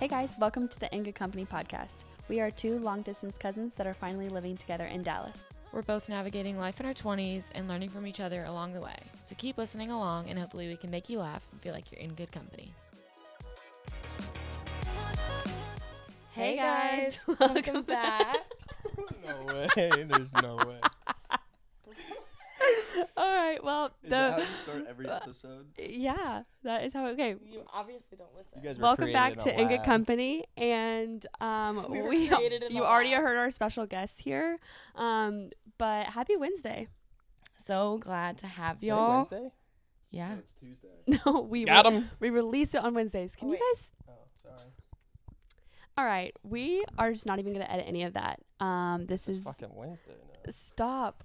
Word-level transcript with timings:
Hey 0.00 0.08
guys, 0.08 0.30
welcome 0.38 0.66
to 0.66 0.80
the 0.80 0.90
In 0.94 1.02
Good 1.02 1.14
Company 1.14 1.44
podcast. 1.44 2.04
We 2.30 2.40
are 2.40 2.50
two 2.50 2.78
long 2.78 3.02
distance 3.02 3.36
cousins 3.36 3.74
that 3.74 3.86
are 3.86 3.92
finally 3.92 4.30
living 4.30 4.56
together 4.56 4.86
in 4.86 5.02
Dallas. 5.02 5.44
We're 5.72 5.82
both 5.82 6.08
navigating 6.08 6.58
life 6.58 6.80
in 6.80 6.86
our 6.86 6.94
20s 6.94 7.50
and 7.54 7.68
learning 7.68 7.90
from 7.90 8.06
each 8.06 8.18
other 8.18 8.44
along 8.44 8.72
the 8.72 8.80
way. 8.80 8.96
So 9.20 9.34
keep 9.36 9.58
listening 9.58 9.90
along, 9.90 10.30
and 10.30 10.38
hopefully, 10.38 10.68
we 10.68 10.76
can 10.78 10.90
make 10.90 11.10
you 11.10 11.18
laugh 11.18 11.44
and 11.52 11.60
feel 11.60 11.74
like 11.74 11.92
you're 11.92 12.00
in 12.00 12.14
good 12.14 12.32
company. 12.32 12.72
Hey 16.30 16.56
guys, 16.56 17.18
welcome 17.38 17.82
back. 17.82 18.38
no 19.26 19.54
way. 19.54 19.68
There's 20.08 20.32
no 20.32 20.56
way. 20.66 20.80
All 23.30 23.36
right, 23.36 23.62
well, 23.62 23.86
Is 23.86 23.92
the 24.02 24.08
that 24.10 24.32
how 24.32 24.38
you 24.40 24.44
start 24.56 24.84
every 24.88 25.08
episode? 25.10 25.66
yeah, 25.78 26.42
that 26.64 26.82
is 26.84 26.92
how. 26.92 27.06
It 27.06 27.12
okay, 27.12 27.36
You 27.48 27.62
obviously 27.72 28.16
don't 28.18 28.34
listen. 28.36 28.58
You 28.60 28.68
guys 28.68 28.76
were 28.78 28.82
welcome 28.82 29.12
back 29.12 29.34
created 29.34 29.54
to 29.54 29.54
in 29.54 29.70
In 29.70 29.76
Good. 29.78 29.84
Company, 29.86 30.44
and 30.56 31.24
um, 31.40 31.86
We 31.90 32.02
were 32.02 32.08
we 32.08 32.28
created 32.28 32.64
in 32.64 32.72
you 32.74 32.82
a 32.82 32.86
already 32.86 33.10
lab. 33.10 33.20
heard 33.22 33.36
our 33.36 33.50
special 33.52 33.86
guests 33.86 34.18
here. 34.20 34.58
Um, 34.96 35.50
but 35.78 36.06
happy 36.06 36.36
Wednesday. 36.36 36.88
so 37.56 37.98
glad 37.98 38.38
to 38.38 38.46
have 38.48 38.78
Is 38.82 38.88
y'all. 38.88 39.16
Wednesday? 39.18 39.52
Yeah. 40.10 40.30
No, 40.34 40.38
it's 40.40 40.52
Tuesday. 40.52 40.88
No, 41.26 41.40
we 41.42 41.64
Got 41.64 41.86
re- 41.86 41.94
'em. 41.94 42.10
we 42.18 42.30
release 42.30 42.74
it 42.74 42.82
on 42.82 42.94
Wednesdays. 42.94 43.36
Can 43.36 43.48
Oh, 43.48 43.52
you 43.52 43.58
guys? 43.72 43.92
Oh, 44.08 44.12
sorry. 44.42 44.72
All 45.96 46.04
right, 46.04 46.34
we 46.42 46.84
are 46.98 47.12
just 47.12 47.26
not 47.26 47.38
even 47.38 47.52
gonna 47.52 47.66
edit 47.70 47.84
any 47.86 48.02
of 48.02 48.14
that. 48.14 48.40
Um, 48.58 49.06
this 49.06 49.28
It's 49.28 49.38
is 49.38 49.44
fucking 49.44 49.68
Wednesday 49.72 50.12
now. 50.18 50.50
Stop. 50.50 51.22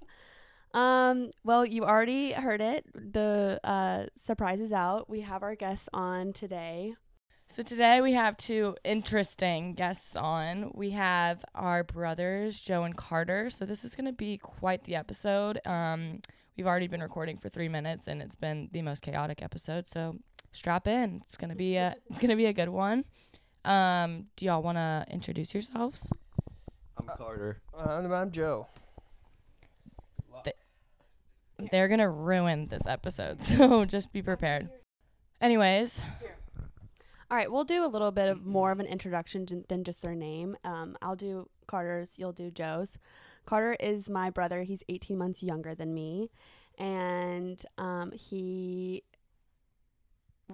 Um, 0.76 1.32
well, 1.46 1.66
you 1.66 1.86
already 1.86 2.34
heard 2.34 2.60
it. 2.60 2.86
The 2.94 3.62
uh, 3.64 4.08
surprise 4.22 4.60
is 4.60 4.74
out. 4.74 5.10
We 5.10 5.22
have 5.22 5.42
our 5.42 5.56
guests 5.56 5.88
on 5.94 6.34
today. 6.34 6.96
So 7.48 7.64
today 7.64 8.02
we 8.02 8.12
have 8.14 8.36
two 8.36 8.76
interesting 8.84 9.76
guests 9.76 10.18
on. 10.18 10.72
We 10.74 10.90
have 10.92 11.46
our 11.56 11.86
brothers, 11.86 12.60
Joe 12.60 12.84
and 12.84 12.98
Carter. 12.98 13.50
So 13.50 13.64
this 13.64 13.86
is 13.86 13.96
going 13.96 14.08
to 14.08 14.14
be 14.14 14.38
quite 14.38 14.84
the 14.84 14.96
episode. 14.96 15.60
Um, 15.66 16.20
we've 16.58 16.68
already 16.68 16.88
been 16.88 17.02
recording 17.02 17.38
for 17.38 17.48
three 17.48 17.70
minutes, 17.70 18.08
and 18.08 18.22
it's 18.22 18.36
been 18.36 18.68
the 18.74 18.82
most 18.82 19.02
chaotic 19.02 19.42
episode. 19.42 19.88
So 19.88 20.18
strap 20.52 20.88
in. 20.88 21.22
It's 21.24 21.38
gonna 21.38 21.56
be 21.56 21.76
a 21.78 21.96
it's 22.10 22.18
gonna 22.18 22.36
be 22.36 22.48
a 22.48 22.54
good 22.54 22.70
one. 22.70 23.06
Um, 23.64 24.26
do 24.36 24.46
y'all 24.46 24.62
want 24.62 24.78
to 24.78 25.06
introduce 25.10 25.54
yourselves? 25.54 26.12
I'm 26.98 27.08
Carter. 27.08 27.62
I'm, 27.78 28.12
I'm 28.12 28.32
Joe. 28.32 28.68
They're 31.72 31.88
gonna 31.88 32.10
ruin 32.10 32.68
this 32.68 32.86
episode, 32.88 33.42
so 33.42 33.86
just 33.86 34.12
be 34.12 34.22
prepared. 34.22 34.70
Anyways, 35.42 36.02
All 37.30 37.38
right, 37.38 37.52
we'll 37.52 37.64
do 37.64 37.86
a 37.86 37.88
little 37.88 38.12
bit 38.12 38.30
of 38.30 38.46
more 38.46 38.72
of 38.72 38.80
an 38.80 38.86
introduction 38.86 39.46
j- 39.46 39.64
than 39.68 39.84
just 39.84 40.02
their 40.02 40.16
name. 40.16 40.56
Um, 40.64 40.98
I'll 41.02 41.16
do 41.16 41.50
Carter's. 41.68 42.14
You'll 42.18 42.32
do 42.34 42.52
Joe's. 42.52 42.98
Carter 43.46 43.76
is 43.80 44.10
my 44.10 44.30
brother. 44.30 44.64
He's 44.64 44.84
18 44.90 45.18
months 45.18 45.44
younger 45.44 45.76
than 45.76 45.94
me, 45.94 46.30
and 46.78 47.62
um, 47.78 48.12
he 48.12 49.04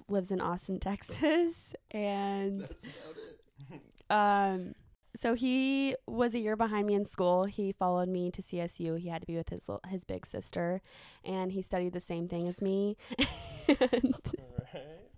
lives 0.08 0.30
in 0.30 0.40
Austin, 0.40 0.78
Texas, 0.80 1.74
and 1.90 2.60
That's 2.62 2.84
about 2.84 3.16
it. 3.70 3.80
Um, 4.10 4.74
so 5.14 5.34
he 5.34 5.94
was 6.06 6.34
a 6.34 6.38
year 6.38 6.56
behind 6.56 6.86
me 6.86 6.94
in 6.94 7.04
school. 7.04 7.44
He 7.44 7.72
followed 7.72 8.08
me 8.08 8.30
to 8.30 8.42
CSU. 8.42 8.98
He 8.98 9.08
had 9.08 9.22
to 9.22 9.26
be 9.26 9.36
with 9.36 9.48
his 9.50 9.68
his 9.88 10.04
big 10.04 10.26
sister, 10.26 10.80
and 11.24 11.52
he 11.52 11.62
studied 11.62 11.92
the 11.92 12.00
same 12.00 12.28
thing 12.28 12.48
as 12.48 12.62
me. 12.62 12.96
and, 13.68 14.14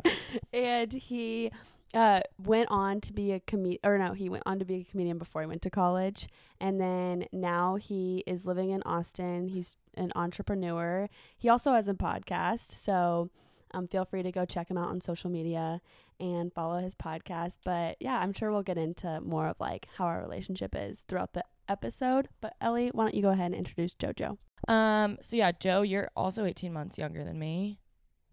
Alright. 0.04 0.18
and 0.52 0.92
he 0.92 1.50
uh, 1.94 2.20
went 2.44 2.68
on 2.70 3.00
to 3.02 3.12
be 3.12 3.32
a 3.32 3.40
comedian, 3.40 3.80
or 3.84 3.96
no, 3.98 4.12
he 4.12 4.28
went 4.28 4.42
on 4.46 4.58
to 4.58 4.64
be 4.64 4.80
a 4.80 4.84
comedian 4.84 5.16
before 5.16 5.42
he 5.42 5.46
went 5.46 5.62
to 5.62 5.70
college. 5.70 6.28
And 6.60 6.80
then 6.80 7.26
now 7.32 7.76
he 7.76 8.24
is 8.26 8.44
living 8.44 8.70
in 8.70 8.82
Austin. 8.82 9.48
He's 9.48 9.78
an 9.96 10.12
entrepreneur. 10.16 11.08
He 11.38 11.48
also 11.48 11.72
has 11.72 11.86
a 11.86 11.94
podcast, 11.94 12.72
so 12.72 13.30
um, 13.74 13.88
feel 13.88 14.04
free 14.04 14.22
to 14.22 14.32
go 14.32 14.44
check 14.44 14.70
him 14.70 14.78
out 14.78 14.88
on 14.88 15.00
social 15.00 15.30
media 15.30 15.80
and 16.20 16.52
follow 16.52 16.78
his 16.80 16.94
podcast. 16.94 17.56
But 17.64 17.96
yeah, 18.00 18.18
I'm 18.18 18.32
sure 18.32 18.50
we'll 18.52 18.62
get 18.62 18.78
into 18.78 19.20
more 19.20 19.48
of 19.48 19.58
like 19.60 19.86
how 19.96 20.04
our 20.06 20.20
relationship 20.20 20.74
is 20.76 21.02
throughout 21.08 21.32
the 21.32 21.44
episode. 21.68 22.28
But 22.40 22.54
Ellie, 22.60 22.90
why 22.92 23.04
don't 23.04 23.14
you 23.14 23.22
go 23.22 23.30
ahead 23.30 23.46
and 23.46 23.54
introduce 23.54 23.94
JoJo? 23.94 24.38
um, 24.68 25.18
so 25.20 25.36
yeah, 25.36 25.52
Joe, 25.52 25.82
you're 25.82 26.08
also 26.16 26.44
18 26.44 26.72
months 26.72 26.96
younger 26.98 27.24
than 27.24 27.38
me. 27.38 27.80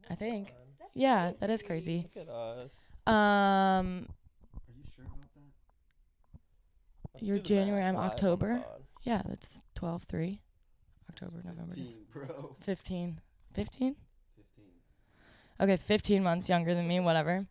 I 0.09 0.16
think. 0.16 0.53
Yeah, 0.94 1.31
that 1.40 1.50
is 1.50 1.62
crazy. 1.63 2.07
Look 2.16 2.28
at 2.28 2.34
us. 2.34 2.72
Um, 3.07 4.07
Are 4.53 4.74
you 4.75 4.84
sure 4.96 5.06
about 5.06 5.30
that? 5.34 5.41
Let's 7.13 7.25
You're 7.25 7.38
January, 7.40 7.84
I'm 7.84 7.96
October. 7.97 8.63
yeah, 9.03 9.22
that's 9.25 9.62
12 9.75 10.03
3. 10.03 10.41
October, 11.09 11.41
November, 11.44 11.75
December. 11.75 11.97
15, 12.13 12.28
bro. 12.28 12.56
15. 12.62 13.19
15? 13.53 13.96
15. 13.96 13.96
Okay, 15.61 15.77
15 15.77 16.23
months 16.23 16.49
younger 16.49 16.73
than 16.73 16.88
me, 16.88 16.99
whatever. 16.99 17.45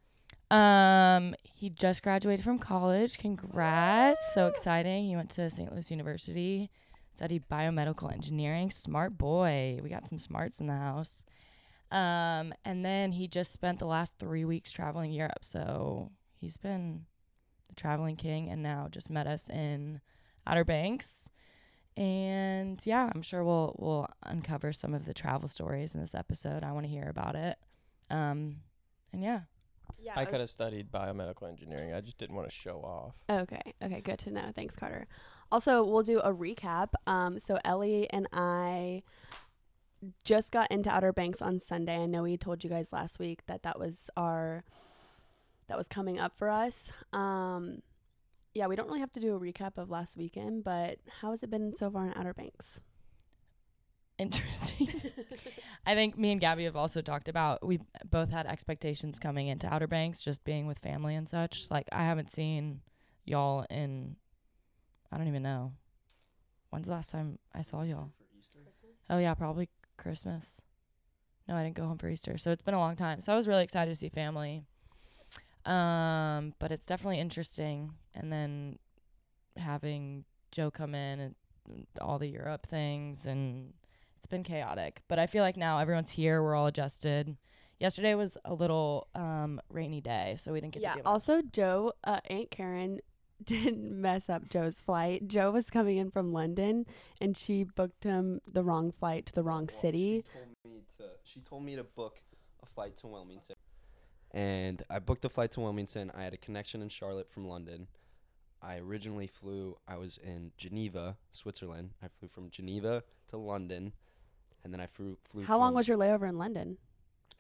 Um, 0.51 1.37
he 1.45 1.71
just 1.71 2.03
graduated 2.03 2.45
from 2.45 2.59
college. 2.59 3.19
Congrats. 3.19 4.35
So 4.35 4.49
exciting. 4.49 5.05
He 5.05 5.15
went 5.15 5.31
to 5.31 5.49
St. 5.49 5.71
Louis 5.71 5.89
University, 5.93 6.71
studied 7.15 7.49
biomedical 7.49 8.13
engineering. 8.13 8.73
Smart 8.73 9.17
boy. 9.17 9.79
We 9.81 9.89
got 9.91 10.09
some 10.09 10.19
smarts 10.19 10.61
in 10.61 10.67
the 10.67 10.75
house. 10.75 11.25
Um, 11.93 12.53
and 12.65 12.85
then 12.85 13.13
he 13.13 13.29
just 13.29 13.53
spent 13.53 13.79
the 13.79 13.87
last 13.87 14.19
3 14.19 14.45
weeks 14.45 14.73
traveling 14.73 15.13
Europe. 15.13 15.45
So 15.45 16.11
he's 16.41 16.57
been 16.57 17.07
the 17.69 17.77
traveling 17.77 18.17
king 18.17 18.49
and 18.49 18.61
now 18.61 18.89
just 18.91 19.09
met 19.09 19.29
us 19.29 19.49
in 19.49 20.01
Outer 20.49 20.65
Banks. 20.65 21.31
And 21.97 22.85
yeah, 22.85 23.09
I'm 23.15 23.23
sure 23.23 23.45
we'll 23.45 23.77
we'll 23.79 24.09
uncover 24.25 24.73
some 24.73 24.95
of 24.95 25.05
the 25.05 25.15
travel 25.15 25.49
stories 25.49 25.95
in 25.95 26.01
this 26.01 26.15
episode. 26.15 26.65
I 26.65 26.73
want 26.73 26.87
to 26.87 26.91
hear 26.91 27.09
about 27.09 27.37
it. 27.37 27.57
Um, 28.11 28.57
and 29.13 29.23
yeah, 29.23 29.41
Yeah, 29.99 30.13
I 30.17 30.25
could 30.25 30.41
have 30.41 30.51
studied 30.51 30.91
biomedical 30.91 31.49
engineering. 31.49 31.93
I 31.95 32.01
just 32.01 32.19
didn't 32.19 32.37
want 32.37 32.49
to 32.49 32.55
show 32.55 32.79
off. 32.79 33.17
Okay. 33.29 33.75
Okay. 33.83 34.01
Good 34.01 34.19
to 34.21 34.31
know. 34.31 34.51
Thanks, 34.55 34.77
Carter. 34.77 35.07
Also, 35.53 35.85
we'll 35.85 36.03
do 36.03 36.21
a 36.21 36.33
recap. 36.33 36.91
Um, 37.07 37.39
so 37.39 37.59
Ellie 37.65 38.09
and 38.11 38.29
I 38.33 39.03
just 40.25 40.51
got 40.53 40.71
into 40.71 40.89
Outer 40.91 41.13
Banks 41.13 41.43
on 41.43 41.59
Sunday. 41.61 41.99
I 41.99 42.07
know 42.07 42.23
we 42.23 42.37
told 42.37 42.65
you 42.65 42.71
guys 42.71 42.93
last 42.93 43.19
week 43.19 43.41
that 43.47 43.63
that 43.65 43.79
was 43.79 44.11
our 44.17 44.65
that 45.67 45.77
was 45.77 45.89
coming 45.89 46.19
up 46.19 46.37
for 46.37 46.49
us. 46.51 46.93
Um, 47.13 47.83
yeah, 48.55 48.67
we 48.67 48.75
don't 48.75 48.87
really 48.89 49.01
have 49.01 49.13
to 49.13 49.21
do 49.21 49.37
a 49.37 49.41
recap 49.41 49.77
of 49.77 49.91
last 49.91 50.17
weekend, 50.17 50.65
but 50.65 50.99
how 51.21 51.31
has 51.31 51.43
it 51.43 51.51
been 51.51 51.77
so 51.77 51.91
far 51.91 52.07
in 52.07 52.15
Outer 52.17 52.35
Banks? 52.35 52.81
Interesting. 54.21 54.89
I 55.87 55.95
think 55.95 56.19
me 56.19 56.33
and 56.33 56.41
Gabby 56.41 56.65
have 56.65 56.77
also 56.77 57.01
talked 57.01 57.29
about 57.29 57.67
we 57.67 57.81
both 58.09 58.31
had 58.31 58.47
expectations 58.47 59.19
coming 59.19 59.49
into 59.49 59.73
Outer 59.73 59.87
Banks, 59.87 60.23
just 60.23 60.45
being 60.45 60.67
with 60.67 60.79
family 60.79 61.15
and 61.15 61.29
such. 61.29 61.71
Like 61.71 61.89
I 61.91 62.05
haven't 62.05 62.31
seen 62.31 62.81
y'all 63.25 63.65
in 63.71 64.17
I 65.11 65.17
don't 65.17 65.29
even 65.29 65.43
know. 65.43 65.73
When's 66.71 66.87
the 66.87 66.93
last 66.93 67.11
time 67.11 67.39
I 67.55 67.63
saw 67.63 67.83
y'all? 67.83 68.11
For 68.17 68.39
Easter? 68.39 68.61
Oh 69.09 69.19
yeah, 69.19 69.35
probably 69.35 69.69
Christmas. 69.97 70.63
No, 71.49 71.57
I 71.57 71.65
didn't 71.65 71.75
go 71.75 71.87
home 71.87 71.99
for 71.99 72.09
Easter. 72.09 72.39
So 72.39 72.53
it's 72.53 72.63
been 72.63 72.75
a 72.75 72.79
long 72.79 72.95
time. 72.95 73.21
So 73.21 73.33
I 73.33 73.37
was 73.37 73.49
really 73.49 73.65
excited 73.65 73.91
to 73.91 73.97
see 73.97 74.09
family. 74.09 74.63
Um, 75.67 76.55
but 76.59 76.71
it's 76.71 76.87
definitely 76.87 77.19
interesting 77.19 77.93
and 78.15 78.33
then 78.33 78.79
having 79.57 80.25
Joe 80.53 80.71
come 80.71 80.95
in 80.95 81.21
and 81.21 81.35
all 82.01 82.19
the 82.19 82.29
Europe 82.29 82.67
things 82.67 83.27
and 83.27 83.73
it's 84.21 84.27
been 84.27 84.45
chaotic. 84.45 85.01
But 85.09 85.19
I 85.19 85.27
feel 85.27 85.43
like 85.43 85.57
now 85.57 85.79
everyone's 85.79 86.11
here, 86.11 86.43
we're 86.43 86.55
all 86.55 86.67
adjusted. 86.67 87.39
Yesterday 87.79 88.15
was 88.15 88.37
a 88.45 88.53
little 88.53 89.09
um 89.15 89.63
rainy 89.71 90.03
day, 90.03 90.35
so 90.37 90.53
we 90.53 90.61
didn't 90.61 90.75
get 90.75 90.83
yeah. 90.83 90.91
to 90.91 90.99
do 90.99 91.03
much. 91.05 91.11
Also, 91.11 91.41
Joe, 91.41 91.95
uh, 92.05 92.21
Aunt 92.29 92.51
Karen 92.51 93.01
didn't 93.43 93.99
mess 93.99 94.29
up 94.29 94.51
Joe's 94.51 94.79
flight. 94.79 95.27
Joe 95.27 95.51
was 95.51 95.71
coming 95.71 95.97
in 95.97 96.11
from 96.11 96.35
London, 96.35 96.85
and 97.19 97.35
she 97.35 97.65
booked 97.65 98.05
him 98.05 98.43
the 98.47 98.63
wrong 98.63 98.93
flight 98.93 99.25
to 99.27 99.33
the 99.33 99.43
wrong 99.43 99.69
Well, 99.73 99.81
city. 99.81 100.23
She 100.27 100.43
told 100.63 100.75
me 100.75 100.83
to. 100.99 101.05
She 101.25 101.41
told 101.41 101.65
me 101.65 101.77
to 101.77 101.85
book 101.85 102.19
a 102.63 102.67
flight 102.67 102.97
to 102.99 103.07
Wilmington, 103.07 103.57
and 104.33 104.83
I 104.91 104.99
booked 104.99 105.25
a 105.25 105.31
flight 105.31 105.51
to 105.53 105.61
Wilmington. 105.61 106.13
I 106.15 106.25
had 106.25 106.35
a 106.35 106.39
connection 106.39 106.83
in 106.83 106.91
Charlotte 106.91 107.31
from 107.31 107.49
London. 107.49 107.87
I 108.61 108.77
originally 108.77 109.27
flew. 109.27 109.79
I 109.89 109.97
was 109.97 110.19
in 110.19 110.53
Geneva, 110.59 111.17
Switzerland. 111.31 111.93
I 112.03 112.09
flew 112.09 112.29
from 112.29 112.51
Geneva 112.51 113.05
to 113.29 113.39
London, 113.39 113.95
and 114.65 114.73
then 114.73 114.81
I 114.81 114.87
flew. 114.87 115.17
flew 115.25 115.45
How 115.45 115.59
long 115.59 115.75
was 115.75 115.89
your 115.89 115.99
layover 115.99 116.29
in 116.29 116.39
London? 116.39 116.79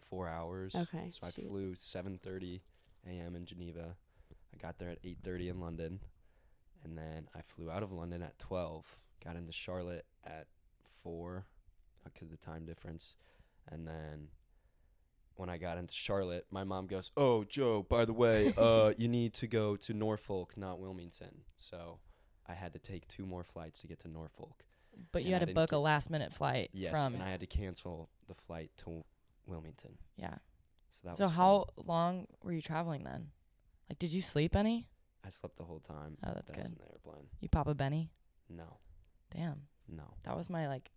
Four 0.09 0.29
hours. 0.29 0.75
Okay, 0.75 1.11
So 1.13 1.27
I 1.27 1.31
shoot. 1.31 1.47
flew 1.49 1.75
7:30 1.75 2.61
a.m. 3.07 3.37
in 3.37 3.45
Geneva. 3.47 3.97
I 4.53 4.57
got 4.61 4.79
there 4.79 4.91
at 4.91 5.03
8:30 5.05 5.49
in 5.51 5.61
London, 5.61 6.01
and 6.85 6.97
then 6.99 7.29
I 7.35 7.43
flew 7.43 7.71
out 7.71 7.83
of 7.83 7.93
London 7.93 8.23
at 8.23 8.39
12. 8.39 8.97
Got 9.25 9.37
into 9.37 9.53
Charlotte 9.53 10.07
at 10.25 10.47
four, 11.03 11.47
because 12.05 12.31
of 12.33 12.39
the 12.39 12.45
time 12.45 12.65
difference, 12.65 13.17
and 13.69 13.87
then 13.87 14.29
when 15.37 15.49
I 15.49 15.57
got 15.59 15.79
into 15.79 15.95
Charlotte, 15.95 16.47
my 16.51 16.65
mom 16.65 16.87
goes, 16.87 17.11
"Oh, 17.17 17.45
Joe, 17.45 17.83
by 17.83 18.05
the 18.05 18.13
way, 18.13 18.53
uh, 18.59 18.93
you 18.97 19.09
need 19.09 19.35
to 19.35 19.47
go 19.47 19.77
to 19.77 19.95
Norfolk, 19.95 20.57
not 20.57 20.81
Wilmington." 20.81 21.43
So 21.59 22.01
I 22.47 22.55
had 22.55 22.73
to 22.73 22.79
take 22.79 23.07
two 23.09 23.27
more 23.27 23.45
flights 23.45 23.81
to 23.83 23.87
get 23.87 23.99
to 24.01 24.09
Norfolk. 24.09 24.65
But 25.13 25.23
you 25.23 25.29
And 25.29 25.37
I 25.37 25.39
had 25.41 25.49
to 25.49 25.55
book 25.55 25.73
a 25.73 25.79
last 25.79 26.11
minute 26.11 26.33
flight 26.33 26.71
Yes, 26.73 26.91
from 26.93 27.15
and 27.15 27.23
I 27.23 27.31
had 27.31 27.41
to 27.41 27.47
cancel 27.47 28.09
the 28.29 28.35
flight 28.35 28.71
to 28.79 29.05
Wilmington. 29.47 29.99
yeah. 30.17 30.35
So 30.93 31.01
that 31.09 31.17
So 31.17 31.25
was 31.25 31.33
how 31.33 31.67
long 31.77 32.27
were 32.43 32.53
you 32.53 32.61
traveling 32.61 33.05
then? 33.05 33.31
Like, 33.89 33.99
did 33.99 34.13
you 34.13 34.23
sleep 34.23 34.55
any? 34.55 34.87
I 35.25 35.31
slept 35.31 35.57
the 35.57 35.65
whole 35.65 35.81
time. 35.81 36.17
Oh, 36.25 36.33
that's 36.35 36.53
that 36.53 36.59
I 36.59 36.63
was 36.63 36.73
good. 36.73 36.81
in 36.81 36.87
the 36.87 36.93
airplane. 36.93 37.27
You 37.41 37.49
pop 37.49 37.67
a 37.69 37.75
Benny? 37.75 38.11
No, 38.49 38.79
Damn, 39.31 39.63
no. 39.89 40.15
that 40.25 40.37
was 40.37 40.51
my 40.51 40.67
like 40.69 40.91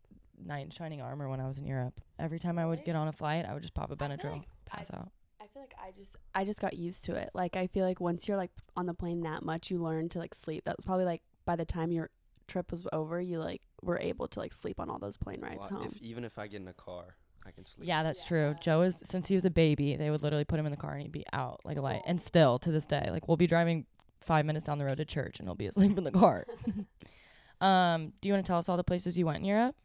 knight 0.44 0.66
in 0.66 0.72
shining 0.72 1.02
armor 1.02 1.30
when 1.30 1.40
I 1.40 1.48
was 1.48 1.58
in 1.58 1.66
Europe. 1.66 2.02
Every 2.18 2.40
time 2.40 2.58
I 2.58 2.66
would 2.66 2.84
get 2.84 2.96
on 2.96 3.08
a 3.08 3.12
flight, 3.12 3.46
I 3.46 3.54
would 3.54 3.62
just 3.62 3.74
pop 3.76 3.92
a 3.92 3.96
Benadryl, 3.96 4.32
like 4.34 4.42
I- 4.42 4.78
pass 4.78 4.92
out. 4.92 5.10
I 5.42 5.48
feel 5.48 5.62
like 5.62 5.76
I 5.80 5.92
just 5.92 6.16
I 6.34 6.46
just 6.46 6.60
got 6.62 6.74
used 6.74 7.04
to 7.06 7.16
it. 7.16 7.30
Like 7.34 7.56
I 7.56 7.68
feel 7.68 7.86
like 7.86 8.00
once 8.00 8.28
you're 8.28 8.38
like 8.38 8.52
on 8.76 8.86
the 8.88 8.94
plane 8.94 9.22
that 9.22 9.44
much, 9.44 9.70
you 9.70 9.78
learn 9.78 10.10
to 10.10 10.20
like 10.20 10.34
sleep. 10.34 10.64
That 10.64 10.78
was 10.78 10.86
probably 10.86 11.06
like 11.06 11.22
by 11.46 11.56
the 11.56 11.66
time 11.66 11.92
your 11.92 12.10
trip 12.48 12.72
was 12.72 12.86
over, 12.94 13.20
you 13.22 13.40
like 13.40 13.62
were 13.82 14.00
able 14.00 14.28
to 14.30 14.40
like 14.40 14.54
sleep 14.54 14.80
on 14.80 14.90
all 14.90 15.00
those 15.00 15.18
plane 15.18 15.42
rides 15.42 15.60
Well, 15.60 15.82
home. 15.82 15.92
if 15.96 16.02
even 16.02 16.24
if 16.26 16.38
I 16.38 16.48
get 16.48 16.62
in 16.62 16.68
a 16.68 16.74
car, 16.74 17.16
I 17.46 17.52
can 17.52 17.66
sleep. 17.66 17.88
Yeah, 17.88 18.04
that's 18.04 18.24
Yeah. 18.24 18.28
true. 18.28 18.56
Joe 18.62 18.82
is 18.84 19.02
since 19.04 19.28
he 19.28 19.36
was 19.36 19.46
a 19.46 19.50
baby, 19.52 19.96
they 19.96 20.10
would 20.10 20.22
literally 20.24 20.46
put 20.46 20.60
him 20.60 20.66
in 20.66 20.72
the 20.72 20.78
car 20.78 20.94
and 20.94 21.02
he'd 21.02 21.12
be 21.12 21.26
out 21.34 21.62
like 21.66 21.78
a 21.78 21.82
light. 21.82 22.02
And 22.06 22.22
still 22.22 22.60
to 22.60 22.72
this 22.72 22.86
day, 22.88 23.08
like 23.12 23.28
we'll 23.28 23.38
be 23.38 23.48
driving 23.48 23.86
five 24.22 24.46
minutes 24.46 24.66
down 24.66 24.78
the 24.78 24.86
road 24.86 24.98
to 24.98 25.06
church 25.06 25.40
and 25.40 25.48
he'll 25.48 25.56
be 25.56 25.66
asleep 25.68 25.98
in 25.98 26.04
the 26.04 26.12
car. 26.12 26.46
um, 27.62 28.14
do 28.22 28.30
you 28.30 28.34
want 28.34 28.46
to 28.46 28.50
tell 28.50 28.58
us 28.58 28.70
all 28.70 28.78
the 28.78 28.84
places 28.84 29.18
you 29.18 29.26
went 29.26 29.40
in 29.40 29.46
Europe? 29.46 29.76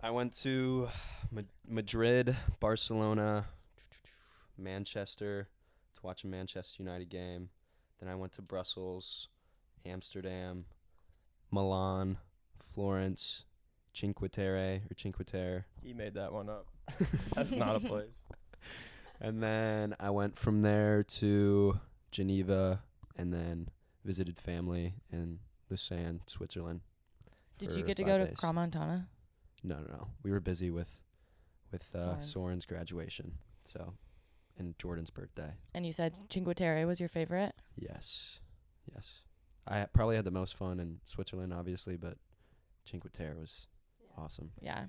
I 0.00 0.10
went 0.10 0.32
to 0.42 0.88
Ma- 1.32 1.40
Madrid, 1.66 2.36
Barcelona, 2.60 3.46
Manchester 4.56 5.48
to 5.94 6.00
watch 6.02 6.24
a 6.24 6.26
Manchester 6.26 6.82
United 6.82 7.08
game. 7.08 7.48
Then 8.00 8.08
I 8.08 8.14
went 8.14 8.32
to 8.34 8.42
Brussels, 8.42 9.28
Amsterdam, 9.84 10.66
Milan, 11.50 12.18
Florence, 12.74 13.44
Cinque 13.92 14.30
Terre 14.30 14.82
or 14.90 14.96
Cinque 14.96 15.24
Terre. 15.24 15.66
He 15.82 15.92
made 15.92 16.14
that 16.14 16.32
one 16.32 16.48
up. 16.48 16.66
That's 17.34 17.52
not 17.52 17.76
a 17.76 17.80
place. 17.80 18.14
And 19.20 19.42
then 19.42 19.94
I 19.98 20.10
went 20.10 20.38
from 20.38 20.62
there 20.62 21.02
to 21.02 21.80
Geneva 22.10 22.82
and 23.16 23.32
then 23.32 23.68
visited 24.04 24.38
family 24.38 24.94
in 25.10 25.38
Lausanne, 25.70 26.20
Switzerland. 26.26 26.80
Did 27.58 27.72
you 27.72 27.82
get 27.82 27.96
to 27.96 28.02
five 28.02 28.08
go 28.08 28.18
to 28.18 28.26
days. 28.26 28.36
Crans-Montana? 28.36 29.08
No, 29.64 29.76
no, 29.76 29.86
no. 29.88 30.08
We 30.22 30.30
were 30.30 30.40
busy 30.40 30.70
with 30.70 31.00
with 31.72 31.88
uh, 31.94 31.98
Soren's. 31.98 32.32
Soren's 32.32 32.66
graduation. 32.66 33.32
So, 33.64 33.94
and 34.58 34.78
Jordan's 34.78 35.10
birthday. 35.10 35.54
And 35.74 35.84
you 35.86 35.92
said 35.92 36.12
Cinque 36.30 36.54
Terre 36.54 36.86
was 36.86 37.00
your 37.00 37.08
favorite? 37.08 37.54
Yes, 37.76 38.38
yes. 38.94 39.08
I 39.66 39.80
ha- 39.80 39.86
probably 39.92 40.16
had 40.16 40.24
the 40.24 40.30
most 40.30 40.56
fun 40.56 40.80
in 40.80 40.98
Switzerland, 41.06 41.52
obviously, 41.52 41.96
but 41.96 42.16
Cinque 42.88 43.12
Terre 43.12 43.34
was 43.38 43.66
awesome. 44.16 44.52
Yeah. 44.60 44.84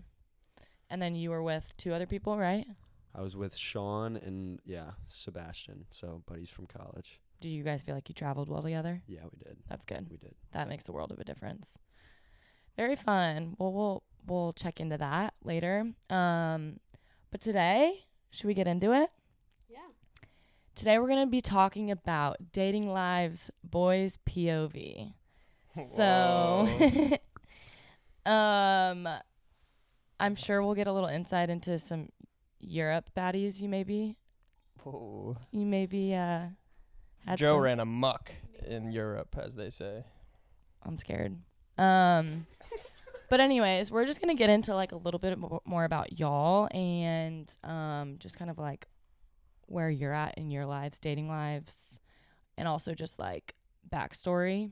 And 0.89 1.01
then 1.01 1.15
you 1.15 1.29
were 1.31 1.43
with 1.43 1.75
two 1.77 1.93
other 1.93 2.05
people, 2.05 2.37
right? 2.37 2.65
I 3.13 3.21
was 3.21 3.35
with 3.35 3.55
Sean 3.55 4.15
and 4.15 4.59
yeah, 4.65 4.91
Sebastian. 5.07 5.85
So 5.91 6.21
buddies 6.27 6.49
from 6.49 6.67
college. 6.67 7.19
Did 7.39 7.49
you 7.49 7.63
guys 7.63 7.83
feel 7.83 7.95
like 7.95 8.09
you 8.09 8.15
traveled 8.15 8.49
well 8.49 8.61
together? 8.61 9.01
Yeah, 9.07 9.21
we 9.31 9.37
did. 9.43 9.57
That's 9.69 9.85
good. 9.85 10.07
We 10.09 10.17
did. 10.17 10.33
That 10.51 10.67
makes 10.69 10.85
the 10.85 10.91
world 10.91 11.11
of 11.11 11.19
a 11.19 11.23
difference. 11.23 11.79
Very 12.75 12.95
fun. 12.95 13.55
Well, 13.57 13.73
we'll 13.73 14.03
we'll 14.25 14.53
check 14.53 14.79
into 14.79 14.97
that 14.97 15.33
later. 15.43 15.91
Um, 16.09 16.79
but 17.31 17.41
today, 17.41 18.05
should 18.31 18.47
we 18.47 18.53
get 18.53 18.67
into 18.67 18.93
it? 18.93 19.09
Today 20.77 20.99
we're 20.99 21.07
gonna 21.07 21.25
be 21.25 21.41
talking 21.41 21.89
about 21.89 22.37
dating 22.51 22.87
lives, 22.87 23.49
boys 23.63 24.19
POV. 24.29 25.11
So, 25.73 26.69
um, 28.27 29.09
I'm 30.19 30.35
sure 30.35 30.61
we'll 30.61 30.75
get 30.75 30.85
a 30.85 30.93
little 30.93 31.09
insight 31.09 31.49
into 31.49 31.79
some 31.79 32.09
Europe 32.59 33.09
baddies. 33.17 33.59
You 33.59 33.69
maybe 33.69 34.17
Whoa. 34.83 35.37
you 35.49 35.65
maybe 35.65 36.13
uh 36.13 36.41
had 37.25 37.39
Joe 37.39 37.57
ran 37.57 37.79
amok 37.79 38.31
in 38.63 38.91
Europe, 38.91 39.35
as 39.41 39.55
they 39.55 39.71
say. 39.71 40.03
I'm 40.83 40.99
scared. 40.99 41.37
Um, 41.79 42.45
but 43.31 43.39
anyways, 43.39 43.89
we're 43.89 44.05
just 44.05 44.21
gonna 44.21 44.35
get 44.35 44.51
into 44.51 44.75
like 44.75 44.91
a 44.91 44.97
little 44.97 45.19
bit 45.19 45.39
mo- 45.39 45.63
more 45.65 45.85
about 45.85 46.19
y'all 46.19 46.67
and 46.69 47.51
um, 47.63 48.17
just 48.19 48.37
kind 48.37 48.51
of 48.51 48.59
like 48.59 48.87
where 49.67 49.89
you're 49.89 50.13
at 50.13 50.37
in 50.37 50.49
your 50.49 50.65
lives, 50.65 50.99
dating 50.99 51.29
lives, 51.29 51.99
and 52.57 52.67
also 52.67 52.93
just 52.93 53.19
like 53.19 53.55
backstory. 53.89 54.71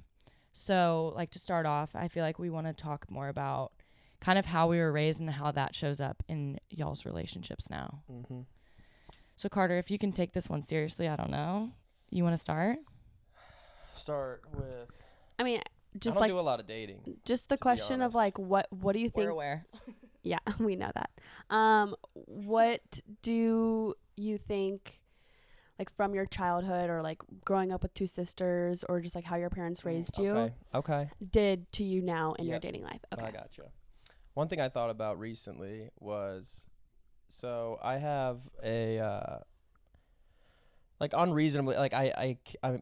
So, 0.52 1.14
like 1.16 1.32
to 1.32 1.40
start 1.40 1.66
off, 1.66 1.96
I 1.96 2.08
feel 2.08 2.24
like 2.24 2.40
we 2.40 2.50
want 2.50 2.68
to 2.68 2.74
talk 2.74 3.06
more 3.10 3.28
about 3.28 3.74
kind 4.22 4.40
of 4.40 4.46
how 4.46 4.68
we 4.68 4.78
were 4.80 4.92
raised 4.92 5.20
and 5.20 5.30
how 5.30 5.52
that 5.52 5.76
shows 5.76 6.00
up 6.00 6.24
in 6.28 6.60
y'all's 6.70 7.06
relationships 7.06 7.70
now. 7.70 8.02
Mm-hmm. 8.12 8.42
So, 9.36 9.50
Carter, 9.50 9.78
if 9.78 9.92
you 9.92 10.00
can 10.00 10.14
take 10.14 10.32
this 10.32 10.50
one 10.50 10.64
seriously, 10.64 11.10
I 11.10 11.18
don't 11.18 11.30
know. 11.30 11.72
You 12.10 12.24
want 12.24 12.34
to 12.34 12.42
start? 12.42 12.78
Start 13.96 14.44
with. 14.54 14.88
I 15.38 15.44
mean, 15.44 15.60
I 15.60 15.98
just 16.00 16.16
don't 16.16 16.22
like 16.22 16.32
do 16.32 16.40
a 16.40 16.42
lot 16.42 16.62
of 16.62 16.68
dating. 16.68 17.18
just 17.26 17.50
the 17.50 17.58
question 17.58 18.02
of 18.02 18.16
like 18.16 18.40
what 18.40 18.68
what 18.72 18.94
do 18.94 19.00
you 19.00 19.10
think? 19.10 19.26
We're 19.26 19.32
aware. 19.32 19.66
Yeah, 20.26 20.40
we 20.60 20.76
know 20.76 20.92
that. 20.94 21.56
Um, 21.56 21.96
what 22.14 22.82
do 23.22 23.94
you 24.16 24.38
think, 24.38 25.00
like 25.78 25.90
from 25.96 26.14
your 26.14 26.26
childhood 26.26 26.90
or 26.90 27.02
like 27.02 27.22
growing 27.44 27.72
up 27.72 27.84
with 27.84 27.94
two 27.94 28.08
sisters 28.08 28.84
or 28.88 29.02
just 29.02 29.16
like 29.16 29.26
how 29.26 29.36
your 29.36 29.50
parents 29.50 29.84
raised 29.86 30.18
you, 30.18 30.32
Okay. 30.32 30.54
Okay. 30.74 31.10
did 31.32 31.72
to 31.74 31.84
you 31.84 32.02
now 32.02 32.34
in 32.34 32.48
your 32.48 32.60
dating 32.60 32.84
life? 32.84 33.02
Okay. 33.14 33.26
I 33.26 33.32
gotcha. 33.32 33.64
One 34.34 34.48
thing 34.48 34.60
I 34.60 34.70
thought 34.70 34.90
about 34.90 35.20
recently 35.20 35.90
was, 36.00 36.68
so 37.30 37.80
I 37.82 37.98
have 37.98 38.40
a 38.64 39.00
uh, 39.00 39.38
like 41.00 41.14
unreasonably 41.16 41.76
like 41.76 41.94
I 41.94 42.14
I 42.18 42.38
I'm 42.64 42.82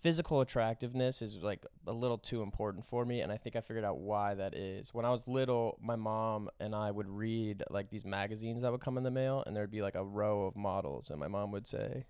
physical 0.00 0.40
attractiveness 0.40 1.20
is 1.20 1.36
like 1.36 1.64
a 1.86 1.92
little 1.92 2.18
too 2.18 2.42
important 2.42 2.86
for 2.86 3.04
me 3.04 3.20
and 3.20 3.30
I 3.30 3.36
think 3.36 3.54
I 3.56 3.60
figured 3.60 3.84
out 3.84 3.98
why 3.98 4.34
that 4.34 4.54
is. 4.54 4.94
When 4.94 5.04
I 5.04 5.10
was 5.10 5.28
little, 5.28 5.78
my 5.82 5.96
mom 5.96 6.48
and 6.58 6.74
I 6.74 6.90
would 6.90 7.08
read 7.08 7.62
like 7.70 7.90
these 7.90 8.04
magazines 8.04 8.62
that 8.62 8.72
would 8.72 8.80
come 8.80 8.96
in 8.96 9.04
the 9.04 9.10
mail 9.10 9.44
and 9.46 9.54
there'd 9.54 9.70
be 9.70 9.82
like 9.82 9.94
a 9.94 10.04
row 10.04 10.46
of 10.46 10.56
models 10.56 11.10
and 11.10 11.18
my 11.20 11.28
mom 11.28 11.52
would 11.52 11.66
say, 11.66 12.06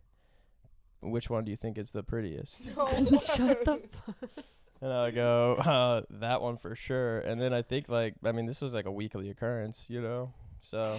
"Which 1.00 1.28
one 1.28 1.44
do 1.44 1.50
you 1.50 1.56
think 1.56 1.78
is 1.78 1.90
the 1.90 2.02
prettiest?" 2.02 2.62
Shut 2.64 3.64
the 3.64 3.82
fuck. 4.06 4.44
And 4.82 4.92
I 4.92 5.10
go, 5.10 5.56
uh, 5.56 6.02
that 6.20 6.40
one 6.40 6.56
for 6.56 6.74
sure. 6.74 7.18
And 7.20 7.40
then 7.40 7.52
I 7.52 7.60
think 7.60 7.88
like, 7.88 8.14
I 8.24 8.32
mean, 8.32 8.46
this 8.46 8.62
was 8.62 8.72
like 8.72 8.86
a 8.86 8.92
weekly 8.92 9.28
occurrence, 9.28 9.86
you 9.88 10.00
know. 10.00 10.32
So 10.62 10.98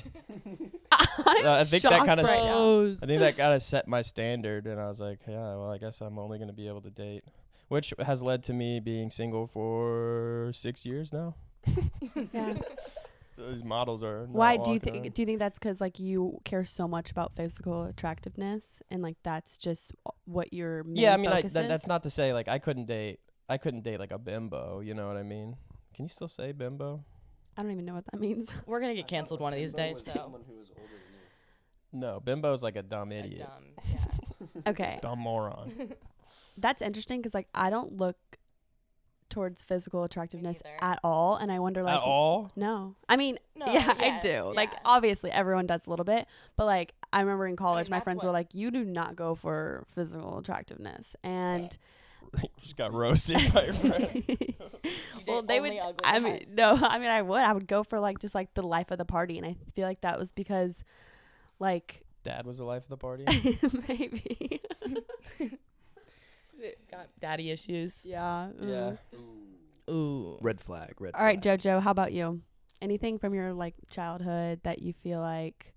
I'm 1.18 1.46
I 1.46 1.64
think 1.64 1.84
that 1.84 2.06
kinda 2.06 2.24
right. 2.24 2.96
I 3.02 3.06
think 3.06 3.20
that 3.20 3.38
kind 3.38 3.54
of 3.54 3.62
set 3.62 3.88
my 3.88 4.02
standard, 4.02 4.68
and 4.68 4.80
I 4.80 4.88
was 4.88 5.00
like, 5.00 5.20
yeah, 5.28 5.56
well, 5.56 5.72
I 5.72 5.78
guess 5.78 6.02
I'm 6.02 6.18
only 6.20 6.40
gonna 6.40 6.54
be 6.54 6.68
able 6.68 6.82
to 6.82 6.90
date, 6.90 7.24
which 7.68 7.94
has 8.00 8.22
led 8.22 8.44
to 8.44 8.54
me 8.54 8.80
being 8.80 9.10
single 9.12 9.48
for 9.48 10.52
six 10.54 10.86
years 10.86 11.12
now. 11.14 11.36
Yeah. 12.34 12.56
So 13.38 13.52
these 13.54 13.64
models 13.64 14.04
are. 14.04 14.26
Why 14.26 14.58
do 14.58 14.72
you 14.72 14.80
think? 14.80 15.14
Do 15.14 15.22
you 15.22 15.26
think 15.26 15.40
that's 15.40 15.58
because 15.58 15.80
like 15.80 16.00
you 16.00 16.40
care 16.44 16.66
so 16.66 16.88
much 16.88 17.12
about 17.12 17.32
physical 17.34 17.86
attractiveness 17.86 18.82
and 18.92 19.02
like 19.02 19.16
that's 19.24 19.58
just 19.58 19.94
what 20.26 20.54
your 20.54 20.84
main 20.84 20.98
Yeah, 20.98 21.14
I 21.14 21.18
mean, 21.18 21.30
I, 21.30 21.38
focus 21.38 21.54
that, 21.54 21.64
is? 21.64 21.70
that's 21.70 21.88
not 21.88 22.04
to 22.04 22.10
say 22.10 22.34
like 22.34 22.48
I 22.48 22.60
couldn't 22.60 22.86
date. 22.86 23.20
I 23.48 23.58
couldn't 23.58 23.82
date 23.84 24.00
like 24.00 24.12
a 24.12 24.20
bimbo. 24.20 24.82
You 24.82 24.94
know 24.94 25.08
what 25.08 25.18
I 25.18 25.24
mean? 25.24 25.56
Can 25.96 26.06
you 26.06 26.10
still 26.10 26.28
say 26.28 26.52
bimbo? 26.52 27.04
I 27.58 27.62
don't 27.62 27.72
even 27.72 27.86
know 27.86 27.94
what 27.94 28.06
that 28.06 28.20
means. 28.20 28.50
We're 28.66 28.80
gonna 28.80 28.96
get 28.96 29.08
canceled 29.08 29.40
one 29.40 29.54
of 29.54 29.60
these 29.60 29.74
days. 29.74 30.04
So. 30.04 30.12
who 30.12 30.58
was 30.58 30.70
older 30.78 30.90
than 30.90 31.14
you. 31.94 32.00
No, 32.00 32.20
bimbo's 32.24 32.64
like 32.64 32.76
a 32.76 32.84
dumb 32.84 33.12
idiot, 33.12 33.48
Dumb, 33.50 33.88
yeah. 34.56 34.70
Okay, 34.72 35.00
dumb 35.02 35.20
moron. 35.20 35.72
that's 36.58 36.82
interesting 36.82 37.20
because 37.20 37.34
like 37.34 37.48
I 37.54 37.70
don't 37.70 37.98
look 37.98 38.18
towards 39.30 39.64
physical 39.64 40.04
attractiveness 40.04 40.62
neither. 40.64 40.78
at 40.82 41.00
all, 41.04 41.38
and 41.38 41.52
I 41.52 41.60
wonder 41.60 41.84
like 41.84 41.96
At 41.96 42.02
all? 42.02 42.52
No, 42.58 42.96
I 43.08 43.16
mean, 43.16 43.40
No, 43.56 43.66
yeah, 43.66 43.94
I 43.98 44.06
yes, 44.06 44.24
do. 44.24 44.54
Like 44.54 44.72
yeah. 44.74 44.80
obviously 44.84 45.32
everyone 45.32 45.68
does 45.68 45.88
a 45.88 45.90
little 45.90 46.04
bit, 46.06 46.28
but 46.58 46.66
like 46.66 46.94
I 47.14 47.22
remember 47.22 47.48
in 47.48 47.56
college, 47.56 47.90
my 47.90 47.98
that's 47.98 48.04
friends 48.06 48.24
were 48.24 48.30
what- 48.30 48.34
like, 48.34 48.54
"You 48.54 48.72
do 48.72 48.84
not 48.86 49.16
go 49.16 49.36
for 49.36 49.84
physical 49.88 50.38
attractiveness," 50.40 51.16
and 51.24 51.78
just 52.62 52.78
got 52.78 52.94
roasted 52.94 53.54
by 53.54 53.66
your 53.66 53.74
friend. 53.74 54.24
well, 55.28 55.42
they 55.42 55.60
would. 55.60 55.74
I 56.04 56.20
mean, 56.20 56.38
guys. 56.38 56.48
no, 56.52 56.72
I 56.82 57.00
mean, 57.00 57.10
I 57.10 57.22
would. 57.22 57.42
I 57.42 57.54
would 57.54 57.68
go 57.68 57.84
for 57.84 58.00
like 58.00 58.20
just 58.20 58.36
like 58.36 58.54
the 58.54 58.64
life 58.64 58.92
of 58.92 58.98
the 58.98 59.06
party, 59.06 59.38
and 59.38 59.46
I 59.46 59.56
feel 59.74 59.88
like 59.88 60.02
that 60.02 60.18
was 60.18 60.32
because, 60.32 60.84
like, 61.60 62.04
Dad 62.24 62.46
was 62.46 62.58
the 62.58 62.64
life 62.64 62.84
of 62.84 62.90
the 62.90 62.98
party. 62.98 63.26
maybe. 63.88 64.62
Got 66.92 67.08
daddy 67.20 67.50
issues. 67.50 68.06
yeah. 68.06 68.50
yeah. 68.60 68.94
mm. 69.16 69.92
Ooh. 69.92 70.38
Red 70.42 70.62
flag. 70.62 70.94
Red. 71.00 71.16
All 71.16 71.24
right, 71.24 71.42
flag. 71.42 71.60
JoJo. 71.60 71.82
How 71.82 71.92
about 71.92 72.14
you? 72.14 72.42
Anything 72.82 73.18
from 73.18 73.34
your 73.34 73.52
like 73.54 73.74
childhood 73.90 74.62
that 74.64 74.82
you 74.82 74.94
feel 74.94 75.20
like 75.20 75.74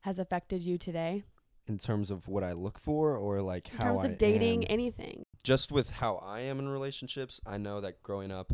has 0.00 0.18
affected 0.18 0.62
you 0.62 0.76
today 0.76 1.24
In 1.66 1.78
terms 1.78 2.10
of 2.10 2.28
what 2.28 2.44
I 2.44 2.52
look 2.52 2.78
for, 2.78 3.16
or 3.16 3.40
like 3.40 3.70
in 3.70 3.78
how 3.78 3.84
terms 3.84 4.04
I 4.04 4.08
of 4.08 4.18
dating, 4.18 4.64
am. 4.64 4.72
anything? 4.74 5.24
just 5.42 5.72
with 5.72 5.92
how 5.92 6.16
I 6.16 6.40
am 6.40 6.58
in 6.58 6.68
relationships, 6.68 7.40
I 7.46 7.56
know 7.58 7.80
that 7.80 8.02
growing 8.02 8.30
up 8.30 8.52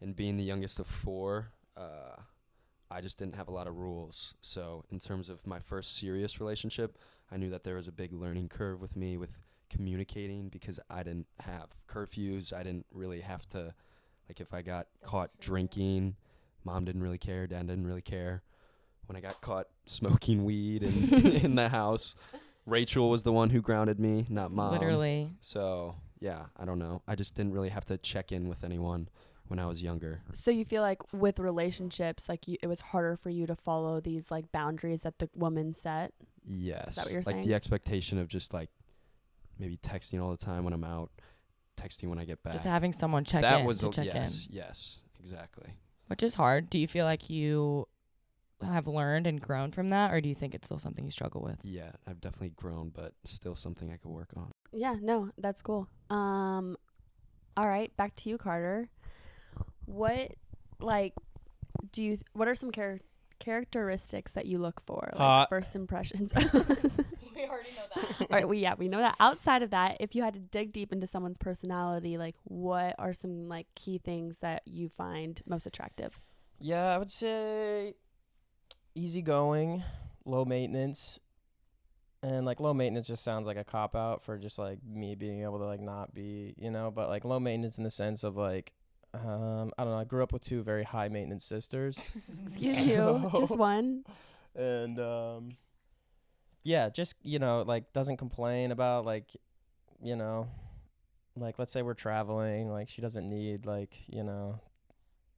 and 0.00 0.14
being 0.14 0.36
the 0.36 0.42
youngest 0.44 0.78
of 0.80 0.86
four, 0.86 1.52
uh, 1.76 2.16
I 2.90 3.00
just 3.00 3.18
didn't 3.18 3.36
have 3.36 3.48
a 3.48 3.52
lot 3.52 3.66
of 3.66 3.76
rules. 3.76 4.34
So, 4.40 4.84
in 4.90 4.98
terms 4.98 5.30
of 5.30 5.46
my 5.46 5.60
first 5.60 5.96
serious 5.96 6.40
relationship, 6.40 6.98
I 7.30 7.38
knew 7.38 7.48
that 7.50 7.64
there 7.64 7.76
was 7.76 7.88
a 7.88 7.92
big 7.92 8.12
learning 8.12 8.50
curve 8.50 8.82
with 8.82 8.96
me 8.96 9.16
with 9.16 9.40
communicating 9.70 10.48
because 10.50 10.78
I 10.90 11.02
didn't 11.02 11.28
have 11.40 11.68
curfews. 11.88 12.52
I 12.52 12.62
didn't 12.62 12.84
really 12.92 13.20
have 13.20 13.46
to, 13.48 13.74
like, 14.28 14.40
if 14.40 14.52
I 14.52 14.60
got 14.60 14.88
caught 15.02 15.30
drinking, 15.40 16.16
mom 16.64 16.84
didn't 16.84 17.02
really 17.02 17.18
care, 17.18 17.46
dad 17.46 17.66
didn't 17.66 17.86
really 17.86 18.02
care. 18.02 18.42
When 19.06 19.16
I 19.16 19.20
got 19.20 19.40
caught 19.40 19.68
smoking 19.84 20.44
weed 20.44 20.82
in, 20.82 21.14
in 21.44 21.54
the 21.54 21.68
house, 21.68 22.14
Rachel 22.66 23.10
was 23.10 23.22
the 23.22 23.32
one 23.32 23.50
who 23.50 23.60
grounded 23.60 23.98
me, 23.98 24.26
not 24.28 24.52
mom. 24.52 24.72
Literally. 24.72 25.30
So 25.40 25.96
yeah, 26.20 26.46
I 26.56 26.64
don't 26.64 26.78
know. 26.78 27.02
I 27.08 27.14
just 27.14 27.34
didn't 27.34 27.52
really 27.52 27.68
have 27.68 27.84
to 27.86 27.98
check 27.98 28.32
in 28.32 28.48
with 28.48 28.62
anyone 28.64 29.08
when 29.48 29.58
I 29.58 29.66
was 29.66 29.82
younger. 29.82 30.22
So 30.32 30.50
you 30.50 30.64
feel 30.64 30.82
like 30.82 31.12
with 31.12 31.38
relationships, 31.38 32.28
like 32.28 32.46
you, 32.48 32.56
it 32.62 32.68
was 32.68 32.80
harder 32.80 33.16
for 33.16 33.28
you 33.28 33.46
to 33.46 33.56
follow 33.56 34.00
these 34.00 34.30
like 34.30 34.50
boundaries 34.52 35.02
that 35.02 35.18
the 35.18 35.28
woman 35.34 35.74
set. 35.74 36.12
Yes. 36.44 36.94
That 36.94 37.04
what 37.04 37.12
you're 37.12 37.22
saying? 37.22 37.36
like 37.36 37.42
saying? 37.44 37.48
the 37.48 37.54
expectation 37.54 38.18
of 38.18 38.28
just 38.28 38.54
like 38.54 38.70
maybe 39.58 39.76
texting 39.76 40.22
all 40.22 40.30
the 40.30 40.42
time 40.42 40.64
when 40.64 40.72
I'm 40.72 40.84
out, 40.84 41.10
texting 41.76 42.08
when 42.08 42.18
I 42.18 42.24
get 42.24 42.42
back. 42.42 42.52
Just 42.52 42.64
having 42.64 42.92
someone 42.92 43.24
check 43.24 43.42
that 43.42 43.60
in 43.60 43.66
was 43.66 43.80
to 43.80 43.88
a, 43.88 43.90
check 43.90 44.06
yes, 44.06 44.46
in, 44.46 44.56
yes, 44.56 44.98
exactly. 45.20 45.70
which 46.06 46.22
is 46.22 46.34
hard. 46.34 46.70
Do 46.70 46.78
you 46.78 46.88
feel 46.88 47.04
like 47.04 47.28
you 47.28 47.88
have 48.64 48.86
learned 48.86 49.26
and 49.26 49.40
grown 49.40 49.72
from 49.72 49.88
that, 49.88 50.12
or 50.12 50.20
do 50.20 50.28
you 50.28 50.34
think 50.34 50.54
it's 50.54 50.66
still 50.66 50.78
something 50.78 51.04
you 51.04 51.10
struggle 51.10 51.42
with? 51.42 51.58
Yeah, 51.62 51.90
I've 52.06 52.20
definitely 52.20 52.50
grown, 52.50 52.90
but 52.90 53.12
still 53.24 53.54
something 53.54 53.90
I 53.92 53.96
could 53.96 54.10
work 54.10 54.30
on. 54.36 54.52
Yeah, 54.72 54.96
no, 55.00 55.30
that's 55.38 55.62
cool. 55.62 55.88
Um, 56.10 56.76
all 57.56 57.68
right, 57.68 57.94
back 57.96 58.14
to 58.16 58.28
you, 58.30 58.38
Carter. 58.38 58.88
What 59.84 60.32
like 60.80 61.14
do 61.92 62.02
you? 62.02 62.18
What 62.32 62.48
are 62.48 62.54
some 62.54 62.70
char- 62.70 63.00
characteristics 63.38 64.32
that 64.32 64.46
you 64.46 64.58
look 64.58 64.80
for? 64.80 65.08
Like 65.12 65.18
Hot. 65.18 65.48
first 65.48 65.74
impressions. 65.74 66.32
we 66.42 67.44
already 67.44 67.70
know 67.76 67.84
that. 67.94 68.20
All 68.20 68.26
right, 68.30 68.48
we 68.48 68.58
yeah, 68.58 68.74
we 68.78 68.88
know 68.88 68.98
that. 68.98 69.16
Outside 69.20 69.62
of 69.62 69.70
that, 69.70 69.98
if 70.00 70.14
you 70.14 70.22
had 70.22 70.34
to 70.34 70.40
dig 70.40 70.72
deep 70.72 70.92
into 70.92 71.06
someone's 71.06 71.38
personality, 71.38 72.16
like 72.18 72.36
what 72.44 72.94
are 72.98 73.12
some 73.12 73.48
like 73.48 73.66
key 73.74 73.98
things 73.98 74.38
that 74.38 74.62
you 74.66 74.88
find 74.88 75.42
most 75.46 75.66
attractive? 75.66 76.20
Yeah, 76.60 76.94
I 76.94 76.98
would 76.98 77.10
say 77.10 77.94
easygoing, 78.94 79.82
low 80.24 80.44
maintenance. 80.44 81.18
And 82.22 82.46
like 82.46 82.60
low 82.60 82.72
maintenance 82.72 83.08
just 83.08 83.24
sounds 83.24 83.46
like 83.46 83.56
a 83.56 83.64
cop 83.64 83.96
out 83.96 84.22
for 84.22 84.38
just 84.38 84.58
like 84.58 84.78
me 84.84 85.16
being 85.16 85.42
able 85.42 85.58
to 85.58 85.64
like 85.64 85.80
not 85.80 86.14
be, 86.14 86.54
you 86.56 86.70
know, 86.70 86.90
but 86.90 87.08
like 87.08 87.24
low 87.24 87.40
maintenance 87.40 87.78
in 87.78 87.84
the 87.84 87.90
sense 87.90 88.22
of 88.22 88.36
like 88.36 88.72
um 89.12 89.72
I 89.76 89.82
don't 89.84 89.92
know, 89.92 89.98
I 89.98 90.04
grew 90.04 90.22
up 90.22 90.32
with 90.32 90.44
two 90.44 90.62
very 90.62 90.84
high 90.84 91.08
maintenance 91.08 91.44
sisters. 91.44 91.98
Excuse 92.44 92.86
you, 92.86 93.30
just 93.36 93.56
one. 93.56 94.04
and 94.54 95.00
um 95.00 95.56
yeah, 96.62 96.90
just 96.90 97.16
you 97.22 97.40
know, 97.40 97.62
like 97.66 97.92
doesn't 97.92 98.18
complain 98.18 98.70
about 98.70 99.04
like 99.04 99.34
you 100.00 100.14
know, 100.14 100.46
like 101.36 101.58
let's 101.58 101.72
say 101.72 101.82
we're 101.82 101.94
traveling, 101.94 102.70
like 102.70 102.88
she 102.88 103.02
doesn't 103.02 103.28
need 103.28 103.66
like, 103.66 103.96
you 104.06 104.22
know, 104.22 104.60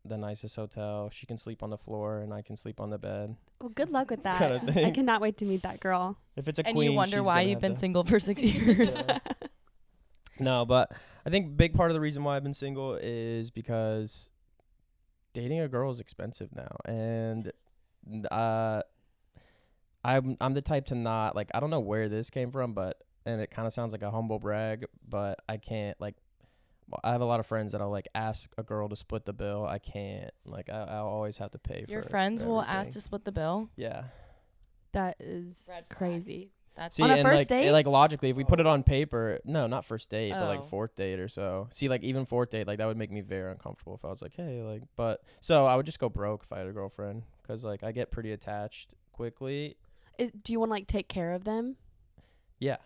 the 0.04 0.16
nicest 0.18 0.56
hotel. 0.56 1.08
She 1.10 1.26
can 1.26 1.38
sleep 1.38 1.62
on 1.62 1.70
the 1.70 1.78
floor 1.78 2.20
and 2.20 2.32
I 2.32 2.42
can 2.42 2.56
sleep 2.56 2.80
on 2.80 2.90
the 2.90 2.98
bed. 2.98 3.36
Well, 3.60 3.70
good 3.70 3.90
luck 3.90 4.10
with 4.10 4.22
that. 4.24 4.38
Kinda 4.38 4.86
I 4.86 4.90
cannot 4.90 5.20
wait 5.20 5.36
to 5.38 5.44
meet 5.44 5.62
that 5.62 5.80
girl. 5.80 6.18
If 6.36 6.48
it's 6.48 6.58
a 6.58 6.66
and 6.66 6.74
queen, 6.76 6.90
you 6.90 6.96
wonder 6.96 7.16
she's 7.18 7.26
why 7.26 7.40
you've 7.42 7.60
been 7.60 7.74
to- 7.74 7.78
single 7.80 8.04
for 8.04 8.20
six 8.20 8.42
years. 8.42 8.94
Yeah. 8.96 9.18
No, 10.40 10.64
but 10.64 10.90
I 11.24 11.30
think 11.30 11.56
big 11.56 11.74
part 11.74 11.90
of 11.92 11.94
the 11.94 12.00
reason 12.00 12.24
why 12.24 12.34
I've 12.36 12.42
been 12.42 12.54
single 12.54 12.98
is 13.00 13.52
because 13.52 14.28
dating 15.32 15.60
a 15.60 15.68
girl 15.68 15.92
is 15.92 16.00
expensive 16.00 16.50
now, 16.52 16.76
and 16.84 17.52
uh, 18.32 18.82
I'm 20.02 20.36
I'm 20.40 20.54
the 20.54 20.60
type 20.60 20.86
to 20.86 20.96
not 20.96 21.36
like 21.36 21.50
I 21.54 21.60
don't 21.60 21.70
know 21.70 21.78
where 21.78 22.08
this 22.08 22.30
came 22.30 22.50
from, 22.50 22.74
but 22.74 23.00
and 23.24 23.40
it 23.40 23.52
kind 23.52 23.66
of 23.68 23.72
sounds 23.72 23.92
like 23.92 24.02
a 24.02 24.10
humble 24.10 24.40
brag, 24.40 24.86
but 25.08 25.38
I 25.48 25.56
can't 25.56 25.98
like. 26.00 26.16
Well, 26.94 27.00
I 27.02 27.12
have 27.12 27.20
a 27.20 27.24
lot 27.24 27.40
of 27.40 27.46
friends 27.46 27.72
that'll 27.72 27.90
like 27.90 28.08
ask 28.14 28.50
a 28.56 28.62
girl 28.62 28.88
to 28.88 28.96
split 28.96 29.24
the 29.24 29.32
bill. 29.32 29.66
I 29.66 29.78
can't 29.78 30.30
like 30.44 30.68
I 30.70 30.82
I 30.84 30.96
always 30.98 31.38
have 31.38 31.50
to 31.52 31.58
pay 31.58 31.78
for 31.78 31.82
it. 31.84 31.90
Your 31.90 32.02
for 32.02 32.10
friends 32.10 32.42
will 32.42 32.62
ask 32.62 32.90
to 32.90 33.00
split 33.00 33.24
the 33.24 33.32
bill. 33.32 33.68
yeah. 33.76 34.04
That 34.92 35.16
is 35.18 35.66
Red 35.68 35.86
flag. 35.88 35.98
crazy. 35.98 36.52
That's 36.76 36.96
See, 36.96 37.02
On 37.04 37.10
a 37.10 37.14
and 37.14 37.22
first 37.22 37.38
like, 37.38 37.48
date? 37.48 37.70
like 37.72 37.86
logically, 37.86 38.30
if 38.30 38.36
we 38.36 38.44
put 38.44 38.58
it 38.60 38.66
oh. 38.66 38.70
on 38.70 38.82
paper, 38.82 39.38
no, 39.44 39.66
not 39.66 39.84
first 39.84 40.08
date, 40.10 40.30
but 40.32 40.42
Oh. 40.44 40.46
like 40.46 40.64
fourth 40.66 40.94
date 40.96 41.18
or 41.20 41.28
so. 41.28 41.68
See, 41.72 41.88
like 41.88 42.02
even 42.02 42.24
fourth 42.26 42.50
date, 42.50 42.66
like 42.66 42.78
that 42.78 42.86
would 42.86 42.96
make 42.96 43.10
me 43.12 43.20
very 43.20 43.50
uncomfortable 43.50 43.94
if 43.94 44.04
I 44.04 44.08
was 44.08 44.22
like, 44.22 44.34
hey, 44.36 44.62
like, 44.62 44.82
but 44.96 45.22
so 45.40 45.66
I 45.66 45.76
would 45.76 45.86
just 45.86 45.98
go 46.00 46.08
broke 46.08 46.42
if 46.44 46.52
I 46.52 46.58
had 46.58 46.66
a 46.68 46.72
girlfriend, 46.72 47.22
cause 47.46 47.64
like 47.64 47.82
I 47.84 47.90
get 47.92 48.10
pretty 48.10 48.30
attached 48.32 48.94
quickly. 49.12 49.76
Is, 50.18 50.30
do 50.30 50.52
you 50.52 50.60
want 50.60 50.70
to 50.70 50.74
like 50.74 50.86
take 50.86 51.08
care 51.08 51.32
of 51.32 51.44
them? 51.44 51.76
Yeah, 52.60 52.76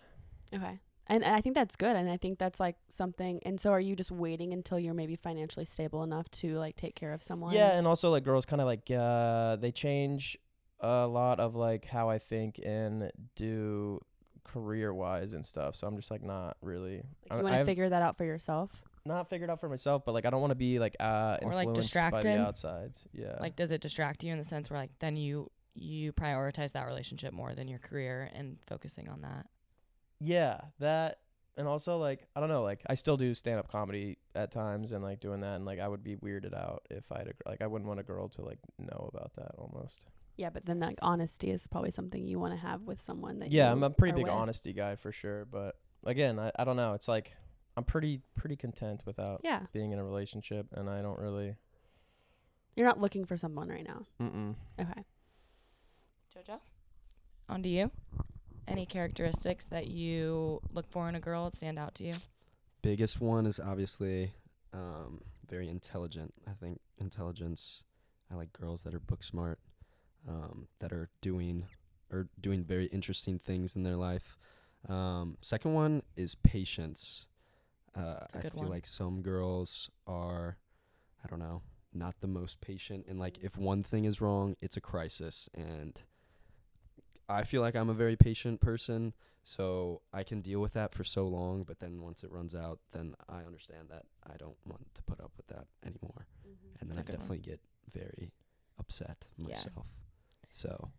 Okay. 0.54 0.78
And, 1.08 1.24
and 1.24 1.34
I 1.34 1.40
think 1.40 1.54
that's 1.54 1.74
good. 1.76 1.96
And 1.96 2.10
I 2.10 2.16
think 2.16 2.38
that's 2.38 2.60
like 2.60 2.76
something. 2.88 3.40
And 3.44 3.60
so 3.60 3.72
are 3.72 3.80
you 3.80 3.96
just 3.96 4.10
waiting 4.10 4.52
until 4.52 4.78
you're 4.78 4.94
maybe 4.94 5.16
financially 5.16 5.64
stable 5.64 6.02
enough 6.02 6.30
to 6.32 6.58
like 6.58 6.76
take 6.76 6.94
care 6.94 7.12
of 7.12 7.22
someone? 7.22 7.54
yeah, 7.54 7.78
and 7.78 7.86
also 7.86 8.10
like 8.10 8.24
girls 8.24 8.44
kind 8.44 8.60
of 8.60 8.66
like 8.66 8.90
uh 8.90 9.56
they 9.56 9.72
change 9.72 10.36
a 10.80 11.06
lot 11.06 11.40
of 11.40 11.54
like 11.54 11.86
how 11.86 12.08
I 12.10 12.18
think 12.18 12.60
and 12.64 13.10
do 13.36 14.00
career 14.44 14.92
wise 14.92 15.32
and 15.32 15.44
stuff. 15.44 15.76
So 15.76 15.86
I'm 15.86 15.96
just 15.96 16.10
like 16.10 16.22
not 16.22 16.56
really. 16.62 17.02
Like 17.30 17.38
you 17.38 17.44
want 17.44 17.56
to 17.56 17.64
figure 17.64 17.88
that 17.88 18.02
out 18.02 18.16
for 18.16 18.24
yourself? 18.24 18.70
not 19.04 19.30
figured 19.30 19.48
out 19.48 19.58
for 19.58 19.70
myself, 19.70 20.04
but 20.04 20.12
like 20.12 20.26
I 20.26 20.30
don't 20.30 20.42
want 20.42 20.50
to 20.50 20.56
be 20.56 20.78
like 20.78 20.94
uh 21.00 21.38
Or, 21.40 21.54
like, 21.54 21.68
influenced 21.68 21.94
by 21.94 22.10
distracted? 22.10 22.38
the 22.38 22.42
outsides. 22.42 23.02
Yeah, 23.12 23.36
like 23.40 23.56
does 23.56 23.70
it 23.70 23.80
distract 23.80 24.22
you 24.22 24.32
in 24.32 24.38
the 24.38 24.44
sense 24.44 24.68
where 24.68 24.78
like 24.78 24.90
then 24.98 25.16
you 25.16 25.50
you 25.74 26.12
prioritize 26.12 26.72
that 26.72 26.86
relationship 26.86 27.32
more 27.32 27.54
than 27.54 27.68
your 27.68 27.78
career 27.78 28.30
and 28.34 28.58
focusing 28.66 29.08
on 29.08 29.22
that? 29.22 29.46
Yeah, 30.20 30.60
that 30.80 31.20
and 31.56 31.66
also 31.68 31.98
like 31.98 32.26
I 32.36 32.40
don't 32.40 32.48
know, 32.48 32.62
like 32.62 32.82
I 32.86 32.94
still 32.94 33.16
do 33.16 33.34
stand 33.34 33.58
up 33.58 33.70
comedy 33.70 34.18
at 34.34 34.50
times 34.52 34.92
and 34.92 35.02
like 35.02 35.20
doing 35.20 35.40
that 35.40 35.56
and 35.56 35.64
like 35.64 35.80
I 35.80 35.88
would 35.88 36.02
be 36.04 36.16
weirded 36.16 36.54
out 36.54 36.82
if 36.90 37.10
I 37.12 37.18
had 37.18 37.28
a, 37.28 37.32
gr- 37.32 37.42
like 37.50 37.62
I 37.62 37.66
wouldn't 37.66 37.88
want 37.88 38.00
a 38.00 38.04
girl 38.04 38.28
to 38.30 38.42
like 38.42 38.58
know 38.78 39.10
about 39.12 39.32
that 39.36 39.52
almost. 39.58 39.96
Yeah, 40.36 40.50
but 40.50 40.64
then 40.66 40.78
like 40.80 40.98
honesty 41.02 41.50
is 41.50 41.66
probably 41.66 41.90
something 41.90 42.24
you 42.26 42.38
want 42.38 42.54
to 42.54 42.60
have 42.60 42.82
with 42.82 43.00
someone 43.00 43.40
that 43.40 43.50
you 43.50 43.58
Yeah, 43.58 43.66
you 43.66 43.72
I'm 43.72 43.82
a 43.82 43.90
pretty 43.90 44.12
are 44.12 44.16
big 44.16 44.24
with. 44.26 44.34
honesty 44.34 44.72
guy 44.72 44.94
for 44.96 45.10
sure, 45.10 45.44
but 45.46 45.76
again, 46.04 46.38
I, 46.38 46.52
I 46.58 46.64
don't 46.64 46.76
know, 46.76 46.94
it's 46.94 47.08
like 47.08 47.32
I'm 47.76 47.82
pretty 47.84 48.20
pretty 48.36 48.54
content 48.56 49.02
without 49.04 49.40
Yeah. 49.44 49.62
being 49.72 49.90
in 49.92 49.98
a 49.98 50.04
relationship 50.04 50.66
and 50.72 50.88
I 50.88 51.02
don't 51.02 51.18
really 51.18 51.56
You're 52.76 52.86
not 52.86 53.00
looking 53.00 53.24
for 53.24 53.36
someone 53.36 53.68
right 53.68 53.86
now. 53.86 54.06
mm 54.20 54.32
mm. 54.32 54.54
Okay. 54.80 55.02
Jojo? 56.36 56.60
On 57.48 57.62
to 57.64 57.68
you. 57.68 57.90
Any 58.68 58.84
characteristics 58.84 59.64
that 59.66 59.88
you 59.88 60.60
look 60.72 60.86
for 60.90 61.08
in 61.08 61.14
a 61.14 61.20
girl 61.20 61.46
that 61.46 61.56
stand 61.56 61.78
out 61.78 61.94
to 61.96 62.04
you? 62.04 62.14
Biggest 62.82 63.20
one 63.20 63.46
is 63.46 63.58
obviously 63.58 64.32
um, 64.74 65.22
very 65.48 65.68
intelligent. 65.68 66.34
I 66.46 66.52
think 66.52 66.80
intelligence. 66.98 67.82
I 68.30 68.34
like 68.34 68.52
girls 68.52 68.82
that 68.82 68.94
are 68.94 69.00
book 69.00 69.24
smart, 69.24 69.58
um, 70.28 70.68
that 70.80 70.92
are 70.92 71.08
doing 71.22 71.64
or 72.12 72.28
doing 72.40 72.62
very 72.62 72.86
interesting 72.86 73.38
things 73.38 73.74
in 73.74 73.82
their 73.82 73.96
life. 73.96 74.38
Um, 74.88 75.38
second 75.40 75.72
one 75.72 76.02
is 76.16 76.34
patience. 76.34 77.26
Uh, 77.96 78.26
I 78.34 78.40
feel 78.40 78.50
one. 78.54 78.68
like 78.68 78.86
some 78.86 79.22
girls 79.22 79.90
are, 80.06 80.58
I 81.24 81.28
don't 81.28 81.38
know, 81.38 81.62
not 81.94 82.20
the 82.20 82.28
most 82.28 82.60
patient, 82.60 83.06
and 83.08 83.18
like 83.18 83.38
if 83.42 83.56
one 83.56 83.82
thing 83.82 84.04
is 84.04 84.20
wrong, 84.20 84.56
it's 84.60 84.76
a 84.76 84.80
crisis. 84.80 85.48
And 85.54 85.98
I 87.28 87.44
feel 87.44 87.60
like 87.60 87.76
I'm 87.76 87.90
a 87.90 87.94
very 87.94 88.16
patient 88.16 88.60
person, 88.60 89.12
so 89.42 90.00
I 90.12 90.22
can 90.22 90.40
deal 90.40 90.60
with 90.60 90.72
that 90.72 90.94
for 90.94 91.04
so 91.04 91.26
long. 91.26 91.64
But 91.64 91.78
then 91.80 92.00
once 92.02 92.24
it 92.24 92.32
runs 92.32 92.54
out, 92.54 92.80
then 92.92 93.14
I 93.28 93.42
understand 93.42 93.88
that 93.90 94.04
I 94.26 94.36
don't 94.38 94.56
want 94.66 94.94
to 94.94 95.02
put 95.02 95.20
up 95.20 95.32
with 95.36 95.46
that 95.48 95.66
anymore, 95.84 96.26
mm-hmm. 96.46 96.66
and 96.80 96.88
That's 96.90 96.96
then 96.96 96.98
I 96.98 97.02
good 97.02 97.12
one. 97.18 97.20
definitely 97.20 97.50
get 97.50 97.60
very 97.92 98.32
upset 98.78 99.28
Yeah. 99.36 99.48
myself. 99.48 99.86
So 100.50 100.90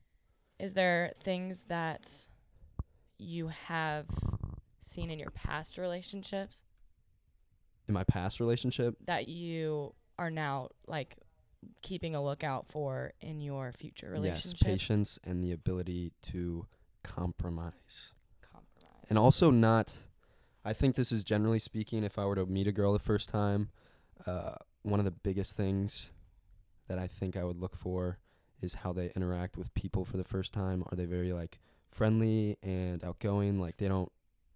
Is 0.59 0.73
there 0.73 1.13
things 1.23 1.63
that 1.63 2.27
you 3.17 3.47
have 3.47 4.05
seen 4.81 5.09
in 5.09 5.19
your 5.19 5.31
past 5.31 5.77
relationships 5.77 6.63
in 7.87 7.93
my 7.93 8.03
past 8.03 8.39
relationship, 8.39 8.95
that 9.05 9.27
you 9.27 9.93
are 10.19 10.29
now 10.29 10.69
like 10.87 11.17
keeping 11.81 12.15
a 12.15 12.23
lookout 12.23 12.67
for 12.67 13.13
in 13.21 13.41
your 13.41 13.71
future 13.71 14.09
relationships? 14.09 14.61
yes, 14.61 14.63
patience 14.63 15.19
and 15.23 15.43
the 15.43 15.51
ability 15.51 16.11
to 16.21 16.65
compromise. 17.03 18.11
Compromise. 18.41 19.05
and 19.09 19.17
also 19.17 19.51
not 19.51 19.95
i 20.65 20.73
think 20.73 20.95
this 20.95 21.11
is 21.11 21.23
generally 21.23 21.59
speaking 21.59 22.03
if 22.03 22.19
i 22.19 22.25
were 22.25 22.35
to 22.35 22.45
meet 22.45 22.67
a 22.67 22.71
girl 22.71 22.93
the 22.93 22.99
first 22.99 23.29
time 23.29 23.69
uh, 24.27 24.55
one 24.83 24.99
of 24.99 25.05
the 25.05 25.11
biggest 25.11 25.55
things 25.55 26.11
that 26.87 26.99
i 26.99 27.07
think 27.07 27.37
i 27.37 27.43
would 27.43 27.57
look 27.57 27.75
for 27.75 28.19
is 28.61 28.75
how 28.75 28.93
they 28.93 29.11
interact 29.15 29.57
with 29.57 29.73
people 29.73 30.05
for 30.05 30.17
the 30.17 30.23
first 30.23 30.53
time. 30.53 30.83
Are 30.91 30.95
they 30.95 31.05
very 31.05 31.33
like 31.33 31.59
friendly 31.91 32.57
and 32.61 33.03
outgoing? 33.03 33.59
Like 33.59 33.77
they 33.77 33.87
don't 33.87 34.11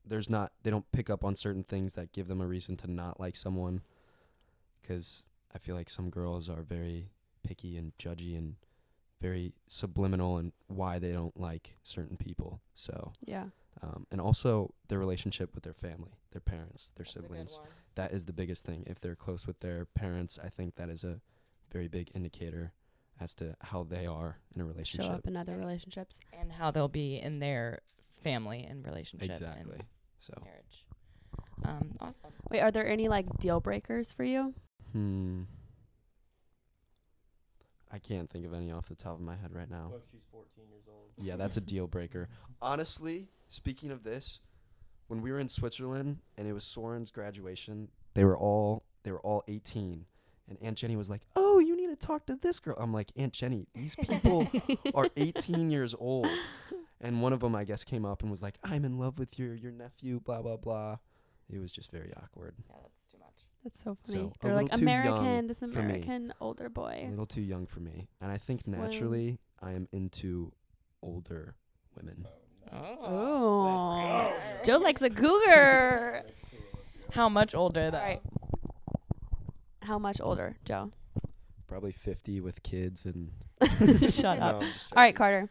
there's 0.06 0.30
not 0.30 0.52
they 0.64 0.72
don't 0.72 0.90
pick 0.92 1.10
up 1.10 1.24
on 1.24 1.36
certain 1.36 1.64
things 1.64 1.94
that 1.96 2.12
give 2.12 2.28
them 2.28 2.42
a 2.42 2.48
reason 2.48 2.76
to 2.78 2.92
not 2.92 3.20
like 3.20 3.36
someone 3.36 3.82
cuz 4.86 5.24
I 5.54 5.60
feel 5.60 5.76
like 5.76 5.90
some 5.90 6.10
girls 6.10 6.50
are 6.50 6.64
very 6.64 7.10
picky 7.44 7.78
and 7.78 7.92
judgy 7.98 8.38
and 8.38 8.56
very 9.22 9.54
subliminal 9.68 10.38
in 10.38 10.52
why 10.68 11.00
they 11.00 11.12
don't 11.12 11.40
like 11.40 11.78
certain 11.84 12.18
people. 12.18 12.62
So, 12.74 13.14
Yeah. 13.26 13.50
um, 13.82 14.06
and 14.12 14.20
also 14.20 14.74
their 14.88 15.00
relationship 15.00 15.54
with 15.56 15.64
their 15.64 15.74
family, 15.74 16.12
their 16.32 16.42
parents, 16.42 16.92
their 16.96 17.06
siblings. 17.06 17.60
That 17.96 18.12
is 18.12 18.26
the 18.26 18.34
biggest 18.34 18.66
thing. 18.66 18.84
If 18.88 19.00
they're 19.00 19.16
close 19.16 19.46
with 19.48 19.60
their 19.60 19.86
parents, 19.86 20.40
I 20.44 20.50
think 20.50 20.76
that 20.76 20.90
is 20.90 21.04
a 21.04 21.22
very 21.72 21.88
big 21.88 22.12
indicator 22.14 22.74
as 23.20 23.34
to 23.36 23.56
how 23.62 23.84
they 23.84 24.06
are 24.08 24.40
in 24.56 24.62
a 24.62 24.66
relationship. 24.66 25.02
Show 25.06 25.08
relationship. 25.12 25.26
up 25.26 25.28
in 25.28 25.38
other 25.38 25.58
relationships. 25.58 26.20
And 26.34 26.52
how 26.52 26.72
they'll 26.72 26.88
be 26.88 27.18
in 27.20 27.40
their 27.40 27.80
family 28.24 28.64
and 28.64 28.84
relationship 28.84 29.30
Exactly. 29.30 29.76
and 29.76 29.84
So, 30.18 30.34
marriage. 30.44 30.86
Um, 31.64 31.92
awesome. 32.00 32.32
Wait, 32.50 32.62
are 32.62 32.72
there 32.72 32.88
any 32.88 33.08
like 33.08 33.28
deal 33.40 33.60
breakers 33.60 34.12
for 34.12 34.24
you? 34.24 34.54
Hmm. 34.94 35.42
I 37.92 38.00
can't 38.00 38.28
think 38.28 38.46
of 38.46 38.54
any 38.54 38.72
off 38.72 38.88
the 38.88 38.96
top 38.96 39.14
of 39.14 39.22
my 39.22 39.36
head 39.36 39.54
right 39.54 39.70
now. 39.70 39.90
What 39.90 40.02
if 40.04 40.12
she's 40.12 40.24
14 40.32 40.48
years 40.68 40.84
old? 40.88 41.10
Yeah, 41.18 41.36
that's 41.36 41.58
a 41.58 41.62
deal 41.74 41.86
breaker. 41.86 42.28
Honestly, 42.60 43.28
speaking 43.50 43.92
of 43.92 44.04
this, 44.04 44.40
when 45.08 45.22
we 45.22 45.32
were 45.32 45.40
in 45.40 45.48
Switzerland 45.48 46.18
and 46.38 46.48
it 46.48 46.54
was 46.54 46.64
Soren's 46.64 47.12
graduation, 47.12 47.90
they 48.16 48.24
were 48.26 48.38
all 48.38 48.84
they 49.04 49.12
were 49.12 49.20
all 49.20 49.44
18, 49.48 50.06
and 50.50 50.58
Aunt 50.62 50.78
Jenny 50.78 50.96
was 50.96 51.10
like, 51.10 51.22
"Oh, 51.36 51.60
you 51.60 51.76
need 51.76 51.88
to 51.88 51.96
talk 51.96 52.26
to 52.28 52.36
this 52.36 52.60
girl." 52.60 52.76
I'm 52.80 52.94
like, 52.94 53.12
"Aunt 53.16 53.34
Jenny, 53.34 53.68
these 53.76 53.96
people 53.96 54.48
are 54.96 55.10
18 55.18 55.70
years 55.70 55.94
old." 55.98 56.28
And 57.02 57.22
one 57.22 57.34
of 57.34 57.42
them, 57.42 57.54
I 57.54 57.64
guess, 57.66 57.84
came 57.84 58.06
up 58.06 58.22
and 58.22 58.32
was 58.32 58.42
like, 58.42 58.58
"I'm 58.64 58.86
in 58.86 58.98
love 58.98 59.20
with 59.20 59.38
your 59.38 59.54
your 59.54 59.72
nephew." 59.72 60.20
Blah 60.20 60.42
blah 60.42 60.58
blah. 60.58 60.98
It 61.50 61.60
was 61.60 61.72
just 61.72 61.92
very 61.92 62.12
awkward. 62.16 62.56
Yeah, 62.70 62.76
that's 62.82 63.03
too 63.03 63.03
much. 63.03 63.03
That's 63.64 63.82
so 63.82 63.98
So, 64.04 64.14
funny. 64.14 64.26
a 64.26 64.32
They're 64.42 64.54
like 64.56 64.64
little 64.66 64.80
too 64.80 64.86
young 64.86 65.08
American, 65.08 65.48
this. 65.48 65.62
American 65.62 66.34
older 66.42 66.70
boy. 66.70 67.04
A 67.08 67.10
little 67.10 67.26
too 67.26 67.42
young 67.42 67.66
for 67.66 67.80
me, 67.80 68.10
and 68.22 68.32
I 68.32 68.38
think 68.38 68.64
Swim. 68.66 68.80
naturally 68.80 69.40
I 69.62 69.72
am 69.72 69.88
into 69.92 70.52
older 71.02 71.56
women. 71.96 72.28
Oh, 72.74 74.34
Joe 74.66 74.78
likes 74.78 75.02
a 75.02 75.10
cougar. 75.10 76.24
How 77.12 77.30
much 77.30 77.54
older 77.56 77.92
though? 77.92 77.98
All 78.00 78.04
right. 78.04 78.22
How 79.84 80.00
much 80.00 80.20
older, 80.22 80.56
Joe? 80.66 80.92
Probably 81.68 81.92
50 81.92 82.42
with 82.42 82.64
kids 82.64 83.06
and. 83.06 83.32
Shut 84.12 84.40
No, 84.40 84.46
up. 84.46 84.56
I'm 84.62 84.64
All 84.64 84.70
right. 84.96 85.16
Carter. 85.16 85.50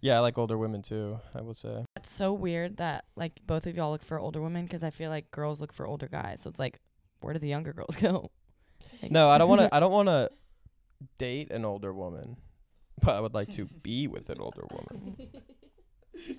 Yeah, 0.00 0.16
I 0.16 0.20
like 0.20 0.36
older 0.38 0.58
women 0.58 0.82
too. 0.82 1.20
I 1.34 1.40
would 1.42 1.56
say. 1.56 1.84
That's 2.02 2.12
so 2.12 2.32
weird 2.32 2.78
that 2.78 3.04
like 3.14 3.40
both 3.46 3.64
of 3.68 3.76
y'all 3.76 3.92
look 3.92 4.02
for 4.02 4.18
older 4.18 4.42
women 4.42 4.64
because 4.64 4.82
I 4.82 4.90
feel 4.90 5.08
like 5.08 5.30
girls 5.30 5.60
look 5.60 5.72
for 5.72 5.86
older 5.86 6.08
guys. 6.08 6.40
So 6.40 6.50
it's 6.50 6.58
like, 6.58 6.80
where 7.20 7.32
do 7.32 7.38
the 7.38 7.46
younger 7.46 7.72
girls 7.72 7.94
go? 8.00 8.32
Like- 9.00 9.12
No, 9.12 9.30
I 9.30 9.38
don't 9.38 9.48
want 9.48 9.60
to. 9.60 9.68
I 9.74 9.78
don't 9.78 9.92
want 9.92 10.08
to 10.08 10.28
date 11.18 11.52
an 11.52 11.64
older 11.64 11.92
woman, 11.94 12.38
but 13.00 13.14
I 13.14 13.20
would 13.20 13.34
like 13.34 13.52
to 13.54 13.66
be 13.66 14.08
with 14.08 14.30
an 14.30 14.38
older 14.40 14.64
woman. 14.72 15.16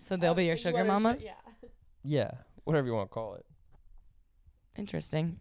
So 0.01 0.17
they'll 0.17 0.33
be 0.35 0.45
your 0.47 0.57
sugar 0.57 0.83
mama. 0.83 1.15
Yeah. 1.21 1.31
Yeah, 2.03 2.31
whatever 2.65 2.85
you 2.87 2.93
want 2.93 3.09
to 3.09 3.13
call 3.13 3.35
it. 3.35 3.45
Interesting. 4.77 5.39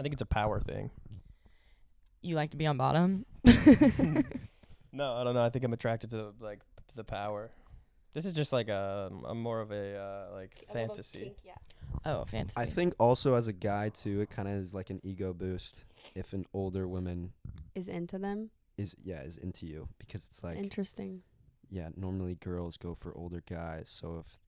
I 0.00 0.02
think 0.02 0.14
it's 0.14 0.22
a 0.22 0.26
power 0.26 0.58
thing. 0.58 0.90
You 2.22 2.34
like 2.34 2.50
to 2.50 2.56
be 2.56 2.66
on 2.66 2.76
bottom. 2.76 3.24
No, 4.96 5.14
I 5.14 5.24
don't 5.24 5.34
know. 5.34 5.44
I 5.44 5.50
think 5.50 5.64
I'm 5.64 5.72
attracted 5.72 6.10
to 6.10 6.16
the, 6.16 6.32
like 6.40 6.60
the 6.94 7.02
power. 7.02 7.50
This 8.14 8.24
is 8.26 8.32
just 8.32 8.52
like 8.52 8.68
a, 8.68 9.10
a 9.26 9.34
more 9.34 9.60
of 9.60 9.70
a 9.72 9.96
uh, 9.96 10.32
like 10.34 10.64
fantasy. 10.72 11.34
Oh, 12.06 12.24
fantasy. 12.24 12.60
I 12.60 12.66
think 12.66 12.94
also 12.98 13.34
as 13.34 13.48
a 13.48 13.52
guy 13.52 13.88
too, 13.88 14.20
it 14.20 14.30
kind 14.30 14.48
of 14.48 14.54
is 14.54 14.72
like 14.74 14.90
an 14.90 15.00
ego 15.02 15.32
boost 15.32 15.84
if 16.14 16.32
an 16.32 16.46
older 16.54 16.86
woman 16.88 17.32
Is 17.74 17.88
into 17.88 18.18
them. 18.18 18.50
is 18.78 18.94
yeah 19.04 19.22
is 19.22 19.36
into 19.38 19.66
you 19.66 19.88
because 19.98 20.24
it's 20.24 20.42
like 20.44 20.58
Interesting. 20.58 21.22
yeah 21.70 21.88
normally 21.96 22.34
girls 22.36 22.76
go 22.76 22.94
for 22.94 23.16
older 23.16 23.42
guys 23.48 23.88
so 23.88 24.18
if 24.24 24.38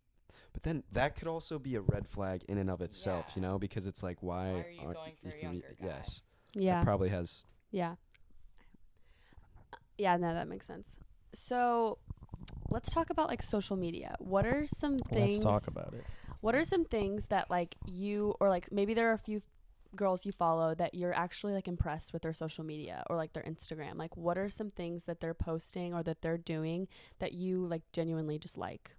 but 0.52 0.62
then 0.64 0.82
that 0.92 1.14
could 1.16 1.28
also 1.28 1.58
be 1.58 1.76
a 1.76 1.80
red 1.80 2.06
flag 2.08 2.42
in 2.48 2.58
and 2.58 2.68
of 2.70 2.80
itself 2.82 3.24
you 3.36 3.42
know 3.42 3.58
because 3.58 3.86
it's 3.86 4.02
like 4.02 4.20
why, 4.22 4.52
Why 4.52 4.60
are 4.60 4.70
you 4.70 4.80
aren't- 4.80 4.94
going 4.98 5.12
for 5.22 5.28
a 5.28 5.30
if 5.30 5.36
you- 5.36 5.48
younger 5.48 5.76
guy? 5.80 5.86
yes 5.86 6.22
Yeah. 6.54 6.74
that 6.80 6.84
probably 6.84 7.08
has 7.10 7.44
Yeah. 7.70 7.94
Yeah, 9.98 10.16
no, 10.18 10.34
that 10.34 10.46
makes 10.48 10.66
sense. 10.66 10.98
So, 11.32 11.98
let's 12.76 12.92
talk 12.92 13.08
about 13.08 13.26
like 13.26 13.42
social 13.42 13.74
media. 13.74 14.14
What 14.18 14.44
are 14.44 14.66
some 14.66 14.98
things 14.98 15.42
Let's 15.42 15.64
talk 15.64 15.66
about 15.66 15.94
it. 15.94 16.04
What 16.42 16.54
are 16.54 16.62
some 16.62 16.84
things 16.84 17.24
that 17.28 17.50
like 17.50 17.74
you 17.86 18.34
or 18.38 18.50
like 18.50 18.70
maybe 18.70 18.92
there 18.92 19.08
are 19.08 19.14
a 19.14 19.18
few 19.18 19.40
girls 19.94 20.26
you 20.26 20.32
follow 20.32 20.74
that 20.74 20.94
you're 20.94 21.14
actually 21.14 21.54
like 21.54 21.68
impressed 21.68 22.12
with 22.12 22.20
their 22.20 22.34
social 22.34 22.64
media 22.64 23.02
or 23.08 23.16
like 23.16 23.32
their 23.32 23.44
Instagram? 23.44 23.96
Like 23.96 24.14
what 24.14 24.36
are 24.36 24.50
some 24.50 24.70
things 24.70 25.04
that 25.04 25.20
they're 25.20 25.32
posting 25.32 25.94
or 25.94 26.02
that 26.02 26.20
they're 26.20 26.36
doing 26.36 26.86
that 27.18 27.32
you 27.32 27.66
like 27.66 27.80
genuinely 27.94 28.38
just 28.38 28.58
like? 28.58 28.90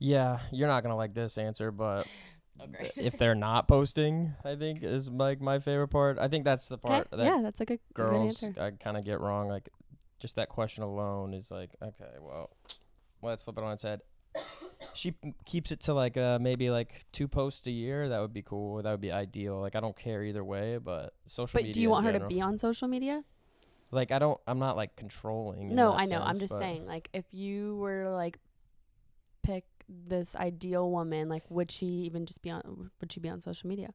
Yeah, 0.00 0.40
you're 0.50 0.66
not 0.66 0.82
gonna 0.82 0.96
like 0.96 1.14
this 1.14 1.38
answer, 1.38 1.70
but 1.70 2.08
Okay. 2.60 2.90
if 2.96 3.18
they're 3.18 3.34
not 3.34 3.68
posting, 3.68 4.34
I 4.44 4.56
think 4.56 4.82
is 4.82 5.10
like 5.10 5.40
my 5.40 5.58
favorite 5.58 5.88
part. 5.88 6.18
I 6.18 6.28
think 6.28 6.44
that's 6.44 6.68
the 6.68 6.78
part 6.78 7.08
that 7.10 7.24
yeah, 7.24 7.40
that's 7.42 7.60
like 7.60 7.70
a 7.70 7.76
good, 7.76 7.80
good 7.94 8.02
girls 8.02 8.42
answer. 8.42 8.60
I 8.60 8.70
kind 8.82 8.96
of 8.96 9.04
get 9.04 9.20
wrong. 9.20 9.48
Like, 9.48 9.68
just 10.18 10.36
that 10.36 10.48
question 10.48 10.82
alone 10.82 11.34
is 11.34 11.50
like, 11.50 11.70
okay, 11.82 12.14
well, 12.20 12.50
well, 13.20 13.30
let's 13.30 13.42
flip 13.42 13.58
it 13.58 13.64
on 13.64 13.72
its 13.72 13.82
head. 13.82 14.00
She 14.92 15.12
p- 15.12 15.32
keeps 15.46 15.72
it 15.72 15.80
to 15.82 15.94
like 15.94 16.16
uh 16.18 16.38
maybe 16.40 16.68
like 16.70 17.06
two 17.12 17.26
posts 17.28 17.66
a 17.66 17.70
year. 17.70 18.08
That 18.10 18.20
would 18.20 18.32
be 18.34 18.42
cool. 18.42 18.82
That 18.82 18.90
would 18.90 19.00
be 19.00 19.10
ideal. 19.12 19.58
Like, 19.60 19.74
I 19.76 19.80
don't 19.80 19.96
care 19.96 20.22
either 20.22 20.44
way, 20.44 20.78
but 20.78 21.14
social 21.26 21.56
But 21.58 21.62
media. 21.62 21.74
do 21.74 21.80
you 21.80 21.88
in 21.88 21.90
want 21.92 22.06
her 22.06 22.12
to 22.12 22.18
general- 22.18 22.28
be 22.30 22.40
on 22.42 22.58
social 22.58 22.86
media? 22.88 23.24
Like, 23.90 24.10
I 24.10 24.18
don't. 24.18 24.38
I'm 24.46 24.58
not 24.58 24.76
like 24.76 24.94
controlling. 24.96 25.70
in 25.70 25.74
No, 25.76 25.92
that 25.92 26.00
I 26.00 26.04
know. 26.04 26.18
I'm 26.20 26.34
sense, 26.34 26.38
just 26.40 26.52
but- 26.52 26.58
saying 26.58 26.86
like 26.86 27.08
if 27.14 27.24
you 27.32 27.76
were 27.76 28.04
to, 28.04 28.10
like 28.12 28.38
pick 29.42 29.64
this 29.88 30.34
ideal 30.34 30.90
woman, 30.90 31.28
like 31.28 31.44
would 31.50 31.70
she 31.70 31.86
even 31.86 32.26
just 32.26 32.42
be 32.42 32.50
on 32.50 32.90
would 33.00 33.12
she 33.12 33.20
be 33.20 33.28
on 33.28 33.40
social 33.40 33.68
media? 33.68 33.94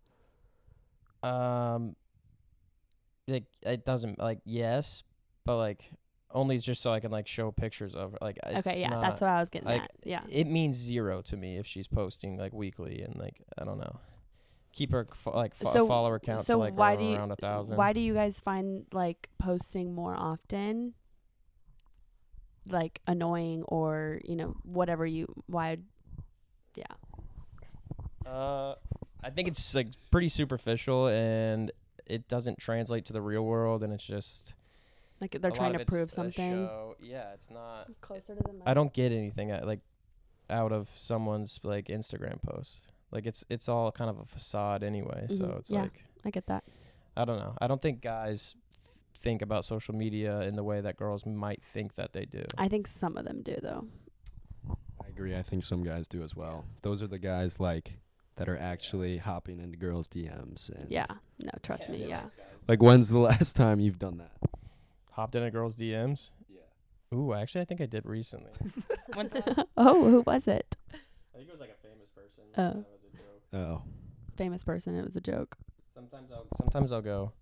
Um, 1.24 1.96
like 3.28 3.46
it 3.62 3.86
doesn't 3.86 4.18
like 4.18 4.40
yes, 4.46 5.04
but 5.46 5.58
like 5.58 5.92
only 6.34 6.58
just 6.60 6.82
so 6.82 6.91
I 6.91 7.00
can 7.00 7.12
like 7.12 7.28
show 7.28 7.52
pictures 7.52 7.94
of 7.96 8.13
her. 8.13 8.17
Like 8.22 8.38
it's 8.46 8.65
okay, 8.67 8.80
yeah, 8.82 8.89
not, 8.89 9.02
that's 9.02 9.22
what 9.22 9.30
I 9.30 9.39
was 9.39 9.50
getting 9.50 9.67
like 9.67 9.84
at. 9.84 9.91
Yeah. 10.04 10.22
it 10.30 10.48
means 10.48 10.76
zero 10.78 11.22
to 11.24 11.38
me 11.38 11.58
if 11.58 11.65
she's 11.67 11.88
posting 11.88 12.38
like 12.38 12.54
weekly 12.54 13.02
and 13.02 13.15
like 13.17 13.41
I 13.58 13.63
don't 13.65 13.78
know. 13.80 14.00
Keep 14.74 14.91
her 14.94 15.06
fo- 15.13 15.36
like 15.36 15.54
fo- 15.56 15.70
So- 15.70 15.88
follower 15.88 16.20
count 16.20 16.41
so 16.41 16.54
to 16.54 16.58
like 16.60 16.78
why 16.78 16.91
around, 16.94 16.98
do 17.00 17.06
you- 17.06 17.15
around 17.17 17.32
a 17.32 17.36
thousand. 17.36 17.76
Why 17.78 17.94
do 17.94 18.00
you 18.00 18.13
guys 18.13 18.39
find 18.39 18.86
like 18.94 19.30
posting 19.38 19.94
more 19.94 20.15
often 20.15 20.94
like 22.70 23.02
annoying 23.08 23.63
or, 23.63 24.22
you 24.24 24.36
know, 24.36 24.56
whatever 24.63 25.06
you 25.06 25.28
why 25.48 25.78
yeah. 26.76 26.86
Uh, 28.26 28.76
I 29.24 29.30
think 29.32 29.48
it's 29.48 29.76
like 29.76 29.88
pretty 30.12 30.30
superficial 30.30 31.08
and 31.08 31.72
it 32.06 32.28
doesn't 32.28 32.60
translate 32.60 33.06
to 33.06 33.13
the 33.13 33.22
real 33.22 33.44
world 33.44 33.84
and 33.84 33.91
it's 33.91 34.04
just 34.06 34.54
Like 35.22 35.32
they're 35.40 35.52
lot 35.52 35.56
trying 35.56 35.74
to 35.78 35.86
prove 35.86 36.10
something. 36.12 36.52
show. 36.66 36.96
Yeah, 37.00 37.34
it's 37.34 37.50
not. 37.52 37.90
Closer 38.02 38.36
to 38.36 38.42
the 38.44 38.54
mic. 38.54 38.64
I 38.66 38.74
don't 38.74 38.92
get 38.94 39.12
anything 39.12 39.52
uh, 39.52 39.62
like 39.64 39.82
out 40.50 40.72
of 40.72 40.90
someone's 40.96 41.60
like 41.64 41.86
Instagram 41.88 42.42
post. 42.42 42.82
Like 43.12 43.26
it's 43.28 43.44
it's 43.50 43.70
all 43.70 43.92
kind 43.92 44.10
of 44.10 44.20
a 44.20 44.26
facade 44.26 44.84
anyway. 44.84 45.28
So 45.30 45.36
Mhm, 45.46 45.60
it's 45.60 45.70
yeah. 45.70 45.82
like 45.84 46.04
I 46.26 46.30
get 46.32 46.48
that. 46.48 46.64
I 47.16 47.26
don't 47.26 47.38
know. 47.40 47.56
I 47.62 47.68
don't 47.68 47.82
think 47.82 48.02
guys 48.02 48.56
think 49.18 49.42
about 49.44 49.64
social 49.66 49.94
media 49.96 50.40
in 50.42 50.56
the 50.56 50.64
way 50.64 50.82
that 50.82 50.98
girls 50.98 51.26
might 51.26 51.62
think 51.62 51.94
that 51.96 52.14
they 52.14 52.26
do. 52.26 52.44
I 52.58 52.68
think 52.68 52.88
some 52.88 53.16
of 53.18 53.26
them 53.26 53.42
do 53.44 53.56
though. 53.62 53.86
I 55.04 55.08
agree 55.10 55.36
I 55.38 55.44
think 55.44 55.64
some 55.64 55.84
guys 55.84 56.08
do 56.08 56.24
as 56.24 56.36
well 56.36 56.64
those 56.84 57.04
are 57.04 57.08
the 57.08 57.20
guys 57.20 57.60
like 57.60 58.00
that 58.38 58.48
are 58.48 58.58
actually 58.58 59.18
hopping 59.18 59.60
into 59.60 59.78
girls 59.78 60.08
DMs 60.08 60.70
and 60.70 60.90
Yeah. 60.90 61.06
No, 61.40 61.52
trust 61.62 61.90
me, 61.90 62.08
yeah. 62.08 62.24
like 62.68 62.82
when's 62.82 63.10
the 63.10 63.20
last 63.30 63.56
time 63.56 63.80
you've 63.80 64.00
done 64.00 64.18
that 64.18 64.32
Hopped 65.12 65.36
in 65.36 65.43
a 65.43 65.52
girl's 65.52 65.76
DMs. 65.76 66.30
yeah 66.50 66.62
Ooh, 67.13 67.34
actually, 67.34 67.62
I 67.62 67.65
think 67.65 67.82
I 67.82 67.86
did 67.86 68.06
recently. 68.06 68.52
When's 69.13 69.32
that? 69.32 69.67
oh, 69.78 70.10
who 70.10 70.21
was 70.26 70.47
it? 70.47 70.76
I 70.93 71.38
think 71.38 71.50
it 71.50 71.52
was 71.52 71.60
like 71.60 71.69
a 71.71 71.88
famous 71.88 72.10
person. 72.15 72.43
Oh. 72.58 72.62
and 72.63 72.80
it 72.80 72.88
was 72.91 73.04
a 73.13 73.17
joke. 73.17 73.41
oh 73.54 73.82
Famous 74.38 74.63
person, 74.63 74.97
it 74.97 75.04
was 75.04 75.15
a 75.15 75.21
joke. 75.21 75.58
Sometimes 75.93 76.32
I'll 76.32 76.47
sometimes 76.58 76.91
I'll 76.91 77.02
go. 77.02 77.34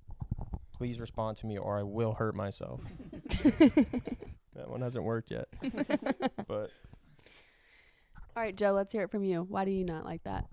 Please 0.75 0.99
respond 0.99 1.37
to 1.37 1.45
me, 1.45 1.57
or 1.57 1.77
I 1.77 1.83
will 1.83 2.13
hurt 2.13 2.35
myself. 2.35 2.81
that 3.29 4.67
one 4.67 4.81
hasn't 4.81 5.03
worked 5.03 5.29
yet, 5.29 5.47
but 6.47 6.71
All 8.35 8.43
right, 8.43 8.55
Joe, 8.55 8.71
let's 8.71 8.91
hear 8.93 9.03
it 9.03 9.11
from 9.11 9.23
you. 9.23 9.45
Why 9.47 9.65
do 9.65 9.71
you 9.71 9.83
not 9.83 10.05
like 10.05 10.23
that? 10.23 10.45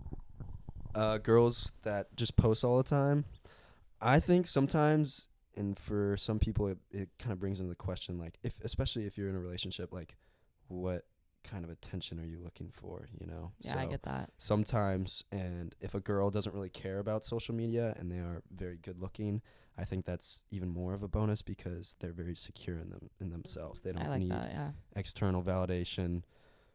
uh, 0.96 1.18
girls 1.18 1.72
that 1.82 2.14
just 2.16 2.36
post 2.36 2.64
all 2.64 2.76
the 2.78 2.82
time. 2.82 3.24
I 4.00 4.18
think 4.18 4.46
sometimes 4.46 5.28
and 5.56 5.78
for 5.78 6.16
some 6.16 6.38
people 6.38 6.68
it, 6.68 6.78
it 6.90 7.08
kind 7.18 7.32
of 7.32 7.38
brings 7.38 7.60
into 7.60 7.68
the 7.70 7.74
question 7.76 8.18
like 8.18 8.38
if 8.42 8.58
especially 8.62 9.06
if 9.06 9.16
you're 9.16 9.28
in 9.28 9.36
a 9.36 9.40
relationship 9.40 9.92
like 9.92 10.16
what 10.68 11.04
kind 11.44 11.64
of 11.64 11.70
attention 11.70 12.18
are 12.18 12.24
you 12.26 12.40
looking 12.42 12.70
for 12.72 13.06
you 13.20 13.26
know 13.26 13.52
Yeah, 13.60 13.78
I 13.78 13.86
get 13.86 14.02
that. 14.02 14.30
sometimes 14.38 15.22
and 15.30 15.74
if 15.80 15.94
a 15.94 16.00
girl 16.00 16.28
doesn't 16.30 16.52
really 16.54 16.70
care 16.70 16.98
about 16.98 17.24
social 17.24 17.54
media 17.54 17.94
and 17.98 18.10
they 18.10 18.18
are 18.18 18.42
very 18.52 18.78
good 18.78 18.98
looking 19.00 19.42
i 19.78 19.84
think 19.84 20.04
that's 20.04 20.42
even 20.50 20.68
more 20.68 20.92
of 20.92 21.04
a 21.04 21.08
bonus 21.08 21.42
because 21.42 21.94
they're 22.00 22.12
very 22.12 22.34
secure 22.34 22.78
in 22.78 22.90
them 22.90 23.10
in 23.20 23.30
themselves 23.30 23.80
they 23.82 23.92
don't 23.92 24.08
like 24.08 24.18
need 24.20 24.32
that. 24.32 24.50
Yeah. 24.52 24.70
external 24.96 25.42
validation 25.42 26.22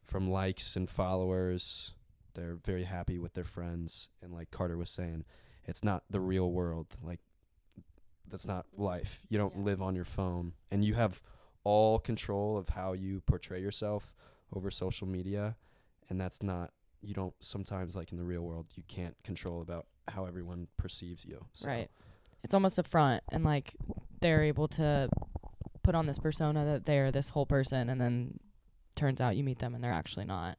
from 0.03 0.31
likes 0.31 0.75
and 0.75 0.89
followers. 0.89 1.93
They're 2.33 2.55
very 2.65 2.85
happy 2.85 3.19
with 3.19 3.33
their 3.35 3.43
friends. 3.43 4.07
And 4.23 4.33
like 4.33 4.49
Carter 4.49 4.75
was 4.77 4.89
saying, 4.89 5.25
it's 5.65 5.83
not 5.83 6.03
the 6.09 6.19
real 6.19 6.49
world. 6.51 6.87
Like, 7.03 7.19
that's 8.31 8.47
not 8.47 8.65
life. 8.77 9.21
You 9.29 9.37
don't 9.37 9.55
Yeah. 9.55 9.63
live 9.63 9.81
on 9.81 9.95
your 9.95 10.05
phone. 10.05 10.53
And 10.71 10.83
you 10.83 10.93
have 10.95 11.21
all 11.63 11.99
control 11.99 12.57
of 12.57 12.69
how 12.69 12.93
you 12.93 13.21
portray 13.21 13.61
yourself 13.61 14.13
over 14.53 14.71
social 14.71 15.07
media. 15.07 15.57
And 16.09 16.19
that's 16.19 16.41
not, 16.41 16.73
you 17.01 17.13
don't 17.13 17.35
sometimes, 17.39 17.95
like 17.95 18.11
in 18.11 18.17
the 18.17 18.23
real 18.23 18.41
world, 18.41 18.67
you 18.75 18.83
can't 18.87 19.15
control 19.23 19.61
about 19.61 19.85
how 20.07 20.25
everyone 20.25 20.67
perceives 20.77 21.23
you. 21.25 21.45
So 21.53 21.67
Right. 21.67 21.89
It's 22.43 22.53
almost 22.55 22.79
a 22.79 22.83
front, 22.83 23.23
and 23.31 23.43
like 23.43 23.75
they're 24.19 24.41
able 24.43 24.67
to 24.69 25.09
put 25.83 25.93
on 25.93 26.07
this 26.07 26.17
persona 26.17 26.65
that 26.65 26.85
they're 26.85 27.11
this 27.11 27.29
whole 27.29 27.45
person, 27.45 27.87
and 27.89 28.01
then 28.01 28.39
turns 28.95 29.21
out 29.21 29.35
you 29.37 29.43
meet 29.43 29.59
them 29.59 29.75
and 29.75 29.83
they're 29.83 29.91
actually 29.93 30.25
not. 30.25 30.57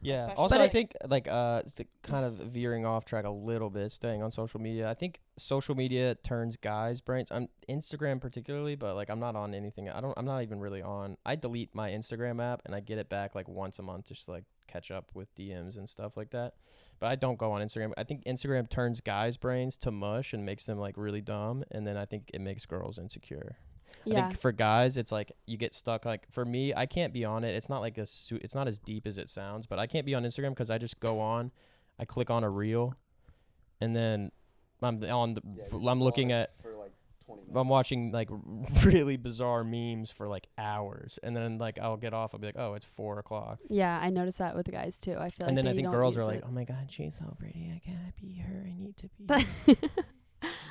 Yeah. 0.00 0.22
Especially- 0.22 0.36
Also, 0.42 0.54
But 0.56 0.62
I 0.62 0.64
it- 0.66 0.72
think 0.72 0.92
like 1.08 1.28
uh, 1.28 1.62
to 1.76 1.84
kind 2.02 2.24
of 2.24 2.34
veering 2.34 2.86
off 2.86 3.04
track 3.04 3.24
a 3.24 3.30
little 3.30 3.70
bit, 3.70 3.92
staying 3.92 4.22
on 4.22 4.30
social 4.32 4.60
media. 4.60 4.88
I 4.90 4.94
think 4.94 5.20
social 5.36 5.74
media 5.74 6.14
turns 6.16 6.56
guys' 6.56 7.00
brains. 7.00 7.28
I'm 7.30 7.48
Instagram 7.68 8.20
particularly, 8.20 8.74
but 8.76 8.94
like 8.96 9.10
I'm 9.10 9.20
not 9.20 9.36
on 9.36 9.54
anything. 9.54 9.88
I 9.90 10.00
don't. 10.00 10.14
I'm 10.16 10.24
not 10.26 10.42
even 10.42 10.60
really 10.60 10.82
on. 10.82 11.16
I 11.26 11.36
delete 11.36 11.74
my 11.74 11.90
Instagram 11.90 12.42
app 12.42 12.62
and 12.64 12.74
I 12.74 12.80
get 12.80 12.98
it 12.98 13.08
back 13.08 13.34
like 13.34 13.48
once 13.48 13.78
a 13.78 13.82
month 13.82 14.08
just 14.08 14.24
to 14.26 14.30
like 14.32 14.44
catch 14.66 14.90
up 14.90 15.10
with 15.14 15.34
DMs 15.34 15.76
and 15.76 15.88
stuff 15.88 16.16
like 16.16 16.30
that. 16.30 16.54
But 16.98 17.08
I 17.10 17.16
don't 17.16 17.36
go 17.38 17.50
on 17.52 17.60
Instagram. 17.62 17.92
I 17.98 18.04
think 18.04 18.24
Instagram 18.24 18.70
turns 18.70 19.00
guys' 19.00 19.36
brains 19.36 19.76
to 19.78 19.90
mush 19.90 20.32
and 20.32 20.46
makes 20.46 20.66
them 20.66 20.78
like 20.78 20.96
really 20.96 21.20
dumb, 21.20 21.64
and 21.70 21.86
then 21.86 21.96
I 21.96 22.04
think 22.06 22.30
it 22.32 22.40
makes 22.40 22.64
girls 22.64 22.98
insecure. 22.98 23.56
I 24.06 24.10
think 24.28 24.38
for 24.38 24.52
guys, 24.52 24.96
it's 24.96 25.12
like 25.12 25.32
you 25.46 25.56
get 25.56 25.74
stuck. 25.74 26.04
Like 26.04 26.26
for 26.30 26.44
me, 26.44 26.72
I 26.74 26.86
can't 26.86 27.12
be 27.12 27.24
on 27.24 27.44
it. 27.44 27.54
It's 27.54 27.68
not 27.68 27.80
like 27.80 27.98
a 27.98 28.06
su- 28.06 28.38
it's 28.42 28.54
not 28.54 28.68
as 28.68 28.78
deep 28.78 29.06
as 29.06 29.18
it 29.18 29.28
sounds, 29.30 29.66
but 29.66 29.78
I 29.78 29.86
can't 29.86 30.06
be 30.06 30.14
on 30.14 30.24
Instagram 30.24 30.50
because 30.50 30.70
I 30.70 30.78
just 30.78 31.00
go 31.00 31.20
on, 31.20 31.50
I 31.98 32.04
click 32.04 32.30
on 32.30 32.44
a 32.44 32.50
reel, 32.50 32.94
and 33.80 33.94
then 33.94 34.30
I'm 34.82 35.02
on 35.04 35.34
the. 35.34 35.42
f- 35.62 35.72
I'm 35.72 36.00
looking 36.02 36.32
at. 36.32 36.50
for 36.62 36.74
like 36.76 36.92
I'm 37.54 37.68
watching 37.68 38.12
like 38.12 38.28
really 38.84 39.16
bizarre 39.16 39.64
memes 39.64 40.10
for 40.10 40.28
like 40.28 40.48
hours, 40.58 41.18
and 41.22 41.36
then 41.36 41.58
like 41.58 41.78
I'll 41.78 41.96
get 41.96 42.12
off. 42.12 42.34
I'll 42.34 42.40
be 42.40 42.46
like, 42.46 42.58
oh, 42.58 42.74
it's 42.74 42.84
four 42.84 43.18
o'clock, 43.18 43.58
Yeah, 43.70 43.98
I 44.00 44.10
noticed 44.10 44.38
that 44.38 44.54
with 44.56 44.66
the 44.66 44.72
guys 44.72 44.98
too. 44.98 45.12
I 45.12 45.28
feel 45.30 45.42
like 45.42 45.48
and 45.48 45.56
then 45.56 45.66
I 45.68 45.74
think 45.74 45.90
girls 45.90 46.16
are 46.16 46.20
use 46.20 46.26
like, 46.26 46.38
it. 46.38 46.44
oh 46.46 46.50
my 46.52 46.64
god, 46.64 46.88
she's 46.90 47.16
so 47.16 47.34
pretty. 47.38 47.70
I 47.72 47.80
gotta 47.88 48.12
be 48.20 48.34
her. 48.40 48.66
I 48.66 48.74
need 48.78 48.96
to 48.98 49.08
be. 49.18 49.76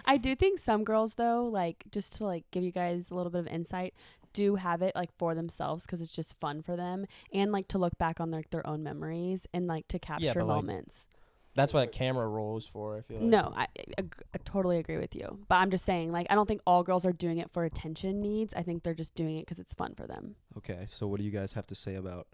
her." 0.06 0.14
I 0.14 0.18
do 0.18 0.36
think 0.36 0.60
some 0.60 0.84
girls 0.84 1.16
though, 1.16 1.46
like 1.46 1.86
just 1.92 2.16
to 2.18 2.26
like 2.26 2.44
give 2.52 2.64
you 2.64 2.72
guys 2.72 3.12
a 3.12 3.16
little 3.16 3.32
bit 3.32 3.40
of 3.40 3.48
insight, 3.48 3.94
do 4.34 4.56
have 4.56 4.82
it 4.82 4.96
like 4.96 5.12
for 5.18 5.36
themselves 5.36 5.86
because 5.86 6.02
it's 6.02 6.16
just 6.16 6.40
fun 6.40 6.62
for 6.62 6.76
them 6.76 7.06
and 7.34 7.52
like 7.52 7.68
to 7.70 7.78
look 7.78 7.98
back 7.98 8.20
on 8.20 8.32
like 8.32 8.50
their 8.50 8.66
own 8.66 8.84
memories 8.84 9.48
and 9.54 9.68
like 9.68 9.88
to 9.90 10.00
capture 10.00 10.34
but, 10.36 10.46
like, 10.46 10.56
moments. 10.56 11.08
That's 11.54 11.74
what 11.74 11.84
a 11.84 11.88
camera 11.88 12.28
roll 12.28 12.58
is 12.58 12.66
for. 12.66 12.98
I 12.98 13.02
feel 13.02 13.18
like. 13.18 13.26
No, 13.26 13.54
I, 13.54 13.68
I, 13.98 14.04
I 14.34 14.38
totally 14.46 14.78
agree 14.78 14.98
with 14.98 15.16
you. 15.16 15.40
But 15.50 15.56
I'm 15.56 15.70
just 15.70 15.84
saying, 15.84 16.14
like, 16.14 16.28
I 16.30 16.36
don't 16.36 16.48
think 16.48 16.62
all 16.66 16.82
girls 16.82 17.06
are 17.06 17.12
doing 17.12 17.40
it 17.40 17.52
for 17.52 17.66
attention 17.66 18.22
needs. 18.22 18.54
I 18.54 18.64
think 18.64 18.84
they're 18.84 18.94
just 18.94 19.14
doing 19.16 19.38
it 19.38 19.42
because 19.42 19.60
it's 19.60 19.74
fun 19.74 19.94
for 19.94 20.08
them. 20.08 20.36
Okay, 20.58 20.86
so 20.88 21.08
what 21.08 21.20
do 21.20 21.26
you 21.26 21.32
guys 21.32 21.52
have 21.54 21.68
to 21.68 21.76
say 21.76 21.96
about 21.96 22.28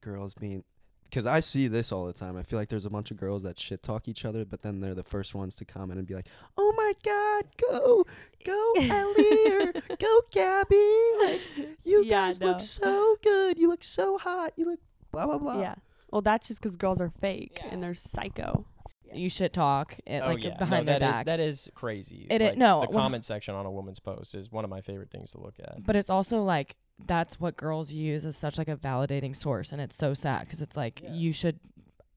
girls 0.00 0.34
being? 0.34 0.62
Because 1.10 1.26
I 1.26 1.40
see 1.40 1.66
this 1.66 1.90
all 1.90 2.06
the 2.06 2.12
time. 2.12 2.36
I 2.36 2.42
feel 2.44 2.56
like 2.58 2.68
there's 2.68 2.86
a 2.86 2.90
bunch 2.90 3.10
of 3.10 3.16
girls 3.16 3.42
that 3.42 3.58
shit 3.58 3.82
talk 3.82 4.06
each 4.06 4.24
other, 4.24 4.44
but 4.44 4.62
then 4.62 4.80
they're 4.80 4.94
the 4.94 5.02
first 5.02 5.34
ones 5.34 5.54
to 5.56 5.64
comment 5.64 5.98
and 5.98 6.06
be 6.06 6.14
like, 6.14 6.28
"Oh 6.56 6.72
my 6.76 6.92
God, 7.04 7.44
go, 7.68 8.06
go, 8.44 8.72
Ellie, 8.76 9.52
or 9.66 9.72
go, 9.98 10.20
Gabby! 10.30 11.02
Like, 11.24 11.40
you 11.84 12.04
Yeah, 12.04 12.10
guys 12.28 12.40
no. 12.40 12.46
look 12.48 12.60
so 12.60 13.16
good. 13.22 13.58
You 13.58 13.68
look 13.68 13.82
so 13.82 14.18
hot. 14.18 14.52
You 14.56 14.66
look 14.66 14.80
blah 15.10 15.26
blah 15.26 15.38
blah." 15.38 15.60
Yeah. 15.60 15.74
Well, 16.12 16.22
that's 16.22 16.48
just 16.48 16.60
because 16.60 16.76
girls 16.76 17.00
are 17.00 17.10
fake 17.10 17.58
Yeah. 17.62 17.70
and 17.72 17.82
they're 17.82 17.94
psycho. 17.94 18.64
You 19.12 19.28
shit 19.28 19.52
talk 19.52 19.96
it, 20.06 20.22
Oh, 20.22 20.28
like 20.28 20.44
yeah. 20.44 20.56
behind 20.56 20.86
no, 20.86 20.92
their 20.92 21.00
that 21.00 21.06
is- 21.08 21.12
back. 21.16 21.26
that 21.26 21.40
is 21.40 21.68
crazy. 21.74 22.28
It 22.30 22.40
i- 22.40 22.44
like, 22.50 22.56
no, 22.58 22.82
the 22.82 22.86
when- 22.90 22.96
comment 22.98 23.24
section 23.24 23.56
on 23.56 23.66
a 23.66 23.70
woman's 23.70 23.98
post 23.98 24.36
is 24.36 24.52
one 24.52 24.62
of 24.64 24.70
my 24.70 24.80
favorite 24.80 25.10
things 25.10 25.32
to 25.32 25.40
look 25.40 25.54
at. 25.60 25.84
but 25.84 25.96
it's 25.96 26.08
also 26.10 26.44
like 26.44 26.76
that's 27.06 27.38
what 27.40 27.56
girls 27.56 27.92
use 27.92 28.24
as 28.24 28.36
such 28.36 28.58
like 28.58 28.68
a 28.68 28.76
validating 28.76 29.34
source 29.34 29.72
and 29.72 29.80
it's 29.80 29.96
so 29.96 30.14
sad 30.14 30.40
because 30.40 30.60
it's 30.62 30.76
like 30.76 31.00
Yeah. 31.02 31.12
you 31.12 31.32
should 31.32 31.58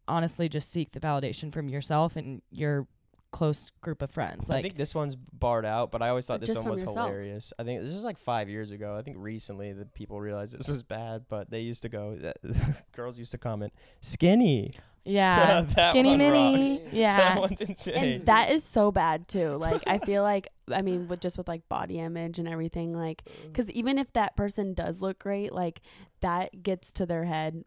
honestly 0.08 0.50
just 0.50 0.70
seek 0.72 0.92
the 0.92 1.00
validation 1.00 1.52
from 1.52 1.70
yourself 1.70 2.16
and 2.16 2.42
your 2.52 2.88
close 3.34 3.72
group 3.82 4.04
of 4.04 4.12
friends 4.12 4.50
I 4.50 4.62
think 4.62 4.78
this 4.78 4.94
one's 4.94 5.16
barred 5.16 5.66
out, 5.66 5.92
but 5.92 6.02
I 6.02 6.10
always 6.10 6.26
thought 6.28 6.40
this 6.40 6.56
one 6.56 6.70
was 6.70 6.84
yourself. 6.84 6.96
hilarious. 6.96 7.52
I 7.58 7.64
think 7.64 7.82
this 7.82 7.94
was 7.94 8.04
like 8.04 8.20
five 8.20 8.48
years 8.48 8.72
ago. 8.72 8.96
I 8.96 9.02
think 9.02 9.18
recently 9.20 9.74
the 9.74 9.86
people 9.86 10.22
realized 10.22 10.58
this 10.58 10.68
was 10.68 10.84
bad, 10.84 11.26
but 11.28 11.50
they 11.50 11.62
used 11.62 11.82
to 11.82 11.90
go. 11.90 12.18
girls 12.96 13.18
used 13.18 13.32
to 13.32 13.38
comment, 13.38 13.74
"Skinny." 14.02 14.72
yeah 15.06 15.66
skinny 15.90 16.12
one 16.12 16.18
mini 16.18 16.78
that 16.86 16.94
yeah 16.94 17.38
one's 17.38 17.60
insane. 17.60 17.96
And 17.96 18.26
that 18.28 18.52
is 18.52 18.64
so 18.64 18.92
bad 18.92 19.28
too. 19.28 19.58
Like, 19.58 19.82
I 19.86 19.98
feel 19.98 20.24
like, 20.24 20.48
I 20.72 20.82
mean, 20.82 21.08
with 21.08 21.20
just 21.20 21.38
with 21.38 21.48
like 21.48 21.68
body 21.68 22.00
image 22.00 22.40
and 22.40 22.48
everything, 22.48 22.94
like, 22.94 23.24
mm. 23.26 23.48
because 23.48 23.70
even 23.72 23.98
if 23.98 24.12
that 24.14 24.38
person 24.38 24.74
does 24.74 25.02
look 25.02 25.20
great, 25.20 25.52
like, 25.52 25.82
that 26.22 26.64
gets 26.64 26.92
to 26.94 27.06
their 27.06 27.26
head 27.26 27.64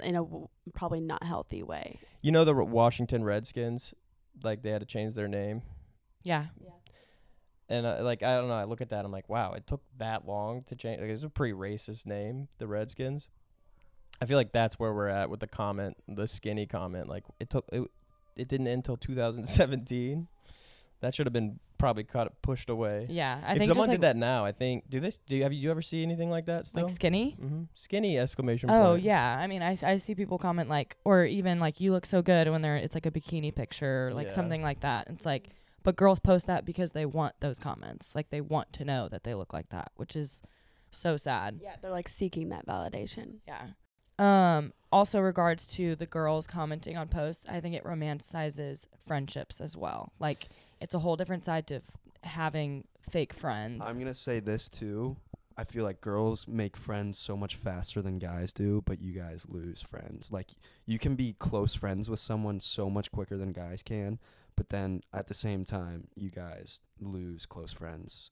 in 0.00 0.14
a 0.14 0.20
w- 0.22 0.48
probably 0.72 1.00
not 1.00 1.24
healthy 1.24 1.62
way. 1.62 1.98
you 2.22 2.30
know 2.30 2.44
the 2.44 2.54
Washington 2.54 3.24
Redskins, 3.24 3.94
like 4.44 4.62
they 4.62 4.70
had 4.70 4.80
to 4.80 4.86
change 4.86 5.14
their 5.14 5.28
name, 5.28 5.62
yeah 6.24 6.46
Yeah. 6.64 6.70
and 7.68 7.86
uh, 7.86 7.98
like 8.02 8.22
I 8.22 8.36
don't 8.36 8.48
know. 8.48 8.54
I 8.54 8.64
look 8.64 8.80
at 8.80 8.90
that, 8.90 9.04
I'm 9.04 9.12
like, 9.12 9.28
wow, 9.28 9.52
it 9.52 9.66
took 9.66 9.82
that 9.98 10.26
long 10.26 10.62
to 10.64 10.74
change. 10.76 11.00
Like 11.00 11.10
it's 11.10 11.22
a 11.22 11.28
pretty 11.30 11.54
racist 11.54 12.06
name, 12.06 12.48
the 12.58 12.66
Redskins. 12.66 13.28
I 14.20 14.26
feel 14.26 14.36
like 14.36 14.52
that's 14.52 14.78
where 14.78 14.92
we're 14.92 15.08
at 15.08 15.30
with 15.30 15.40
the 15.40 15.46
comment, 15.46 15.96
the 16.06 16.26
skinny 16.26 16.66
comment. 16.66 17.08
Like 17.08 17.24
it 17.38 17.48
took 17.48 17.64
it, 17.72 17.82
it 18.36 18.48
didn't 18.48 18.66
end 18.66 18.78
until 18.78 18.96
2017. 18.96 20.28
That 21.00 21.14
should 21.14 21.26
have 21.26 21.32
been 21.32 21.58
probably 21.78 22.04
cut 22.04 22.42
pushed 22.42 22.68
away. 22.68 23.06
yeah 23.08 23.40
i 23.42 23.52
if 23.52 23.58
think 23.58 23.68
someone 23.70 23.86
just 23.86 23.88
like, 23.88 23.90
did 23.92 24.00
that 24.02 24.16
now, 24.16 24.44
I 24.44 24.52
think 24.52 24.90
do 24.90 25.00
this. 25.00 25.18
Do 25.26 25.34
you 25.34 25.42
have 25.44 25.52
you 25.52 25.70
ever 25.70 25.80
see 25.80 26.02
anything 26.02 26.28
like 26.30 26.44
that 26.46 26.66
still? 26.66 26.82
like 26.84 26.90
skinny 26.94 27.36
hmm 27.40 27.62
Skinny 27.74 28.18
exclamation 28.18 28.70
Oh 28.70 28.92
point. 28.92 29.02
yeah, 29.02 29.38
I 29.38 29.46
mean, 29.46 29.62
I, 29.62 29.76
I 29.82 29.96
see 29.96 30.14
people 30.14 30.36
comment 30.38 30.68
like, 30.68 30.96
or 31.04 31.24
even 31.24 31.58
like, 31.58 31.80
you 31.80 31.92
look 31.92 32.04
so 32.04 32.20
good 32.20 32.48
when 32.50 32.60
they're 32.60 32.76
it's 32.76 32.94
like 32.94 33.06
a 33.06 33.10
bikini 33.10 33.54
picture, 33.54 34.08
or 34.08 34.14
like 34.14 34.26
Yeah. 34.28 34.34
something 34.34 34.62
like 34.62 34.80
that. 34.80 35.06
It's 35.08 35.24
like, 35.24 35.48
but 35.82 35.96
girls 35.96 36.20
post 36.20 36.46
that 36.48 36.66
because 36.66 36.92
they 36.92 37.06
want 37.06 37.34
those 37.40 37.58
comments, 37.58 38.14
like 38.14 38.28
they 38.28 38.42
want 38.42 38.72
to 38.74 38.84
know 38.84 39.08
that 39.08 39.24
they 39.24 39.34
look 39.34 39.54
like 39.54 39.70
that, 39.70 39.90
which 39.96 40.14
is 40.16 40.42
so 40.90 41.16
sad. 41.16 41.60
Yeah, 41.62 41.76
they're 41.80 41.90
like 41.90 42.08
seeking 42.10 42.50
that 42.50 42.66
validation. 42.66 43.36
Yeah. 43.48 43.68
Um. 44.18 44.74
Also, 44.92 45.20
regards 45.20 45.66
to 45.76 45.94
the 45.96 46.04
girls 46.04 46.46
commenting 46.46 46.98
on 46.98 47.08
posts, 47.08 47.46
I 47.48 47.60
think 47.60 47.74
it 47.76 47.84
romanticizes 47.84 48.86
friendships 49.06 49.60
as 49.60 49.76
well. 49.76 50.12
Like, 50.18 50.48
it's 50.80 50.94
a 50.94 50.98
whole 50.98 51.16
different 51.16 51.44
side 51.44 51.66
to 51.68 51.76
f- 51.76 51.82
having 52.22 52.84
fake 53.10 53.32
friends. 53.32 53.82
I'm 53.86 53.98
gonna 53.98 54.14
say 54.14 54.40
this 54.40 54.68
too. 54.68 55.16
I 55.56 55.64
feel 55.64 55.84
like 55.84 56.00
girls 56.00 56.46
make 56.48 56.76
friends 56.76 57.18
so 57.18 57.36
much 57.36 57.54
faster 57.56 58.00
than 58.00 58.18
guys 58.18 58.52
do, 58.52 58.82
but 58.86 59.00
you 59.02 59.12
guys 59.12 59.44
lose 59.48 59.82
friends. 59.82 60.32
Like 60.32 60.52
you 60.86 60.98
can 60.98 61.16
be 61.16 61.34
close 61.38 61.74
friends 61.74 62.08
with 62.08 62.20
someone 62.20 62.60
so 62.60 62.88
much 62.88 63.10
quicker 63.12 63.36
than 63.36 63.52
guys 63.52 63.82
can, 63.82 64.18
but 64.56 64.70
then 64.70 65.02
at 65.12 65.26
the 65.26 65.34
same 65.34 65.64
time, 65.64 66.08
you 66.14 66.30
guys 66.30 66.80
lose 66.98 67.44
close 67.44 67.72
friends 67.72 68.30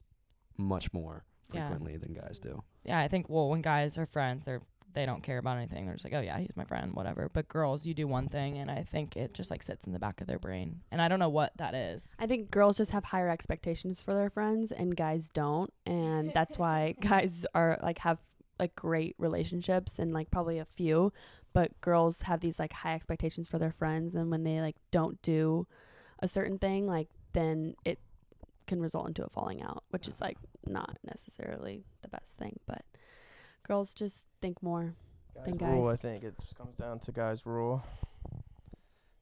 much 0.56 0.92
more 0.92 1.24
Yeah. 1.52 1.68
frequently 1.68 1.96
than 1.98 2.14
guys 2.14 2.38
do. 2.38 2.62
yeah, 2.84 2.98
I 3.00 3.08
think 3.08 3.28
well, 3.28 3.48
when 3.50 3.60
guys 3.62 3.98
are 3.98 4.06
friends, 4.06 4.44
they're 4.44 4.62
they 4.94 5.06
don't 5.06 5.22
care 5.22 5.38
about 5.38 5.56
anything. 5.58 5.84
They're 5.84 5.94
just 5.94 6.04
like, 6.04 6.14
oh 6.14 6.20
yeah, 6.20 6.38
he's 6.38 6.56
my 6.56 6.64
friend, 6.64 6.92
whatever. 6.94 7.30
But 7.32 7.48
girls, 7.48 7.86
you 7.86 7.94
do 7.94 8.06
one 8.06 8.28
thing, 8.28 8.58
and 8.58 8.70
I 8.70 8.82
think 8.82 9.16
it 9.16 9.34
just 9.34 9.50
like 9.50 9.62
sits 9.62 9.86
in 9.86 9.92
the 9.92 9.98
back 9.98 10.20
of 10.20 10.26
their 10.26 10.38
brain, 10.38 10.80
and 10.90 11.00
I 11.00 11.08
don't 11.08 11.18
know 11.18 11.28
what 11.28 11.52
that 11.56 11.74
is. 11.74 12.14
I 12.18 12.26
think 12.26 12.50
girls 12.50 12.76
just 12.76 12.90
have 12.92 13.04
higher 13.04 13.28
expectations 13.28 14.02
for 14.02 14.14
their 14.14 14.30
friends 14.30 14.72
and 14.72 14.96
guys 14.96 15.28
don't. 15.28 15.72
And 15.86 16.32
that's 16.32 16.58
why 16.58 16.94
guys 17.00 17.44
are 17.54 17.78
like 17.82 17.98
have 17.98 18.18
like 18.58 18.74
great 18.74 19.14
relationships 19.18 19.98
and 19.98 20.12
like 20.12 20.30
probably 20.30 20.58
a 20.58 20.64
few, 20.64 21.12
but 21.52 21.80
girls 21.80 22.22
have 22.22 22.40
these 22.40 22.58
like 22.58 22.72
high 22.72 22.94
expectations 22.94 23.48
for 23.48 23.58
their 23.58 23.72
friends 23.72 24.14
and 24.14 24.30
when 24.30 24.42
they 24.42 24.60
like 24.60 24.76
don't 24.90 25.20
do 25.22 25.66
a 26.20 26.28
certain 26.28 26.58
thing, 26.58 26.86
like 26.86 27.08
then 27.32 27.74
it 27.84 28.00
can 28.66 28.80
result 28.80 29.06
into 29.06 29.24
a 29.24 29.28
falling 29.28 29.62
out, 29.62 29.84
which 29.90 30.08
is 30.08 30.20
like 30.20 30.36
not 30.66 30.98
necessarily 31.04 31.84
the 32.02 32.08
best 32.08 32.36
thing, 32.36 32.58
but 32.66 32.82
girls 33.68 33.94
just 33.94 34.24
think 34.40 34.62
more. 34.62 34.94
Guys 35.34 35.44
Than 35.58 35.70
rule. 35.70 35.88
I 35.88 35.96
think 35.96 36.24
it 36.24 36.34
just 36.40 36.56
comes 36.56 36.74
down 36.76 36.98
to 37.00 37.12
guys 37.12 37.46
rule. 37.46 37.84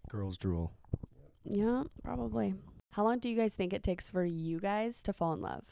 Girls 0.09 0.39
drool. 0.39 0.73
Yeah, 1.45 1.83
probably. 2.03 2.55
How 2.93 3.05
long 3.05 3.19
do 3.19 3.29
you 3.29 3.37
guys 3.37 3.55
think 3.55 3.73
it 3.75 3.83
takes 3.83 4.09
for 4.09 4.25
you 4.25 4.59
guys 4.59 5.03
to 5.03 5.13
fall 5.13 5.33
in 5.35 5.41
love? 5.43 5.65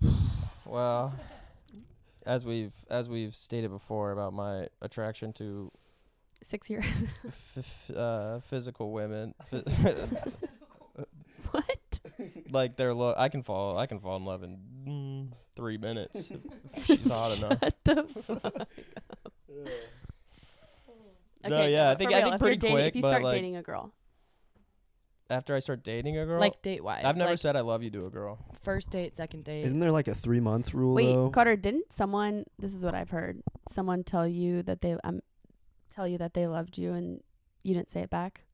Well, 0.66 1.12
as 2.24 2.44
we've 2.46 2.72
as 2.88 3.06
we've 3.08 3.36
stated 3.36 3.70
before 3.70 4.12
about 4.12 4.32
my 4.32 4.66
attraction 4.80 5.32
to 5.34 5.70
Six 6.42 6.68
years. 6.70 6.84
f- 7.26 7.58
f- 7.58 7.90
uh, 7.96 8.40
physical 8.40 8.90
women, 8.92 9.34
Phy- 9.50 9.62
what? 11.50 12.00
like 12.50 12.76
their 12.76 12.92
look, 12.94 13.14
I 13.18 13.28
can 13.28 13.42
fall. 13.42 13.78
I 13.78 13.86
can 13.86 13.98
fall 14.00 14.16
in 14.16 14.24
love 14.24 14.42
in 14.42 14.58
three 15.56 15.78
minutes 15.78 16.28
if 16.30 16.40
she's 16.86 17.10
hot 17.10 17.38
enough. 17.38 17.58
Shut 17.60 17.74
the 17.84 18.02
fuck. 18.04 18.68
No, 21.46 21.56
Okay, 21.56 21.72
yeah, 21.72 21.90
I 21.90 21.92
for 21.94 21.98
think- 21.98 22.12
I 22.14 22.16
real, 22.16 22.24
think 22.24 22.34
if 22.36 22.40
pretty 22.40 22.52
you're 22.54 22.56
dating, 22.58 22.76
quick, 22.76 22.86
If 22.88 22.96
you 22.96 23.02
but, 23.02 23.08
start 23.08 23.22
like, 23.22 23.32
dating 23.34 23.56
a 23.56 23.62
girl, 23.62 23.92
After 25.28 25.54
I 25.54 25.60
start 25.60 25.82
dating 25.84 26.16
a 26.16 26.24
girl, 26.24 26.40
like 26.40 26.62
date 26.62 26.82
wise. 26.82 27.04
I've 27.04 27.18
never 27.18 27.30
like 27.32 27.38
said 27.38 27.54
I 27.54 27.60
love 27.60 27.82
you 27.82 27.90
to 27.90 28.06
a 28.06 28.10
girl. 28.10 28.38
first 28.62 28.90
date, 28.90 29.14
second 29.14 29.44
date. 29.44 29.64
Isn't 29.66 29.78
there 29.78 29.92
like 29.92 30.08
a 30.08 30.14
three 30.14 30.40
month 30.40 30.72
rule 30.72 30.94
wait, 30.94 31.12
though? 31.14 31.28
Carter, 31.28 31.56
didn't 31.56 31.92
someone? 31.92 32.44
This 32.58 32.72
is 32.74 32.82
what 32.82 32.94
I've 32.94 33.10
heard. 33.10 33.42
Someone 33.68 34.04
tell 34.04 34.26
you 34.26 34.62
that 34.62 34.80
they 34.80 34.96
um, 35.04 35.20
tell 35.94 36.08
you 36.08 36.16
that 36.16 36.32
they 36.32 36.46
loved 36.46 36.78
you 36.78 36.94
and 36.94 37.20
you 37.62 37.74
didn't 37.74 37.90
say 37.90 38.00
it 38.00 38.10
back. 38.10 38.44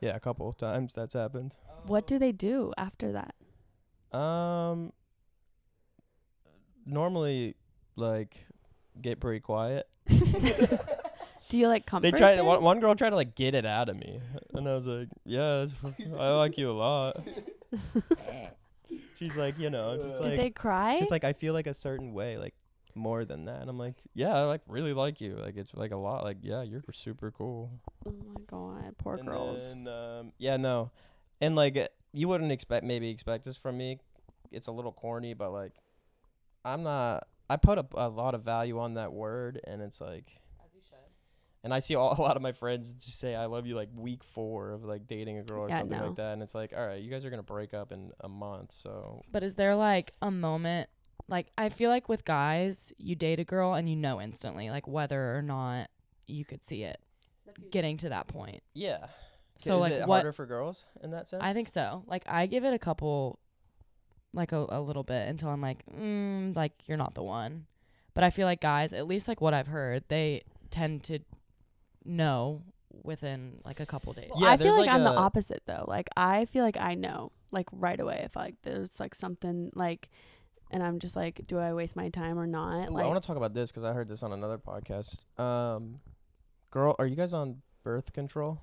Yeah, 0.00 0.16
a 0.16 0.20
couple 0.20 0.48
of 0.48 0.56
times 0.56 0.94
that's 0.94 1.12
happened. 1.14 1.52
What 1.86 2.06
do 2.06 2.18
they 2.18 2.32
do 2.32 2.72
after 2.78 3.12
that? 3.12 4.16
Um, 4.18 4.92
normally, 6.88 7.54
like, 7.96 8.36
get 9.00 9.20
pretty 9.20 9.40
quiet. 9.40 9.88
Do 11.48 11.58
you 11.58 11.68
like 11.68 11.86
comfort? 11.86 12.10
They 12.10 12.18
tried. 12.18 12.36
them? 12.36 12.46
One, 12.46 12.62
one 12.62 12.80
girl 12.80 12.94
tried 12.94 13.10
to 13.10 13.16
like 13.16 13.34
get 13.34 13.54
it 13.54 13.64
out 13.64 13.88
of 13.88 13.96
me, 13.96 14.20
and 14.52 14.68
I 14.68 14.74
was 14.74 14.86
like, 14.86 15.08
"Yeah, 15.24 15.66
I 16.18 16.30
like 16.36 16.58
you 16.58 16.70
a 16.70 16.72
lot." 16.72 17.26
She's 19.18 19.36
like, 19.36 19.58
you 19.58 19.70
know, 19.70 19.96
just 19.96 20.22
Did 20.22 20.28
like, 20.28 20.38
they 20.38 20.50
cry? 20.50 20.96
she's 20.98 21.10
like, 21.10 21.24
I 21.24 21.32
feel 21.32 21.52
like 21.52 21.66
a 21.66 21.74
certain 21.74 22.12
way, 22.12 22.38
like 22.38 22.54
more 22.94 23.24
than 23.24 23.46
that. 23.46 23.60
And 23.60 23.68
I'm 23.70 23.78
like, 23.78 23.94
yeah, 24.14 24.34
I 24.34 24.42
like 24.44 24.60
really 24.68 24.92
like 24.92 25.20
you. 25.20 25.36
Like 25.36 25.56
it's 25.56 25.74
like 25.74 25.90
a 25.90 25.96
lot. 25.96 26.22
Like 26.22 26.38
yeah, 26.42 26.62
you're 26.62 26.82
super 26.92 27.30
cool. 27.30 27.70
oh 28.06 28.12
my 28.12 28.40
god, 28.46 28.96
poor 28.98 29.16
and 29.16 29.26
girls. 29.26 29.70
Then, 29.70 29.88
um, 29.88 30.32
yeah, 30.38 30.56
no, 30.56 30.90
and 31.40 31.56
like 31.56 31.88
you 32.12 32.28
wouldn't 32.28 32.52
expect 32.52 32.84
maybe 32.84 33.10
expect 33.10 33.44
this 33.44 33.56
from 33.56 33.76
me. 33.76 33.98
It's 34.50 34.66
a 34.66 34.72
little 34.72 34.92
corny, 34.92 35.34
but 35.34 35.52
like, 35.52 35.72
I'm 36.64 36.82
not. 36.82 37.26
I 37.50 37.56
put 37.56 37.78
a, 37.78 37.86
a 37.94 38.08
lot 38.08 38.34
of 38.34 38.42
value 38.42 38.78
on 38.78 38.94
that 38.94 39.12
word, 39.12 39.60
and 39.64 39.80
it's 39.82 40.00
like. 40.00 40.26
And 41.64 41.74
I 41.74 41.80
see 41.80 41.96
all, 41.96 42.14
a 42.18 42.22
lot 42.22 42.36
of 42.36 42.42
my 42.42 42.52
friends 42.52 42.92
just 42.92 43.18
say 43.18 43.34
"I 43.34 43.46
love 43.46 43.66
you" 43.66 43.74
like 43.74 43.88
week 43.94 44.22
four 44.22 44.70
of 44.72 44.84
like 44.84 45.06
dating 45.06 45.38
a 45.38 45.42
girl 45.42 45.62
or 45.64 45.68
Yeah, 45.68 45.80
something 45.80 45.98
no. 45.98 46.06
like 46.06 46.16
that, 46.16 46.32
and 46.34 46.42
it's 46.42 46.54
like, 46.54 46.72
all 46.76 46.86
right, 46.86 47.02
you 47.02 47.10
guys 47.10 47.24
are 47.24 47.30
gonna 47.30 47.42
break 47.42 47.74
up 47.74 47.90
in 47.92 48.12
a 48.20 48.28
month, 48.28 48.72
so 48.72 49.22
But 49.32 49.42
is 49.42 49.56
there 49.56 49.74
like 49.74 50.12
a 50.22 50.30
moment 50.30 50.88
like 51.28 51.48
I 51.58 51.68
feel 51.68 51.90
like 51.90 52.08
with 52.08 52.24
guys, 52.24 52.92
you 52.96 53.14
date 53.16 53.40
a 53.40 53.44
girl 53.44 53.74
and 53.74 53.88
you 53.88 53.96
know 53.96 54.20
instantly 54.20 54.70
like 54.70 54.86
whether 54.86 55.36
or 55.36 55.42
not 55.42 55.90
you 56.26 56.44
could 56.44 56.62
see 56.64 56.84
it 56.84 57.00
getting 57.70 57.96
to 57.98 58.08
that 58.10 58.28
point. 58.28 58.62
yeah. 58.74 59.06
So 59.58 59.74
Is 59.74 59.80
like 59.80 59.92
it 59.94 60.06
what 60.06 60.18
harder 60.18 60.32
for 60.32 60.46
girls 60.46 60.84
in 61.02 61.10
that 61.10 61.26
sense? 61.28 61.42
I 61.44 61.52
think 61.52 61.66
so. 61.68 62.04
Like 62.06 62.22
I 62.28 62.46
give 62.46 62.64
it 62.64 62.72
a 62.72 62.78
couple 62.78 63.40
like 64.34 64.52
a, 64.52 64.66
a 64.68 64.80
little 64.80 65.02
bit 65.02 65.28
until 65.28 65.48
I'm 65.48 65.60
like, 65.60 65.84
mm, 65.86 66.54
like 66.54 66.72
you're 66.86 66.98
not 66.98 67.14
the 67.14 67.22
one. 67.22 67.66
But 68.14 68.24
I 68.24 68.30
feel 68.30 68.46
like 68.46 68.60
guys, 68.60 68.92
at 68.92 69.06
least 69.06 69.28
like 69.28 69.40
what 69.40 69.54
I've 69.54 69.68
heard, 69.68 70.04
they 70.08 70.42
tend 70.70 71.04
to 71.04 71.20
know 72.04 72.62
within 73.02 73.60
like 73.64 73.80
a 73.80 73.86
couple 73.86 74.12
days. 74.12 74.30
Well, 74.34 74.42
Yeah, 74.42 74.50
I 74.50 74.56
feel 74.56 74.72
like, 74.72 74.86
like 74.86 74.90
I'm 74.90 75.04
the 75.04 75.10
opposite 75.10 75.62
though. 75.66 75.84
Like 75.86 76.08
I 76.16 76.44
feel 76.46 76.64
like 76.64 76.76
I 76.76 76.94
know 76.94 77.32
like 77.50 77.66
right 77.72 77.98
away 77.98 78.22
if 78.24 78.36
like 78.36 78.56
there's 78.62 79.00
like 79.00 79.14
something 79.14 79.70
like, 79.74 80.08
and 80.70 80.82
I'm 80.82 80.98
just 80.98 81.16
like, 81.16 81.46
do 81.46 81.58
I 81.58 81.72
waste 81.72 81.96
my 81.96 82.08
time 82.10 82.38
or 82.38 82.46
not? 82.46 82.88
Ooh, 82.88 82.92
like 82.92 83.04
I 83.04 83.08
want 83.08 83.22
to 83.22 83.26
talk 83.26 83.36
about 83.36 83.54
this 83.54 83.70
because 83.70 83.84
I 83.84 83.92
heard 83.92 84.08
this 84.08 84.22
on 84.22 84.32
another 84.32 84.58
podcast. 84.58 85.20
Um, 85.40 86.00
girl, 86.70 86.94
are 86.98 87.06
you 87.06 87.16
guys 87.16 87.32
on 87.32 87.62
birth 87.84 88.12
control? 88.12 88.60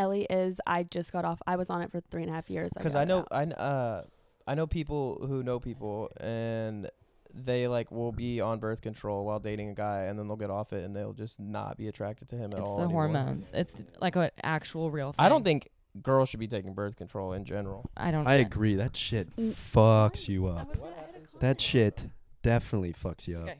Ellie 0.00 0.26
is. 0.30 0.60
I 0.66 0.82
just 0.84 1.12
got 1.12 1.24
off. 1.24 1.40
I 1.46 1.56
was 1.56 1.70
on 1.70 1.82
it 1.82 1.90
for 1.90 2.00
three 2.00 2.22
and 2.22 2.30
a 2.30 2.34
half 2.34 2.48
years. 2.50 2.72
Because 2.76 2.94
got 2.94 3.00
I 3.02 3.04
know. 3.04 3.26
I 3.30 3.44
uh 3.44 4.04
I 4.46 4.54
know 4.54 4.66
people 4.66 5.24
who 5.28 5.42
know 5.42 5.60
people 5.60 6.10
and 6.18 6.88
they 7.32 7.68
like 7.68 7.92
will 7.92 8.10
be 8.10 8.40
on 8.40 8.58
birth 8.58 8.80
control 8.80 9.24
while 9.24 9.38
dating 9.38 9.68
a 9.68 9.74
guy 9.74 10.04
and 10.04 10.18
then 10.18 10.26
they'll 10.26 10.36
get 10.36 10.50
off 10.50 10.72
it 10.72 10.84
and 10.84 10.96
they'll 10.96 11.12
just 11.12 11.38
not 11.38 11.76
be 11.76 11.86
attracted 11.86 12.28
to 12.30 12.36
him 12.36 12.52
at 12.52 12.58
It's 12.58 12.70
all. 12.70 12.76
It's 12.76 12.76
the 12.78 12.82
anymore. 12.84 13.02
hormones. 13.08 13.52
It's 13.54 13.82
like 14.00 14.16
an 14.16 14.30
actual 14.42 14.90
real 14.90 15.12
thing. 15.12 15.24
I 15.24 15.28
don't 15.28 15.44
think 15.44 15.68
girls 16.02 16.28
should 16.30 16.40
be 16.40 16.48
taking 16.48 16.72
birth 16.74 16.96
control 16.96 17.32
in 17.34 17.44
general. 17.44 17.88
I 17.96 18.10
don't 18.10 18.26
I 18.26 18.38
think- 18.38 18.48
agree. 18.52 18.74
That 18.76 18.96
shit 18.96 19.28
fucks 19.36 20.28
you 20.28 20.46
up. 20.46 20.68
was 20.70 20.76
gonna- 20.78 20.90
I 20.90 20.96
had 20.96 21.04
a 21.08 21.12
comment 21.12 21.40
That 21.40 21.60
shit 21.60 22.08
definitely 22.42 22.92
fucks 22.94 23.28
you 23.28 23.36
up. 23.36 23.42
Okay. 23.44 23.58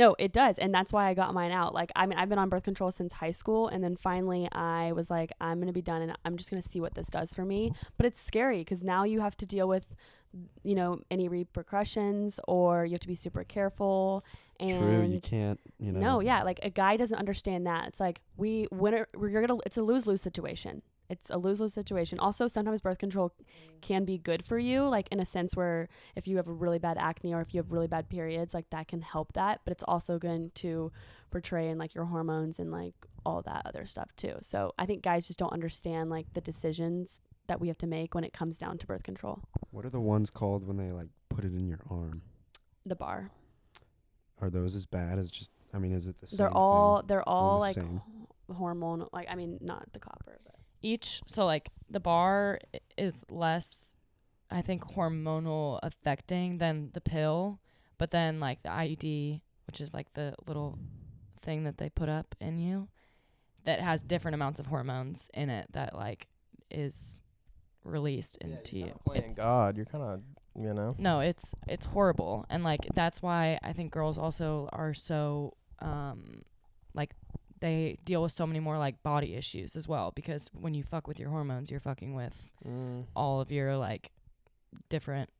No, 0.00 0.16
it 0.18 0.32
does, 0.32 0.56
and 0.56 0.72
that's 0.72 0.94
why 0.94 1.08
I 1.08 1.14
got 1.14 1.34
mine 1.34 1.52
out. 1.52 1.74
Like, 1.74 1.92
I 1.94 2.06
mean, 2.06 2.18
I've 2.18 2.30
been 2.30 2.38
on 2.38 2.48
birth 2.48 2.62
control 2.62 2.90
since 2.90 3.12
high 3.12 3.32
school, 3.32 3.68
and 3.68 3.84
then 3.84 3.96
finally, 3.96 4.48
I 4.50 4.92
was 4.92 5.10
like, 5.10 5.30
I'm 5.42 5.60
gonna 5.60 5.74
be 5.74 5.82
done, 5.82 6.00
and 6.00 6.16
I'm 6.24 6.38
just 6.38 6.48
gonna 6.48 6.62
see 6.62 6.80
what 6.80 6.94
this 6.94 7.08
does 7.08 7.34
for 7.34 7.44
me. 7.44 7.74
But 7.98 8.06
it's 8.06 8.18
scary 8.18 8.60
because 8.60 8.82
now 8.82 9.04
you 9.04 9.20
have 9.20 9.36
to 9.36 9.44
deal 9.44 9.68
with, 9.68 9.84
you 10.62 10.74
know, 10.74 11.00
any 11.10 11.28
repercussions, 11.28 12.40
or 12.48 12.86
you 12.86 12.92
have 12.92 13.00
to 13.00 13.08
be 13.08 13.14
super 13.14 13.44
careful. 13.44 14.24
And 14.58 14.78
True, 14.78 15.02
you 15.02 15.20
can't. 15.20 15.60
You 15.78 15.92
know. 15.92 16.00
no, 16.00 16.20
yeah, 16.20 16.44
like 16.44 16.60
a 16.62 16.70
guy 16.70 16.96
doesn't 16.96 17.18
understand 17.18 17.66
that. 17.66 17.88
It's 17.88 18.00
like 18.00 18.22
we 18.38 18.68
winner, 18.70 19.06
we're 19.14 19.42
gonna. 19.42 19.60
It's 19.66 19.76
a 19.76 19.82
lose 19.82 20.06
lose 20.06 20.22
situation. 20.22 20.80
It's 21.10 21.28
a 21.28 21.36
lose 21.36 21.60
lose 21.60 21.74
situation. 21.74 22.20
Also, 22.20 22.46
sometimes 22.46 22.80
birth 22.80 22.98
control 22.98 23.34
can 23.80 24.04
be 24.04 24.16
good 24.16 24.46
for 24.46 24.58
you, 24.58 24.88
like 24.88 25.08
in 25.10 25.18
a 25.18 25.26
sense 25.26 25.56
where 25.56 25.88
if 26.14 26.28
you 26.28 26.36
have 26.36 26.46
a 26.46 26.52
really 26.52 26.78
bad 26.78 26.96
acne 26.96 27.34
or 27.34 27.40
if 27.40 27.52
you 27.52 27.58
have 27.58 27.72
really 27.72 27.88
bad 27.88 28.08
periods, 28.08 28.54
like 28.54 28.70
that 28.70 28.86
can 28.86 29.02
help 29.02 29.32
that. 29.32 29.60
But 29.64 29.72
it's 29.72 29.82
also 29.88 30.18
going 30.20 30.52
to 30.54 30.92
portray 31.32 31.68
in 31.68 31.78
like 31.78 31.94
your 31.96 32.04
hormones 32.04 32.60
and 32.60 32.70
like 32.70 32.94
all 33.26 33.42
that 33.42 33.62
other 33.66 33.86
stuff 33.86 34.14
too. 34.14 34.36
So 34.40 34.72
I 34.78 34.86
think 34.86 35.02
guys 35.02 35.26
just 35.26 35.38
don't 35.38 35.52
understand 35.52 36.10
like 36.10 36.32
the 36.32 36.40
decisions 36.40 37.20
that 37.48 37.60
we 37.60 37.66
have 37.66 37.78
to 37.78 37.86
make 37.88 38.14
when 38.14 38.22
it 38.22 38.32
comes 38.32 38.56
down 38.56 38.78
to 38.78 38.86
birth 38.86 39.02
control. 39.02 39.42
What 39.72 39.84
are 39.84 39.90
the 39.90 40.00
ones 40.00 40.30
called 40.30 40.64
when 40.64 40.76
they 40.76 40.92
like 40.92 41.08
put 41.28 41.44
it 41.44 41.52
in 41.52 41.66
your 41.66 41.80
arm? 41.90 42.22
The 42.86 42.94
bar. 42.94 43.32
Are 44.40 44.48
those 44.48 44.76
as 44.76 44.86
bad 44.86 45.18
as 45.18 45.28
just? 45.28 45.50
I 45.74 45.78
mean, 45.78 45.92
is 45.92 46.06
it 46.06 46.20
the 46.20 46.28
same? 46.28 46.38
They're 46.38 46.56
all 46.56 46.98
Thing? 46.98 47.08
they're 47.08 47.28
all 47.28 47.54
the 47.54 47.60
like 47.60 47.74
same? 47.74 48.00
Like 49.12 49.28
I 49.28 49.34
mean, 49.34 49.58
not 49.60 49.92
the 49.92 49.98
copper, 49.98 50.38
but 50.44 50.54
each 50.82 51.20
so 51.26 51.44
like 51.46 51.70
the 51.88 52.00
bar 52.00 52.58
is 52.96 53.24
less 53.30 53.94
i 54.50 54.60
think 54.62 54.82
hormonal 54.94 55.78
affecting 55.82 56.58
than 56.58 56.90
the 56.94 57.00
pill 57.00 57.60
but 57.98 58.10
then 58.10 58.40
like 58.40 58.62
the 58.62 58.68
iud 58.68 59.40
which 59.66 59.80
is 59.80 59.92
like 59.94 60.12
the 60.14 60.34
little 60.46 60.78
thing 61.42 61.64
that 61.64 61.78
they 61.78 61.88
put 61.88 62.08
up 62.08 62.34
in 62.40 62.58
you 62.58 62.88
that 63.64 63.80
has 63.80 64.02
different 64.02 64.34
amounts 64.34 64.58
of 64.58 64.66
hormones 64.66 65.28
in 65.34 65.50
it 65.50 65.66
that 65.72 65.94
like 65.94 66.28
is 66.70 67.22
released 67.84 68.36
into 68.38 68.78
you 68.78 68.92
Playing 69.04 69.22
It's- 69.22 69.36
God, 69.36 69.76
you're 69.76 69.86
kind 69.86 70.04
of 70.04 70.20
you 70.58 70.74
know. 70.74 70.94
no 70.98 71.20
it's 71.20 71.54
it's 71.68 71.86
horrible 71.86 72.44
and 72.50 72.64
like 72.64 72.80
that's 72.94 73.22
why 73.22 73.58
i 73.62 73.72
think 73.72 73.92
girls 73.92 74.18
also 74.18 74.68
are 74.72 74.92
so 74.92 75.54
um 75.78 76.42
they 77.60 77.98
deal 78.04 78.22
with 78.22 78.32
so 78.32 78.46
many 78.46 78.60
more 78.60 78.78
like 78.78 79.02
body 79.02 79.34
issues 79.34 79.76
as 79.76 79.86
well 79.86 80.12
because 80.14 80.50
when 80.52 80.74
you 80.74 80.82
fuck 80.82 81.06
with 81.06 81.18
your 81.18 81.30
hormones 81.30 81.70
you're 81.70 81.80
fucking 81.80 82.14
with 82.14 82.50
Mm. 82.66 83.04
all 83.14 83.40
of 83.40 83.50
your 83.50 83.76
like 83.76 84.10
different 84.88 85.30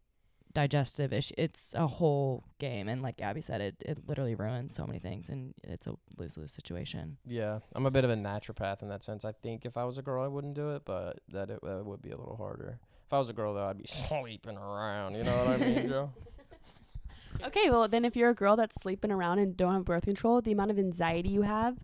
digestive 0.52 1.12
issues 1.12 1.32
it's 1.38 1.74
a 1.74 1.86
whole 1.86 2.42
game 2.58 2.88
and 2.88 3.02
like 3.02 3.20
abby 3.22 3.40
said 3.40 3.60
it 3.60 3.76
it 3.86 3.98
literally 4.08 4.34
ruins 4.34 4.74
so 4.74 4.84
many 4.84 4.98
things 4.98 5.28
and 5.28 5.54
it's 5.62 5.86
a 5.86 5.94
lose-lose 6.18 6.50
situation 6.52 7.16
Yeah, 7.24 7.60
I'm 7.74 7.86
a 7.86 7.90
bit 7.90 8.02
of 8.04 8.10
a 8.10 8.16
naturopath 8.16 8.82
in 8.82 8.88
that 8.88 9.04
sense. 9.04 9.24
I 9.24 9.30
think 9.32 9.64
if 9.64 9.76
I 9.76 9.84
was 9.84 9.96
a 9.96 10.02
girl, 10.02 10.24
I 10.24 10.26
wouldn't 10.26 10.54
do 10.54 10.70
it, 10.74 10.82
but 10.84 11.20
that 11.28 11.50
it 11.50 11.60
that 11.62 11.84
would 11.86 12.02
be 12.02 12.10
a 12.10 12.16
little 12.16 12.36
harder. 12.36 12.80
If 13.06 13.12
I 13.12 13.18
was 13.18 13.28
a 13.28 13.32
girl, 13.32 13.54
though, 13.54 13.66
I'd 13.66 13.78
be 13.78 13.86
sleeping 13.88 14.56
around. 14.56 15.14
You 15.14 15.22
know 15.24 15.36
what 15.38 15.48
I 15.48 15.56
mean, 15.58 15.88
Joe? 15.94 16.10
Okay, 17.44 17.70
well 17.70 17.86
then 17.88 18.04
if 18.04 18.16
you're 18.16 18.30
a 18.30 18.34
girl 18.34 18.56
that's 18.56 18.74
sleeping 18.82 19.10
around 19.12 19.38
and 19.38 19.56
don't 19.56 19.72
have 19.72 19.84
birth 19.84 20.04
control, 20.04 20.40
the 20.40 20.52
amount 20.52 20.70
of 20.72 20.78
anxiety 20.78 21.28
you 21.30 21.42
have 21.42 21.76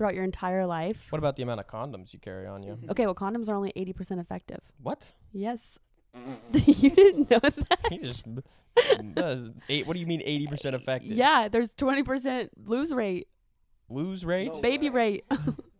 throughout 0.00 0.14
your 0.14 0.24
entire 0.24 0.64
life. 0.64 1.08
What 1.12 1.18
about 1.18 1.36
the 1.36 1.42
amount 1.42 1.60
of 1.60 1.66
condoms 1.66 2.14
you 2.14 2.18
carry 2.18 2.46
on 2.46 2.62
you? 2.62 2.72
Mm-hmm. 2.72 2.90
Okay, 2.92 3.04
well 3.04 3.14
condoms 3.14 3.50
are 3.50 3.54
only 3.54 3.70
80% 3.76 4.18
effective. 4.18 4.60
What? 4.82 5.10
Yes. 5.30 5.78
you 6.54 6.88
didn't 6.88 7.30
know 7.30 7.38
that? 7.38 7.78
You 7.90 8.00
just 8.02 8.24
that 9.14 9.32
is 9.32 9.52
eight. 9.68 9.86
What 9.86 9.92
do 9.92 10.00
you 10.00 10.06
mean, 10.06 10.22
eighty 10.24 10.46
percent 10.46 10.74
effective? 10.74 11.10
Yeah, 11.12 11.48
there's 11.48 11.74
20% 11.74 12.48
lose 12.64 12.92
rate, 12.92 13.28
Lose 13.90 14.24
rate? 14.24 14.52
No. 14.54 14.60
baby 14.62 14.88
rate. 14.88 15.24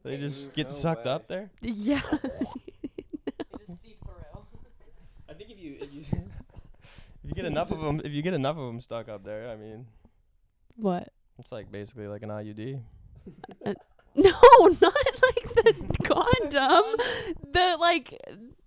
They 0.03 0.17
just 0.19 0.53
get 0.55 0.67
no 0.67 0.73
sucked 0.73 1.07
way. 1.07 1.13
up 1.13 1.29
there. 1.29 1.51
yeah. 1.63 2.01
I 5.29 5.33
think 5.35 5.51
if 5.51 5.59
you 5.59 5.77
if 5.81 5.95
you 5.95 6.01
if 6.13 7.25
you 7.25 7.33
get 7.33 7.45
enough 7.47 7.71
of 7.71 7.81
them, 7.81 8.03
if 8.05 8.13
you 8.13 8.21
get 8.23 8.35
enough 8.35 8.57
of 8.59 8.67
them 8.67 8.81
stuck 8.81 9.09
up 9.09 9.25
there, 9.25 9.49
I 9.49 9.57
mean, 9.57 9.87
what? 10.77 11.13
it's 11.39 11.53
like 11.53 11.73
basically 11.73 12.07
like 12.07 12.23
an 12.23 12.29
IUD. 12.29 12.81
Uh, 13.65 13.75
No. 14.25 14.77
not 14.81 14.95
like 15.23 15.55
the 15.55 15.97
condom. 16.05 16.97
The 17.53 17.77
like 17.81 18.19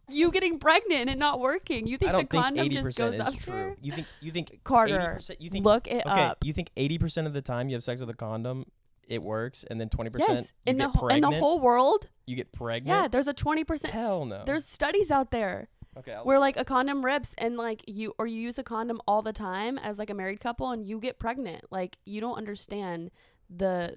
you 0.10 0.32
getting 0.32 0.60
pregnant 0.60 1.10
and 1.10 1.20
not 1.20 1.40
working. 1.40 1.88
You 1.88 1.98
think 1.98 2.16
the 2.16 2.26
condom 2.26 2.70
just 2.70 2.98
goes 2.98 3.20
up 3.20 3.36
true. 3.38 3.54
there? 3.54 3.78
You 3.82 3.92
think 3.94 4.08
you 4.22 4.32
think 4.32 4.60
Carter, 4.64 5.18
80%, 5.20 5.36
you 5.40 5.50
think 5.50 5.66
Look 5.66 5.88
it 5.88 6.06
okay, 6.06 6.24
up. 6.24 6.40
you 6.44 6.54
think 6.54 6.70
eighty 6.78 6.98
percent 6.98 7.28
of 7.28 7.34
the 7.34 7.42
time 7.42 7.70
you 7.70 7.76
have 7.76 7.84
sex 7.84 8.00
with 8.00 8.10
a 8.10 8.14
condom, 8.14 8.66
it 9.08 9.22
works, 9.22 9.64
and 9.70 9.80
then 9.80 9.90
twenty 9.90 10.10
percent 10.10 10.30
Yes, 10.30 10.52
you 10.66 10.72
in 10.72 10.78
the 10.78 11.08
in 11.10 11.22
the 11.22 11.32
whole 11.32 11.60
world. 11.60 12.10
you 12.26 12.36
get 12.36 12.52
pregnant. 12.52 12.88
Yeah, 12.88 13.08
there's 13.08 13.28
a 13.28 13.34
twenty 13.34 13.64
percent. 13.64 13.94
Hell 13.94 14.26
no. 14.26 14.44
There's 14.46 14.66
studies 14.66 15.12
out 15.12 15.32
there 15.32 15.70
okay. 15.98 16.14
I'll 16.14 16.24
where 16.24 16.40
like 16.40 16.58
a 16.58 16.66
condom 16.66 17.04
rips 17.04 17.34
and 17.38 17.58
like 17.58 17.84
you 17.88 18.14
or 18.18 18.28
you 18.28 18.40
use 18.40 18.58
a 18.58 18.64
condom 18.64 19.02
all 19.08 19.22
the 19.22 19.34
time 19.34 19.78
as 19.78 20.00
like 20.00 20.10
a 20.10 20.14
married 20.14 20.40
couple 20.40 20.72
and 20.72 20.86
you 20.86 21.00
get 21.00 21.20
pregnant. 21.20 21.66
Like 21.72 21.98
you 22.06 22.22
don't 22.22 22.38
understand 22.38 23.12
the 23.50 23.96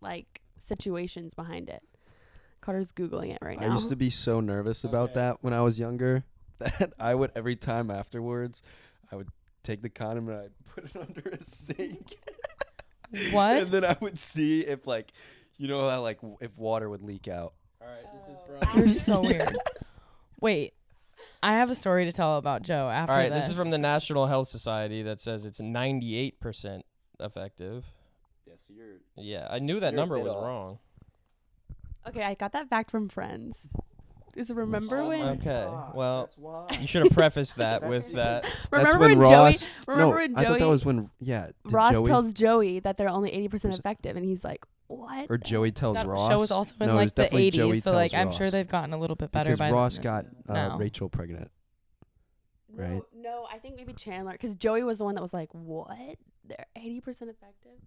like 0.00 0.40
situations 0.58 1.34
behind 1.34 1.68
it. 1.68 1.82
Carter's 2.60 2.92
googling 2.92 3.30
it 3.32 3.38
right 3.40 3.58
now. 3.60 3.68
I 3.68 3.72
used 3.72 3.88
to 3.90 3.96
be 3.96 4.10
so 4.10 4.40
nervous 4.40 4.84
about 4.84 5.10
Okay. 5.10 5.14
that 5.20 5.38
when 5.42 5.52
I 5.54 5.60
was 5.62 5.78
younger 5.78 6.24
that 6.58 6.92
I 6.98 7.14
would 7.14 7.30
every 7.36 7.56
time 7.56 7.90
afterwards, 7.90 8.62
I 9.12 9.16
would 9.16 9.28
take 9.62 9.80
the 9.82 9.88
condom 9.88 10.28
and 10.28 10.38
I'd 10.38 10.50
put 10.74 10.84
it 10.84 10.96
under 11.00 11.28
a 11.30 11.42
sink. 11.42 12.16
What? 13.32 13.56
and 13.56 13.70
then 13.70 13.84
I 13.86 13.96
would 14.00 14.18
see 14.18 14.60
if 14.60 14.86
like, 14.86 15.12
you 15.56 15.66
know 15.66 15.88
how 15.88 16.02
like 16.02 16.18
w- 16.20 16.36
if 16.42 16.54
water 16.58 16.90
would 16.90 17.02
leak 17.02 17.26
out. 17.26 17.54
All 17.80 17.86
right. 17.88 18.04
This 18.12 18.24
is 18.24 18.36
Oh. 18.50 18.60
from. 18.60 18.78
You're 18.78 18.88
so 18.88 19.20
weird. 19.22 19.56
Wait, 20.40 20.74
I 21.42 21.52
have 21.54 21.70
a 21.70 21.74
story 21.74 22.04
to 22.04 22.12
tell 22.12 22.36
about 22.36 22.60
Joe 22.62 22.90
after 22.90 23.12
All 23.12 23.18
right. 23.18 23.30
this. 23.30 23.44
This 23.44 23.52
is 23.52 23.56
from 23.56 23.70
the 23.70 23.78
National 23.78 24.26
Health 24.26 24.48
Society 24.48 25.02
that 25.04 25.20
says 25.22 25.46
it's 25.46 25.58
ninety-eight 25.58 26.38
percent 26.38 26.84
effective. 27.18 27.86
Yes, 28.58 28.70
you're. 28.74 28.96
Yeah, 29.16 29.46
I 29.50 29.58
knew 29.58 29.80
that 29.80 29.94
number 29.94 30.18
was 30.18 30.28
off. 30.28 30.44
wrong. 30.44 30.78
okay, 32.06 32.22
I 32.22 32.34
got 32.34 32.52
that 32.52 32.68
fact 32.68 32.90
from 32.90 33.08
Friends. 33.08 33.68
Is 34.34 34.50
remember 34.50 34.98
Oh 34.98 35.08
when? 35.08 35.20
Okay, 35.20 35.66
gosh, 35.66 35.94
well. 35.94 36.68
You 36.80 36.86
should 36.86 37.02
have 37.02 37.12
prefaced 37.12 37.56
that 37.56 37.80
That's 37.80 37.90
with 37.90 38.12
that. 38.14 38.44
Remember 38.70 38.92
That's 38.92 39.00
when 39.00 39.18
when 39.18 39.18
Ross. 39.18 39.62
Joey? 39.62 39.70
Remember 39.86 40.14
no, 40.14 40.20
when 40.20 40.36
I 40.36 40.44
thought 40.44 40.58
that 40.60 40.68
was 40.68 40.84
when 40.84 41.10
yeah. 41.18 41.46
did 41.46 41.72
Ross 41.72 41.92
Joey, 41.94 42.06
tells 42.06 42.32
Joey 42.34 42.78
that 42.80 42.96
they're 42.96 43.08
only 43.08 43.32
eighty 43.32 43.48
percent 43.48 43.76
effective, 43.76 44.16
and 44.16 44.24
he's 44.24 44.44
like, 44.44 44.64
"What?" 44.86 45.26
or 45.28 45.38
Joey 45.38 45.72
tells 45.72 45.96
that 45.96 46.06
Ross. 46.06 46.30
show 46.30 46.38
was 46.38 46.50
also 46.52 46.74
in 46.80 46.86
no, 46.86 46.94
like 46.94 47.14
the 47.14 47.22
definitely 47.22 47.50
Joey 47.50 47.72
80s, 47.72 47.82
so 47.82 47.90
tells 47.90 47.96
like 47.96 48.14
I'm 48.14 48.30
sure 48.30 48.50
they've 48.50 48.68
gotten 48.68 48.92
a 48.92 48.98
little 48.98 49.16
bit 49.16 49.32
better 49.32 49.50
because 49.50 49.58
by 49.58 49.72
Ross 49.72 49.96
then. 49.96 50.04
got 50.04 50.26
uh, 50.48 50.52
now. 50.52 50.78
Rachel 50.78 51.08
pregnant. 51.08 51.50
No, 52.72 52.84
right? 52.84 53.02
No, 53.16 53.48
I 53.52 53.58
think 53.58 53.74
maybe 53.74 53.92
Chandler, 53.92 54.32
because 54.32 54.54
Joey 54.54 54.84
was 54.84 54.98
the 54.98 55.04
one 55.04 55.16
that 55.16 55.22
was 55.22 55.34
like, 55.34 55.48
"What? 55.52 56.16
They're 56.44 56.66
eighty 56.76 57.00
percent 57.00 57.30
effective." 57.30 57.80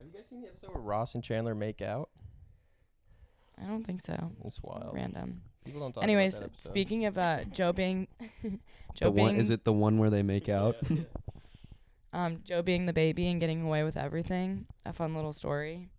Have 0.00 0.06
you 0.08 0.12
guys 0.14 0.26
seen 0.28 0.40
the 0.40 0.48
episode 0.48 0.72
where 0.72 0.82
Ross 0.82 1.14
and 1.14 1.22
Chandler 1.22 1.54
make 1.54 1.80
out? 1.82 2.08
I 3.62 3.66
don't 3.66 3.84
think 3.84 4.00
so. 4.00 4.32
It's 4.44 4.58
wild. 4.62 4.94
Random. 4.94 5.42
People 5.64 5.80
don't 5.82 5.92
talk 5.92 6.02
Anyways, 6.02 6.34
about 6.38 6.48
that 6.48 6.52
episode. 6.54 6.70
speaking 6.70 7.04
of 7.04 7.18
uh, 7.18 7.44
Joe 7.52 7.72
being 7.72 8.08
Joe 8.94 9.06
The 9.06 9.10
being 9.10 9.26
one 9.26 9.36
is 9.36 9.50
it 9.50 9.64
the 9.64 9.72
one 9.74 9.98
where 9.98 10.08
they 10.10 10.22
make 10.22 10.48
out? 10.48 10.76
um 12.14 12.40
Joe 12.44 12.62
being 12.62 12.86
the 12.86 12.92
baby 12.94 13.28
and 13.28 13.38
getting 13.40 13.62
away 13.62 13.84
with 13.84 13.96
everything. 13.98 14.66
A 14.86 14.92
fun 14.94 15.14
little 15.14 15.34
story. 15.34 15.90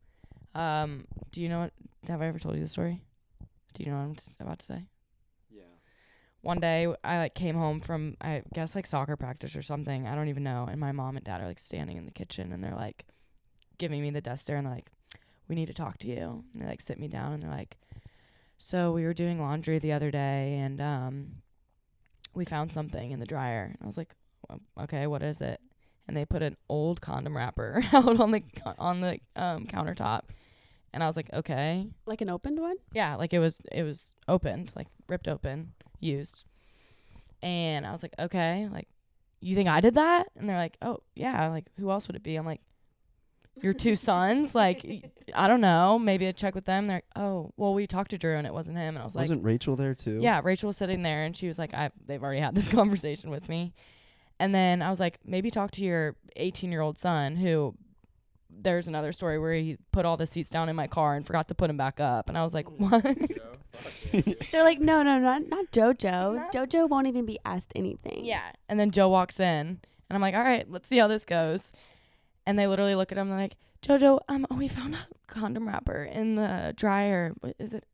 Um, 0.55 1.05
do 1.31 1.41
you 1.41 1.47
know 1.49 1.59
what? 1.61 1.73
Have 2.07 2.21
I 2.21 2.27
ever 2.27 2.39
told 2.39 2.55
you 2.55 2.61
the 2.61 2.67
story? 2.67 3.03
Do 3.75 3.83
you 3.83 3.91
know 3.91 3.97
what 3.97 4.03
I'm 4.03 4.11
s- 4.17 4.35
about 4.39 4.59
to 4.59 4.65
say? 4.65 4.85
yeah. 5.51 5.61
One 6.41 6.59
day 6.59 6.91
I 7.03 7.19
like 7.19 7.35
came 7.35 7.55
home 7.55 7.79
from 7.81 8.17
I 8.19 8.41
guess 8.53 8.73
like 8.75 8.87
soccer 8.87 9.15
practice 9.15 9.55
or 9.55 9.61
something. 9.61 10.07
I 10.07 10.15
don't 10.15 10.27
even 10.29 10.41
know. 10.43 10.67
And 10.69 10.79
my 10.79 10.91
mom 10.91 11.15
and 11.17 11.23
dad 11.23 11.39
are 11.41 11.47
like 11.47 11.59
standing 11.59 11.97
in 11.97 12.05
the 12.05 12.11
kitchen 12.11 12.51
and 12.51 12.63
they're 12.63 12.75
like 12.75 13.05
giving 13.77 14.01
me 14.01 14.09
the 14.09 14.21
duster 14.21 14.55
and 14.55 14.65
they're 14.65 14.73
like, 14.73 14.91
"We 15.47 15.55
need 15.55 15.67
to 15.67 15.73
talk 15.73 15.97
to 15.99 16.07
you." 16.07 16.43
And 16.53 16.61
they 16.61 16.67
like 16.67 16.81
sit 16.81 16.99
me 16.99 17.07
down 17.07 17.33
and 17.33 17.43
they're 17.43 17.49
like, 17.49 17.77
"So 18.57 18.91
we 18.91 19.03
were 19.03 19.13
doing 19.13 19.39
laundry 19.39 19.79
the 19.79 19.93
other 19.93 20.11
day 20.11 20.57
and 20.57 20.81
um 20.81 21.41
we 22.33 22.45
found 22.45 22.71
something 22.71 23.11
in 23.11 23.19
the 23.19 23.25
dryer." 23.25 23.63
And 23.63 23.77
I 23.81 23.85
was 23.85 23.97
like, 23.97 24.15
"Well, 24.47 24.59
"Okay, 24.83 25.07
what 25.07 25.23
is 25.23 25.41
it?" 25.41 25.59
And 26.07 26.15
they 26.17 26.25
put 26.25 26.43
an 26.43 26.57
old 26.69 27.01
condom 27.01 27.37
wrapper 27.37 27.83
out 27.93 28.19
on 28.19 28.31
the 28.31 28.43
on 28.77 29.01
the 29.01 29.19
um 29.35 29.65
countertop. 29.67 30.23
And 30.93 31.03
I 31.03 31.07
was 31.07 31.15
like, 31.15 31.31
"Okay." 31.33 31.87
Like 32.05 32.21
an 32.21 32.29
opened 32.29 32.59
one? 32.59 32.75
Yeah, 32.93 33.15
like 33.15 33.33
it 33.33 33.39
was 33.39 33.61
it 33.71 33.83
was 33.83 34.15
opened, 34.27 34.73
like 34.75 34.87
ripped 35.07 35.27
open, 35.27 35.73
used. 35.99 36.43
And 37.43 37.85
I 37.85 37.91
was 37.91 38.03
like, 38.03 38.13
okay, 38.19 38.67
like 38.71 38.87
you 39.39 39.55
think 39.55 39.67
I 39.67 39.81
did 39.81 39.95
that? 39.95 40.27
And 40.35 40.47
they're 40.47 40.57
like, 40.57 40.77
oh 40.81 40.99
yeah, 41.15 41.47
like 41.49 41.65
who 41.79 41.89
else 41.89 42.07
would 42.07 42.15
it 42.15 42.23
be? 42.23 42.35
I'm 42.35 42.45
like, 42.45 42.61
your 43.59 43.73
two 43.73 43.95
sons, 43.95 44.55
like 44.55 45.11
I 45.35 45.47
don't 45.47 45.61
know, 45.61 45.99
maybe 45.99 46.27
I 46.27 46.31
check 46.31 46.55
with 46.55 46.65
them. 46.65 46.87
They're 46.87 46.97
like, 46.97 47.05
oh, 47.15 47.51
well 47.57 47.73
we 47.73 47.87
talked 47.87 48.11
to 48.11 48.17
Drew 48.17 48.35
and 48.35 48.47
it 48.47 48.53
wasn't 48.53 48.77
him. 48.77 48.95
And 48.95 48.99
I 48.99 49.03
was 49.03 49.15
like, 49.15 49.23
Wasn't 49.23 49.43
Rachel 49.43 49.75
there 49.75 49.93
too? 49.93 50.19
yeah, 50.21 50.41
Rachel 50.43 50.67
was 50.67 50.77
sitting 50.77 51.03
there 51.03 51.23
and 51.23 51.35
she 51.35 51.47
was 51.47 51.59
like, 51.59 51.73
I 51.73 51.91
they've 52.05 52.21
already 52.21 52.41
had 52.41 52.55
this 52.55 52.69
conversation 52.69 53.29
with 53.29 53.49
me. 53.49 53.73
And 54.39 54.55
then 54.55 54.81
I 54.81 54.89
was 54.89 54.99
like, 54.99 55.19
maybe 55.25 55.51
talk 55.51 55.71
to 55.71 55.83
your 55.83 56.15
18 56.35 56.71
year 56.71 56.81
old 56.81 56.97
son 56.97 57.35
who 57.35 57.75
there's 58.49 58.87
another 58.87 59.11
story 59.11 59.39
where 59.39 59.53
he 59.53 59.77
put 59.91 60.05
all 60.05 60.17
the 60.17 60.27
seats 60.27 60.49
down 60.49 60.67
in 60.69 60.75
my 60.75 60.87
car 60.87 61.15
and 61.15 61.25
forgot 61.25 61.47
to 61.47 61.55
put 61.55 61.67
them 61.67 61.77
back 61.77 61.99
up. 61.99 62.29
And 62.29 62.37
I 62.37 62.43
was 62.43 62.53
like, 62.53 62.67
mm. 62.67 62.79
what? 62.79 64.51
They're 64.51 64.63
like, 64.65 64.81
"No, 64.81 65.01
no, 65.01 65.17
not 65.17 65.47
not 65.47 65.71
JoJo. 65.71 66.35
Not- 66.35 66.51
JoJo 66.51 66.89
won't 66.89 67.07
even 67.07 67.25
be 67.25 67.39
asked 67.45 67.71
anything." 67.73 68.25
yeah. 68.25 68.51
And 68.67 68.77
then 68.77 68.91
Joe 68.91 69.07
walks 69.07 69.39
in 69.39 69.79
and 70.11 70.17
I'm 70.17 70.21
like, 70.21 70.35
all 70.35 70.43
right, 70.43 70.69
let's 70.69 70.89
see 70.89 70.97
how 70.97 71.07
this 71.07 71.23
goes. 71.23 71.71
And 72.45 72.57
they 72.57 72.67
literally 72.67 72.95
look 72.95 73.11
at 73.11 73.17
him 73.17 73.29
like, 73.29 73.55
Jojo, 73.81 74.19
um, 74.27 74.45
we 74.51 74.67
found 74.67 74.95
a 74.95 74.99
condom 75.27 75.67
wrapper 75.67 76.03
in 76.03 76.35
the 76.35 76.73
dryer. 76.75 77.33
What 77.41 77.55
Is 77.59 77.73
it? 77.73 77.85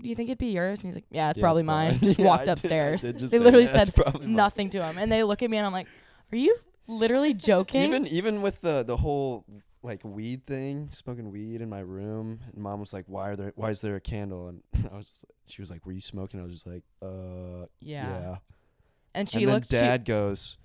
Do 0.00 0.08
you 0.08 0.14
think 0.14 0.28
it'd 0.28 0.38
be 0.38 0.46
yours? 0.48 0.82
And 0.82 0.88
he's 0.88 0.96
like, 0.96 1.04
yeah, 1.10 1.30
it's 1.30 1.38
Yeah, 1.38 1.42
probably 1.42 1.60
it's 1.60 1.66
mine. 1.66 1.88
mine. 1.92 1.98
Just 2.02 2.18
Yeah, 2.18 2.26
walked 2.26 2.42
I 2.42 2.44
did- 2.44 2.48
I 2.48 2.52
upstairs. 2.52 3.02
did 3.02 3.18
just 3.18 3.30
they 3.32 3.38
say, 3.38 3.44
literally 3.44 3.64
"Yeah, 3.66 3.76
it's 3.80 3.90
said 3.94 3.94
probably 4.04 4.26
mine." 4.26 4.36
nothing 4.36 4.70
to 4.70 4.82
him. 4.82 4.98
And 4.98 5.10
they 5.12 5.22
look 5.22 5.42
at 5.42 5.50
me 5.50 5.56
and 5.58 5.66
I'm 5.66 5.72
like, 5.72 5.86
are 6.32 6.36
you 6.36 6.56
literally 6.86 7.32
joking? 7.50 7.82
Even 7.82 8.06
even 8.08 8.42
with 8.42 8.60
the 8.60 8.82
the 8.82 8.96
whole 8.96 9.44
like 9.82 10.00
weed 10.02 10.46
thing, 10.46 10.88
smoking 10.90 11.30
weed 11.30 11.60
in 11.60 11.68
my 11.68 11.80
room, 11.80 12.40
and 12.52 12.62
mom 12.62 12.80
was 12.80 12.92
like, 12.94 13.04
"Why 13.06 13.28
are 13.28 13.36
there? 13.36 13.52
Why 13.54 13.68
is 13.70 13.82
there 13.82 13.96
a 13.96 14.00
candle?" 14.00 14.48
And 14.48 14.62
I 14.90 14.96
was, 14.96 15.06
just, 15.06 15.24
like- 15.24 15.34
she 15.46 15.60
was 15.60 15.70
like, 15.70 15.84
"Were 15.84 15.92
you 15.92 16.00
smoking?" 16.00 16.40
I 16.40 16.42
was 16.42 16.52
just 16.54 16.66
like, 16.66 16.82
"Uh, 17.02 17.66
yeah. 17.80 18.08
yeah." 18.08 18.36
And 19.14 19.28
she 19.28 19.40
and 19.40 19.48
then 19.48 19.54
looked. 19.56 19.66
she- 19.66 19.76
dad 19.76 20.06
goes, 20.06 20.56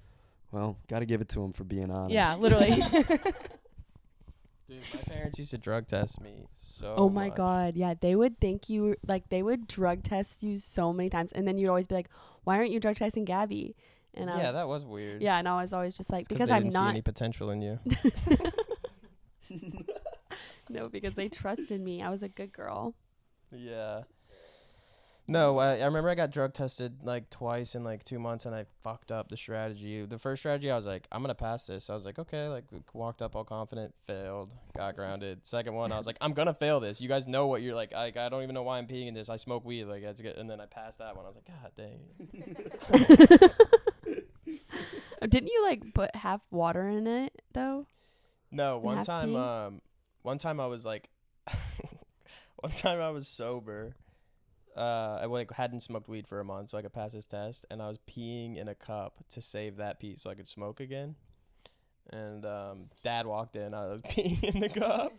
"Well, 0.51 0.77
got 0.87 0.99
to 0.99 1.05
give 1.05 1.21
it 1.21 1.29
to 1.29 1.43
him 1.43 1.53
for 1.53 1.63
being 1.63 1.91
honest." 1.91 2.13
yeah, 2.13 2.35
literally. 2.39 2.71
Dude, 4.67 4.83
my 4.93 5.01
parents 5.07 5.39
used 5.39 5.51
to 5.51 5.57
drug 5.57 5.87
test 5.87 6.21
me 6.21 6.47
so. 6.79 6.93
Oh 6.95 7.09
my 7.09 7.27
much. 7.27 7.37
god, 7.37 7.75
yeah, 7.75 7.93
they 7.99 8.15
would 8.15 8.37
think 8.37 8.69
you 8.69 8.95
like 9.07 9.29
they 9.29 9.41
would 9.43 9.67
drug 9.67 10.03
test 10.03 10.43
you 10.43 10.59
so 10.59 10.93
many 10.93 11.09
times, 11.09 11.31
and 11.31 11.47
then 11.47 11.57
you'd 11.57 11.69
always 11.69 11.87
be 11.87 11.95
like, 11.95 12.09
"Why 12.43 12.57
aren't 12.57 12.71
you 12.71 12.79
drug 12.79 12.95
testing 12.95 13.25
Gabby?" 13.25 13.75
And 14.13 14.29
I, 14.29 14.41
yeah, 14.41 14.51
that 14.53 14.67
was 14.67 14.85
weird. 14.85 15.21
yeah, 15.21 15.37
and 15.37 15.47
I 15.47 15.61
was 15.61 15.71
always 15.73 15.95
just 15.95 16.11
like, 16.11 16.21
It's 16.21 16.27
because 16.27 16.49
I'm 16.49 16.63
didn't 16.63 16.73
see 16.73 16.79
not 16.79 16.89
any 16.89 17.01
potential 17.01 17.51
in 17.51 17.61
you. 17.61 17.79
no, 20.69 20.89
because 20.89 21.13
they 21.13 21.29
trusted 21.29 21.81
me. 21.81 22.01
I 22.01 22.09
was 22.09 22.23
a 22.23 22.29
good 22.29 22.51
girl. 22.51 22.95
Yeah. 23.51 24.01
No, 25.29 25.59
I, 25.59 25.77
I 25.77 25.85
remember 25.85 26.09
I 26.09 26.15
got 26.15 26.31
drug 26.31 26.55
tested 26.55 27.03
like 27.03 27.29
twice 27.29 27.75
in 27.75 27.83
like 27.83 28.03
two 28.03 28.17
months, 28.17 28.47
and 28.47 28.55
I 28.55 28.65
fucked 28.83 29.11
up 29.11 29.29
the 29.29 29.37
strategy. 29.37 30.03
The 30.03 30.17
first 30.17 30.41
strategy, 30.41 30.71
I 30.71 30.75
was 30.75 30.87
like, 30.87 31.07
I'm 31.11 31.21
gonna 31.21 31.35
pass 31.35 31.67
this. 31.67 31.91
I 31.91 31.93
was 31.93 32.03
like, 32.03 32.17
okay, 32.17 32.47
like 32.47 32.63
walked 32.93 33.21
up 33.21 33.35
all 33.35 33.43
confident, 33.43 33.93
failed, 34.07 34.49
got 34.75 34.95
grounded. 34.95 35.45
Second 35.45 35.75
one, 35.75 35.91
I 35.91 35.97
was 35.97 36.07
like, 36.07 36.17
I'm 36.19 36.33
gonna 36.33 36.55
fail 36.55 36.79
this. 36.79 36.99
You 36.99 37.07
guys 37.07 37.27
know 37.27 37.45
what 37.45 37.61
you're 37.61 37.75
like. 37.75 37.93
I, 37.93 38.07
I 38.07 38.29
don't 38.29 38.41
even 38.41 38.55
know 38.55 38.63
why 38.63 38.79
I'm 38.79 38.87
peeing 38.87 39.07
in 39.07 39.13
this. 39.13 39.29
I 39.29 39.37
smoke 39.37 39.63
weed, 39.65 39.83
like 39.83 40.01
that's 40.01 40.19
good. 40.19 40.35
And 40.35 40.49
then 40.49 40.59
I 40.59 40.65
passed 40.65 40.97
that 40.97 41.15
one. 41.15 41.25
I 41.25 41.29
was 41.29 41.35
like, 41.35 41.45
God 41.45 41.71
dang. 41.75 41.99
Didn't 45.29 45.51
you 45.51 45.61
like 45.61 45.93
put 45.93 46.15
half 46.15 46.41
water 46.49 46.87
in 46.87 47.05
it 47.05 47.39
though? 47.53 47.85
No, 48.49 48.79
one 48.79 49.03
time, 49.03 49.29
pee? 49.29 49.37
um, 49.37 49.81
one 50.23 50.39
time 50.39 50.59
I 50.59 50.65
was 50.65 50.83
like, 50.85 51.07
one 52.55 52.71
time 52.71 52.99
I 52.99 53.11
was 53.11 53.27
sober. 53.27 53.93
Uh, 54.75 55.19
I 55.21 55.25
like 55.25 55.51
hadn't 55.51 55.81
smoked 55.81 56.07
weed 56.07 56.27
for 56.27 56.39
a 56.39 56.45
month, 56.45 56.69
so 56.69 56.77
I 56.77 56.81
could 56.81 56.93
pass 56.93 57.11
this 57.11 57.25
test, 57.25 57.65
and 57.69 57.81
I 57.81 57.87
was 57.87 57.97
peeing 58.09 58.57
in 58.57 58.67
a 58.67 58.75
cup 58.75 59.15
to 59.31 59.41
save 59.41 59.77
that 59.77 59.99
pee 59.99 60.15
so 60.17 60.29
I 60.29 60.35
could 60.35 60.47
smoke 60.47 60.79
again. 60.79 61.15
And 62.11 62.45
um, 62.45 62.83
Dad 63.03 63.27
walked 63.27 63.55
in, 63.55 63.73
I 63.73 63.87
was 63.87 64.01
peeing 64.09 64.43
in 64.43 64.59
the 64.61 64.69
cup, 64.69 65.13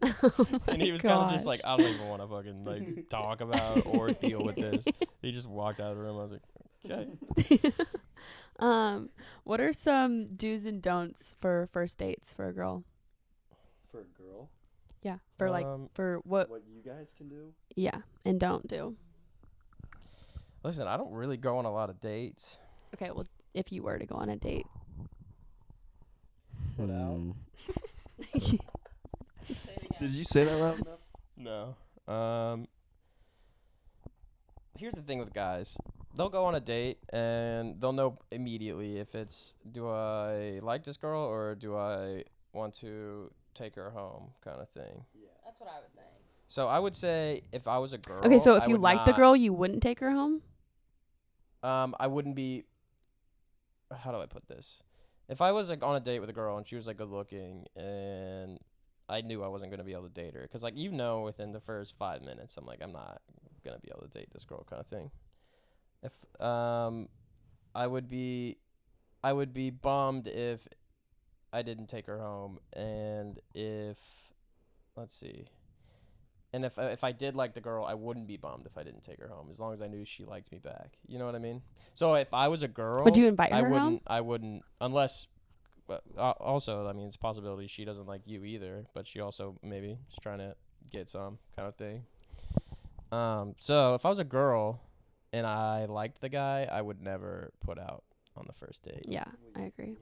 and 0.68 0.80
he 0.80 0.92
was 0.92 1.02
kind 1.02 1.20
of 1.20 1.30
just 1.30 1.46
like, 1.46 1.60
I 1.64 1.76
don't 1.76 1.86
even 1.86 2.08
want 2.08 2.22
to 2.22 2.28
fucking 2.28 2.64
like 2.64 3.08
talk 3.10 3.40
about 3.40 3.84
or 3.86 4.10
deal 4.10 4.44
with 4.44 4.56
this. 4.56 4.84
He 5.20 5.32
just 5.32 5.48
walked 5.48 5.80
out 5.80 5.92
of 5.92 5.96
the 5.96 6.02
room. 6.02 6.18
I 6.18 6.22
was 6.22 6.32
like, 6.32 7.60
okay. 7.60 7.72
um, 8.58 9.10
what 9.44 9.60
are 9.60 9.72
some 9.72 10.26
do's 10.26 10.66
and 10.66 10.80
don'ts 10.80 11.34
for 11.40 11.68
first 11.70 11.98
dates 11.98 12.32
for 12.32 12.48
a 12.48 12.52
girl? 12.52 12.84
For 15.02 15.08
a 15.08 15.10
girl, 15.10 15.14
Yeah, 15.14 15.18
for 15.38 15.50
like 15.50 15.66
Um, 15.66 15.88
for 15.94 16.18
what? 16.24 16.48
what 16.50 16.62
you 16.66 16.80
guys 16.82 17.12
can 17.16 17.28
do? 17.28 17.52
Yeah, 17.76 18.02
and 18.24 18.38
don't 18.40 18.66
do. 18.68 18.96
listen, 20.64 20.86
I 20.86 20.96
don't 20.96 21.12
really 21.12 21.36
go 21.36 21.58
on 21.58 21.64
a 21.64 21.72
lot 21.72 21.90
of 21.90 22.00
dates. 22.00 22.58
Okay, 22.94 23.10
well, 23.10 23.26
if 23.54 23.72
you 23.72 23.82
were 23.82 23.98
to 23.98 24.06
go 24.06 24.14
on 24.16 24.28
a 24.28 24.36
date, 24.36 24.66
Put 26.76 26.90
out. 26.90 27.16
Hmm. 27.18 27.34
Did 30.00 30.10
you 30.12 30.24
say 30.24 30.44
that 30.44 30.56
loud 30.58 30.80
enough? 30.80 30.98
No. 31.36 31.74
Um. 32.06 32.68
Here's 34.78 34.94
the 34.94 35.02
thing 35.02 35.18
with 35.18 35.32
guys. 35.34 35.76
They'll 36.14 36.28
go 36.28 36.44
on 36.44 36.54
a 36.54 36.60
date 36.60 36.98
and 37.12 37.80
they'll 37.80 37.92
know 37.92 38.18
immediately 38.30 38.98
if 38.98 39.14
it's 39.14 39.54
do 39.70 39.88
I 39.88 40.60
like 40.62 40.84
this 40.84 40.96
girl 40.96 41.20
or 41.22 41.54
do 41.54 41.76
I 41.76 42.24
want 42.52 42.74
to 42.80 43.30
take 43.54 43.74
her 43.76 43.90
home 43.90 44.30
kind 44.44 44.60
of 44.60 44.68
thing. 44.70 45.04
Yeah. 45.14 45.28
That's 45.44 45.60
what 45.60 45.70
I 45.70 45.80
was 45.82 45.92
saying. 45.92 46.06
So 46.48 46.68
I 46.68 46.78
would 46.78 46.94
say 46.94 47.42
if 47.52 47.66
I 47.66 47.78
was 47.78 47.92
a 47.92 47.98
girl. 47.98 48.24
Okay, 48.24 48.38
so 48.38 48.54
I 48.54 48.58
if 48.58 48.66
you 48.66 48.74
would 48.74 48.82
liked 48.82 49.06
the 49.06 49.12
girl, 49.12 49.34
you 49.34 49.52
wouldn't 49.52 49.82
take 49.82 50.00
her 50.00 50.10
home. 50.10 50.42
um, 51.62 51.94
I 51.98 52.06
wouldn't 52.06 52.34
be. 52.34 52.64
How 53.90 54.10
do 54.10 54.18
I 54.18 54.26
put 54.26 54.48
this? 54.48 54.82
If 55.28 55.40
I 55.40 55.52
was 55.52 55.70
like 55.70 55.82
on 55.82 55.96
a 55.96 56.00
date 56.00 56.20
with 56.20 56.28
a 56.28 56.32
girl 56.32 56.56
and 56.56 56.68
she 56.68 56.76
was 56.76 56.86
like 56.86 56.98
good 56.98 57.08
looking 57.08 57.66
and 57.76 58.58
I 59.08 59.20
knew 59.20 59.42
I 59.42 59.48
wasn't 59.48 59.70
gonna 59.70 59.84
be 59.84 59.92
able 59.92 60.08
to 60.08 60.08
date 60.08 60.34
her, 60.34 60.46
cause 60.50 60.62
like 60.62 60.76
you 60.76 60.90
know 60.90 61.22
within 61.22 61.52
the 61.52 61.60
first 61.60 61.96
five 61.96 62.22
minutes 62.22 62.56
I'm 62.56 62.66
like 62.66 62.80
I'm 62.82 62.92
not 62.92 63.22
gonna 63.64 63.78
be 63.78 63.90
able 63.90 64.06
to 64.06 64.18
date 64.18 64.28
this 64.32 64.44
girl 64.44 64.66
kind 64.68 64.80
of 64.80 64.86
thing. 64.86 65.10
If 66.02 66.40
um, 66.40 67.08
I 67.74 67.86
would 67.86 68.08
be, 68.08 68.58
I 69.22 69.32
would 69.32 69.54
be 69.54 69.70
bummed 69.70 70.26
if 70.26 70.66
I 71.52 71.62
didn't 71.62 71.86
take 71.86 72.06
her 72.06 72.18
home, 72.18 72.58
and 72.72 73.38
if, 73.54 73.98
let's 74.96 75.14
see. 75.14 75.48
And 76.54 76.64
if 76.66 76.78
if 76.78 77.02
I 77.02 77.12
did 77.12 77.34
like 77.34 77.54
the 77.54 77.60
girl, 77.62 77.84
I 77.84 77.94
wouldn't 77.94 78.26
be 78.26 78.36
bummed 78.36 78.66
if 78.66 78.76
I 78.76 78.82
didn't 78.82 79.02
take 79.02 79.18
her 79.20 79.28
home, 79.28 79.48
as 79.50 79.58
long 79.58 79.72
as 79.72 79.80
I 79.80 79.86
knew 79.86 80.04
she 80.04 80.24
liked 80.24 80.52
me 80.52 80.58
back. 80.58 80.98
You 81.06 81.18
know 81.18 81.24
what 81.24 81.34
I 81.34 81.38
mean? 81.38 81.62
So 81.94 82.14
if 82.14 82.32
I 82.34 82.48
was 82.48 82.62
a 82.62 82.68
girl, 82.68 83.04
Would 83.04 83.16
you 83.16 83.26
invite 83.26 83.52
I 83.52 83.60
her 83.60 83.68
wouldn't. 83.68 83.80
home? 83.82 84.00
I 84.06 84.20
wouldn't 84.20 84.62
unless. 84.80 85.28
But 85.88 86.02
uh, 86.16 86.30
also, 86.32 86.86
I 86.86 86.92
mean, 86.92 87.06
it's 87.06 87.16
a 87.16 87.18
possibility 87.18 87.66
she 87.66 87.84
doesn't 87.84 88.06
like 88.06 88.22
you 88.26 88.44
either, 88.44 88.86
but 88.94 89.06
she 89.06 89.20
also 89.20 89.56
maybe 89.62 89.98
is 90.10 90.16
trying 90.22 90.38
to 90.38 90.54
get 90.90 91.08
some 91.08 91.38
kind 91.56 91.68
of 91.68 91.74
thing. 91.76 92.04
Um. 93.10 93.54
So 93.58 93.94
if 93.94 94.04
I 94.04 94.08
was 94.10 94.18
a 94.18 94.24
girl, 94.24 94.80
and 95.32 95.46
I 95.46 95.86
liked 95.86 96.20
the 96.20 96.28
guy, 96.28 96.68
I 96.70 96.82
would 96.82 97.00
never 97.00 97.52
put 97.60 97.78
out 97.78 98.04
on 98.36 98.44
the 98.46 98.52
first 98.52 98.82
date. 98.82 99.06
Yeah, 99.08 99.24
I 99.56 99.62
agree. 99.62 99.96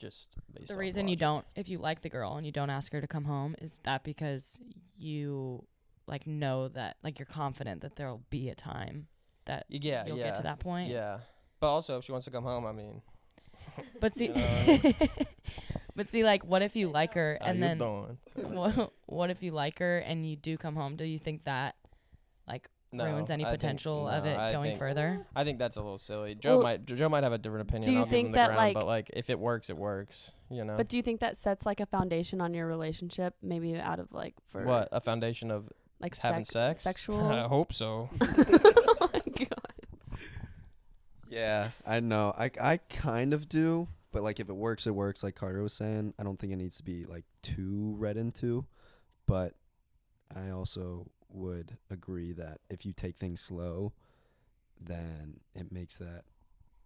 Just 0.00 0.28
The 0.66 0.76
reason 0.76 1.08
you 1.08 1.16
don't, 1.16 1.44
if 1.54 1.68
you 1.68 1.78
like 1.78 2.00
the 2.00 2.08
girl 2.08 2.36
and 2.36 2.46
you 2.46 2.52
don't 2.52 2.70
ask 2.70 2.90
her 2.92 3.00
to 3.00 3.06
come 3.06 3.24
home, 3.24 3.54
is 3.60 3.76
that 3.84 4.02
because 4.02 4.58
you 4.96 5.66
like 6.06 6.26
know 6.26 6.68
that, 6.68 6.96
like 7.04 7.18
you're 7.18 7.26
confident 7.26 7.82
that 7.82 7.96
there'll 7.96 8.22
be 8.30 8.48
a 8.48 8.54
time 8.54 9.06
that 9.44 9.66
Yeah, 9.68 10.06
you'll 10.06 10.18
yeah, 10.18 10.24
get 10.24 10.34
to 10.36 10.42
that 10.44 10.58
point. 10.58 10.90
Yeah, 10.90 11.18
but 11.60 11.68
also 11.68 11.98
if 11.98 12.04
she 12.04 12.12
wants 12.12 12.24
to 12.24 12.30
come 12.30 12.44
home, 12.44 12.64
I 12.66 12.72
mean, 12.72 13.02
But 14.00 14.12
see, 14.14 14.26
You 14.28 14.34
know 14.34 14.40
what 14.40 14.96
I 15.20 15.26
but 15.94 16.08
see, 16.08 16.24
like, 16.24 16.44
what 16.44 16.62
if 16.62 16.76
you 16.76 16.88
like 16.88 17.14
her 17.14 17.38
how 17.40 17.48
and 17.48 17.58
you 17.58 17.60
then 17.60 17.78
what, 18.34 18.92
what 19.06 19.30
if 19.30 19.42
you 19.42 19.52
like 19.52 19.78
her 19.80 19.98
and 19.98 20.26
you 20.28 20.36
do 20.36 20.56
come 20.56 20.76
home? 20.76 20.96
Do 20.96 21.04
you 21.04 21.18
think 21.18 21.44
that 21.44 21.76
No, 22.92 23.04
ruins 23.04 23.30
any 23.30 23.44
I 23.44 23.50
think- 23.50 23.60
potential 23.60 24.08
of 24.08 24.24
no, 24.24 24.30
it 24.30 24.36
I 24.36 24.52
going 24.52 24.70
think- 24.70 24.78
further? 24.80 25.26
I 25.36 25.44
think 25.44 25.58
that's 25.60 25.76
a 25.76 25.80
little 25.80 25.98
silly. 25.98 26.34
Joe 26.34 26.54
Well, 26.54 26.62
might 26.64 26.84
Joe 26.86 27.08
might 27.08 27.22
have 27.22 27.32
a 27.32 27.38
different 27.38 27.68
opinion. 27.68 27.86
Do 27.86 27.92
you 27.92 27.98
I'll 28.00 28.04
give 28.04 28.10
think 28.10 28.26
him 28.26 28.32
the 28.32 28.36
that, 28.38 28.46
ground, 28.48 28.58
like- 28.58 28.74
but 28.74 28.86
like 28.86 29.10
if 29.12 29.30
it 29.30 29.38
works, 29.38 29.70
it 29.70 29.76
works. 29.76 30.32
You 30.50 30.64
know. 30.64 30.76
But 30.76 30.88
do 30.88 30.96
you 30.96 31.02
think 31.02 31.20
that 31.20 31.36
sets 31.36 31.64
like 31.64 31.78
a 31.80 31.86
foundation 31.86 32.40
on 32.40 32.52
your 32.54 32.66
relationship, 32.66 33.34
maybe 33.42 33.76
out 33.76 34.00
of 34.00 34.10
like 34.12 34.34
for 34.48 34.64
what 34.64 34.88
a 34.90 35.00
foundation 35.00 35.50
of 35.52 35.68
like 36.00 36.16
having 36.18 36.44
sex, 36.44 36.80
sex? 36.80 36.82
sexual? 36.82 37.20
I 37.30 37.46
hope 37.46 37.72
so. 37.72 38.10
oh 38.20 39.10
my 39.12 39.20
god. 39.44 40.18
Yeah, 41.28 41.70
I 41.86 42.00
know. 42.00 42.34
I 42.36 42.50
I 42.60 42.76
kind 42.88 43.32
of 43.32 43.48
do, 43.48 43.86
but 44.10 44.22
like 44.24 44.40
if 44.40 44.48
it 44.48 44.56
works, 44.56 44.86
it 44.86 44.94
works. 44.94 45.22
Like 45.22 45.36
Carter 45.36 45.62
was 45.62 45.72
saying, 45.72 46.14
I 46.18 46.24
don't 46.24 46.38
think 46.38 46.52
it 46.52 46.56
needs 46.56 46.76
to 46.78 46.82
be 46.82 47.04
like 47.04 47.24
too 47.42 47.94
read 47.98 48.16
into, 48.16 48.64
but 49.26 49.54
I 50.34 50.50
also 50.50 51.06
would 51.32 51.76
agree 51.90 52.32
that 52.32 52.60
if 52.68 52.84
you 52.84 52.92
take 52.92 53.16
things 53.16 53.40
slow, 53.40 53.92
then 54.80 55.40
it 55.54 55.70
makes 55.72 55.98
that 55.98 56.24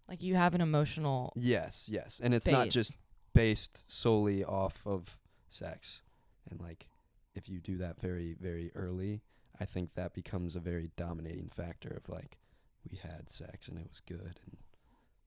Like 0.09 0.22
you 0.22 0.34
have 0.34 0.55
an 0.55 0.61
emotional 0.61 1.32
yes, 1.36 1.88
yes, 1.90 2.20
and 2.22 2.34
it's 2.34 2.47
not 2.47 2.64
base. 2.64 2.72
just 2.74 2.99
based 3.32 3.90
solely 3.90 4.45
off 4.45 4.80
of 4.86 5.18
sex, 5.49 6.03
and 6.51 6.61
like 6.61 6.86
if 7.34 7.49
you 7.49 7.61
do 7.61 7.78
that 7.78 8.01
very 8.01 8.34
very 8.40 8.70
early, 8.74 9.22
I 9.61 9.64
think 9.64 9.95
that 9.95 10.14
becomes 10.14 10.57
a 10.57 10.61
very 10.61 10.90
dominating 10.97 11.49
factor 11.49 11.88
of 12.05 12.09
like 12.12 12.38
we 12.90 12.97
had 12.99 13.28
sex 13.28 13.68
and 13.68 13.78
it 13.78 13.86
was 13.88 14.01
good 14.01 14.38
and 14.45 14.57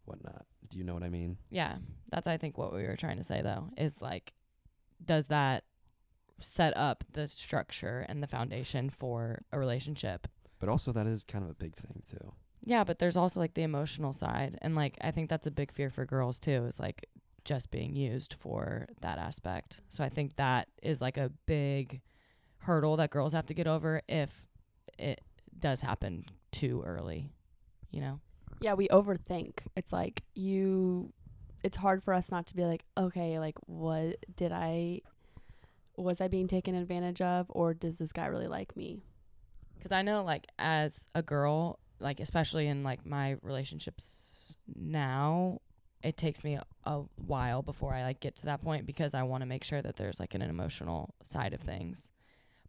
whatnot. 0.06 0.46
Do 0.70 0.78
you 0.78 0.84
know 0.84 0.94
what 0.94 1.04
I 1.04 1.10
mean? 1.10 1.38
Yeah, 1.50 1.78
that's 2.12 2.28
I 2.28 2.38
think 2.38 2.58
what 2.58 2.74
we 2.74 2.84
were 2.84 2.96
trying 2.96 3.18
to 3.18 3.24
say 3.24 3.42
though 3.42 3.70
is 3.78 4.02
like, 4.02 4.34
does 5.04 5.28
that 5.28 5.64
set 6.40 6.76
up 6.78 7.04
the 7.14 7.28
structure 7.28 8.06
and 8.08 8.22
the 8.22 8.28
foundation 8.28 8.90
for 8.90 9.44
a 9.52 9.60
relationship? 9.60 10.28
But 10.60 10.70
also 10.70 10.92
that 10.92 11.08
is 11.08 11.24
kind 11.24 11.44
of 11.44 11.52
a 11.52 11.56
big 11.56 11.76
thing 11.76 12.02
too. 12.10 12.34
Yeah, 12.64 12.84
but 12.84 13.00
there's 13.00 13.18
also 13.18 13.40
like 13.40 13.54
the 13.54 13.64
emotional 13.64 14.14
side, 14.14 14.58
and 14.62 14.76
like 14.76 14.98
I 15.02 15.12
think 15.12 15.30
that's 15.30 15.48
a 15.48 15.52
big 15.52 15.72
fear 15.72 15.90
for 15.90 16.06
girls 16.06 16.40
too. 16.40 16.66
Is 16.66 16.80
like 16.80 17.06
just 17.46 17.72
being 17.72 17.96
used 17.96 18.34
for 18.34 18.88
that 19.02 19.18
aspect. 19.20 19.82
So 19.88 20.04
I 20.04 20.10
think 20.10 20.36
that 20.36 20.68
is 20.84 21.02
like 21.02 21.18
a 21.18 21.32
big 21.46 22.02
hurdle 22.60 22.98
that 22.98 23.10
girls 23.10 23.34
have 23.34 23.46
to 23.46 23.54
get 23.54 23.68
over 23.68 24.02
if 24.10 24.44
it 24.98 25.22
does 25.58 25.82
happen 25.82 26.26
too 26.52 26.84
early. 26.86 27.30
You 27.92 28.02
know. 28.02 28.20
Yeah, 28.60 28.74
we 28.74 28.88
overthink. 28.88 29.60
It's 29.76 29.94
like 29.94 30.24
you 30.34 31.14
it's 31.64 31.78
hard 31.78 32.04
for 32.04 32.14
us 32.14 32.32
not 32.32 32.48
to 32.48 32.56
be 32.56 32.66
like, 32.66 32.84
okay, 32.98 33.40
like 33.40 33.56
what 33.66 34.18
did 34.36 34.52
I 34.52 35.02
was 35.98 36.22
I 36.22 36.28
being 36.28 36.48
taken 36.48 36.76
advantage 36.76 37.22
of 37.22 37.48
or 37.50 37.74
does 37.74 37.98
this 37.98 38.12
guy 38.12 38.28
really 38.28 38.48
like 38.48 38.78
me? 38.78 39.02
Because 39.76 39.92
I 39.92 40.02
know, 40.02 40.24
like, 40.24 40.48
as 40.58 41.10
a 41.16 41.22
girl, 41.22 41.80
like, 42.00 42.20
especially 42.20 42.68
in 42.68 42.84
like 42.84 43.06
my 43.06 43.38
relationships 43.42 44.56
now, 44.76 45.62
it 46.04 46.18
takes 46.18 46.44
me 46.44 46.56
a, 46.56 46.64
a 46.86 47.04
while 47.16 47.62
before 47.62 47.94
I 47.94 48.04
like 48.04 48.20
get 48.20 48.36
to 48.38 48.46
that 48.46 48.62
point 48.62 48.86
because 48.86 49.14
I 49.14 49.24
want 49.24 49.42
to 49.42 49.48
make 49.48 49.64
sure 49.64 49.82
that 49.82 49.96
there's 49.96 50.20
like 50.20 50.36
an 50.36 50.42
emotional 50.42 51.14
side 51.24 51.54
of 51.54 51.60
things. 51.60 52.12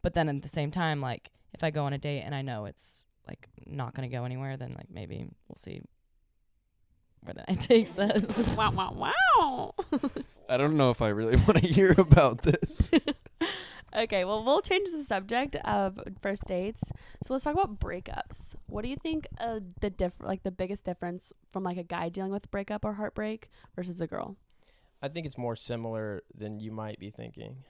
But 0.02 0.14
then 0.14 0.28
at 0.28 0.42
the 0.42 0.48
same 0.48 0.70
time, 0.70 1.00
like, 1.00 1.30
if 1.52 1.62
I 1.62 1.70
go 1.70 1.84
on 1.84 1.92
a 1.92 1.98
date 1.98 2.22
and 2.22 2.34
I 2.34 2.42
know 2.42 2.66
it's 2.66 3.04
like 3.26 3.48
not 3.66 3.94
gonna 3.94 4.08
go 4.08 4.24
anywhere, 4.24 4.56
then 4.56 4.74
like 4.74 4.90
maybe 4.90 5.26
we'll 5.48 5.56
see 5.56 5.82
where 7.22 7.34
the 7.34 7.44
night 7.48 7.60
takes 7.60 7.98
us. 7.98 8.56
wow, 8.56 8.70
wow, 8.70 8.92
wow. 8.92 9.74
I 10.48 10.56
don't 10.56 10.76
know 10.76 10.90
if 10.90 11.02
I 11.02 11.08
really 11.08 11.36
want 11.46 11.56
to 11.58 11.66
hear 11.66 11.94
about 11.96 12.42
this. 12.42 12.90
okay, 13.96 14.24
well, 14.24 14.44
we'll 14.44 14.62
change 14.62 14.90
the 14.90 15.02
subject 15.02 15.56
of 15.56 15.98
first 16.20 16.46
dates. 16.46 16.84
So 17.22 17.34
let's 17.34 17.44
talk 17.44 17.54
about 17.54 17.78
breakups. 17.78 18.54
What 18.66 18.82
do 18.82 18.88
you 18.88 18.96
think 18.96 19.26
uh, 19.38 19.60
the 19.80 19.90
diff- 19.90 20.20
like 20.20 20.42
the 20.42 20.50
biggest 20.50 20.84
difference 20.84 21.32
from 21.52 21.64
like 21.64 21.76
a 21.76 21.84
guy 21.84 22.08
dealing 22.08 22.32
with 22.32 22.50
breakup 22.50 22.84
or 22.84 22.94
heartbreak 22.94 23.50
versus 23.76 24.00
a 24.00 24.06
girl? 24.06 24.36
I 25.00 25.08
think 25.08 25.26
it's 25.26 25.38
more 25.38 25.56
similar 25.56 26.22
than 26.34 26.58
you 26.60 26.72
might 26.72 26.98
be 26.98 27.10
thinking. 27.10 27.64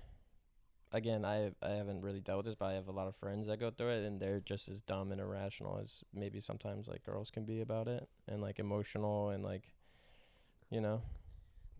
Again, 0.92 1.24
I 1.24 1.52
I 1.62 1.70
haven't 1.70 2.00
really 2.00 2.20
dealt 2.20 2.38
with 2.38 2.46
this, 2.46 2.54
but 2.54 2.66
I 2.66 2.72
have 2.74 2.88
a 2.88 2.92
lot 2.92 3.08
of 3.08 3.16
friends 3.16 3.46
that 3.46 3.60
go 3.60 3.70
through 3.70 3.90
it, 3.90 4.06
and 4.06 4.18
they're 4.18 4.40
just 4.40 4.68
as 4.68 4.80
dumb 4.80 5.12
and 5.12 5.20
irrational 5.20 5.78
as 5.82 6.00
maybe 6.14 6.40
sometimes 6.40 6.88
like 6.88 7.04
girls 7.04 7.30
can 7.30 7.44
be 7.44 7.60
about 7.60 7.88
it, 7.88 8.08
and 8.26 8.40
like 8.40 8.58
emotional 8.58 9.30
and 9.30 9.44
like, 9.44 9.72
you 10.70 10.80
know. 10.80 11.02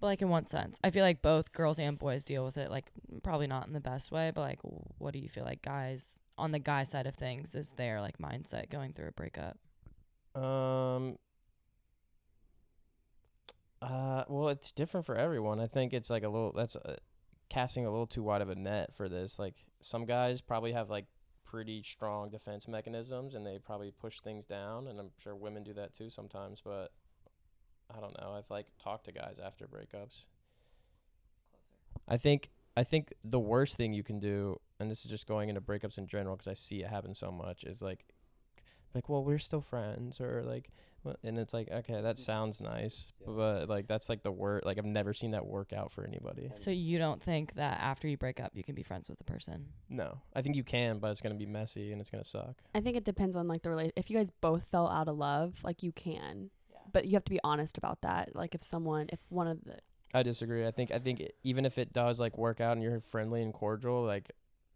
But 0.00 0.08
like 0.08 0.22
in 0.22 0.28
what 0.28 0.48
sense? 0.48 0.78
I 0.84 0.90
feel 0.90 1.04
like 1.04 1.22
both 1.22 1.52
girls 1.52 1.78
and 1.78 1.98
boys 1.98 2.22
deal 2.22 2.44
with 2.44 2.56
it 2.56 2.70
like 2.70 2.90
probably 3.22 3.46
not 3.46 3.66
in 3.66 3.72
the 3.72 3.80
best 3.80 4.12
way, 4.12 4.30
but 4.34 4.42
like 4.42 4.60
what 4.62 5.12
do 5.12 5.18
you 5.18 5.28
feel 5.28 5.44
like 5.44 5.62
guys 5.62 6.22
on 6.36 6.52
the 6.52 6.58
guy 6.58 6.82
side 6.84 7.06
of 7.06 7.14
things 7.14 7.54
is 7.54 7.72
their 7.72 8.00
like 8.00 8.18
mindset 8.18 8.70
going 8.70 8.92
through 8.92 9.08
a 9.08 9.12
breakup? 9.12 9.58
Um. 10.34 11.18
Uh, 13.80 14.24
well, 14.28 14.48
it's 14.48 14.72
different 14.72 15.06
for 15.06 15.14
everyone. 15.14 15.60
I 15.60 15.66
think 15.66 15.92
it's 15.92 16.10
like 16.10 16.24
a 16.24 16.28
little 16.28 16.52
that's 16.52 16.76
uh, 16.76 16.96
casting 17.48 17.86
a 17.86 17.90
little 17.90 18.06
too 18.06 18.22
wide 18.22 18.42
of 18.42 18.50
a 18.50 18.54
net 18.54 18.94
for 18.94 19.08
this. 19.08 19.38
Like 19.38 19.54
some 19.80 20.04
guys 20.04 20.40
probably 20.40 20.72
have 20.72 20.90
like 20.90 21.06
pretty 21.44 21.82
strong 21.82 22.30
defense 22.30 22.68
mechanisms, 22.68 23.34
and 23.34 23.46
they 23.46 23.58
probably 23.58 23.90
push 23.90 24.20
things 24.20 24.44
down. 24.44 24.86
And 24.86 24.98
I'm 25.00 25.10
sure 25.22 25.34
women 25.34 25.62
do 25.62 25.72
that 25.74 25.96
too 25.96 26.10
sometimes. 26.10 26.60
But 26.64 26.92
I 27.96 28.00
don't 28.00 28.18
know. 28.20 28.34
I've 28.36 28.50
like 28.50 28.66
talked 28.82 29.06
to 29.06 29.12
guys 29.12 29.38
after 29.44 29.66
breakups. 29.66 30.24
I 32.06 32.16
think 32.16 32.50
I 32.76 32.84
think 32.84 33.12
the 33.24 33.40
worst 33.40 33.76
thing 33.76 33.92
you 33.92 34.04
can 34.04 34.20
do, 34.20 34.60
and 34.78 34.88
this 34.88 35.04
is 35.04 35.10
just 35.10 35.26
going 35.26 35.48
into 35.48 35.60
breakups 35.60 35.98
in 35.98 36.06
general, 36.06 36.36
because 36.36 36.46
I 36.46 36.54
see 36.54 36.82
it 36.82 36.88
happen 36.88 37.12
so 37.12 37.32
much, 37.32 37.64
is 37.64 37.82
like, 37.82 38.04
like, 38.94 39.08
well, 39.08 39.24
we're 39.24 39.40
still 39.40 39.60
friends, 39.60 40.20
or 40.20 40.44
like, 40.44 40.70
and 41.22 41.38
it's 41.38 41.52
like, 41.54 41.70
okay, 41.70 42.00
that 42.00 42.18
sounds 42.18 42.60
nice, 42.60 43.12
Yeah. 43.20 43.32
but 43.36 43.68
like 43.68 43.86
that's 43.88 44.08
like 44.08 44.22
the 44.22 44.30
word. 44.32 44.62
Like 44.64 44.78
I've 44.78 44.84
never 44.84 45.12
seen 45.14 45.32
that 45.32 45.46
work 45.46 45.72
out 45.72 45.92
for 45.92 46.04
anybody. 46.06 46.50
So 46.56 46.70
you 46.70 46.98
don't 46.98 47.22
think 47.22 47.54
that 47.54 47.80
after 47.80 48.08
you 48.08 48.16
break 48.16 48.40
up 48.40 48.52
you 48.54 48.62
can 48.62 48.74
be 48.74 48.82
friends 48.82 49.08
with 49.08 49.18
the 49.18 49.24
person? 49.24 49.66
No, 49.88 50.20
I 50.34 50.42
think 50.42 50.56
you 50.56 50.64
can, 50.64 50.98
but 50.98 51.10
it's 51.10 51.20
gonna 51.20 51.34
be 51.34 51.46
messy 51.46 51.92
and 51.92 52.00
it's 52.00 52.10
gonna 52.10 52.24
suck. 52.24 52.56
I 52.74 52.80
think 52.80 52.96
it 52.96 53.04
depends 53.04 53.36
on 53.36 53.48
like 53.48 53.62
the 53.62 53.70
relate. 53.70 53.92
If 53.96 54.10
you 54.10 54.16
guys 54.16 54.30
both 54.40 54.64
fell 54.70 54.88
out 54.88 55.08
of 55.08 55.16
love, 55.16 55.54
like 55.64 55.82
you 55.82 55.92
can, 55.92 56.50
but 56.92 57.06
you 57.06 57.12
have 57.12 57.24
to 57.24 57.30
be 57.30 57.40
honest 57.44 57.78
about 57.78 58.02
that. 58.02 58.34
Like 58.34 58.54
if 58.54 58.62
someone, 58.62 59.06
if 59.12 59.20
one 59.28 59.46
of 59.46 59.64
the 59.64 59.78
I 60.14 60.22
disagree. 60.22 60.66
I 60.66 60.70
think 60.70 60.90
I 60.90 60.98
think 60.98 61.20
it, 61.20 61.34
even 61.44 61.66
if 61.66 61.76
it 61.76 61.92
does 61.92 62.18
like 62.18 62.38
work 62.38 62.60
out 62.60 62.72
and 62.72 62.82
you're 62.82 63.00
friendly 63.00 63.42
and 63.42 63.52
cordial, 63.52 64.02
like 64.04 64.30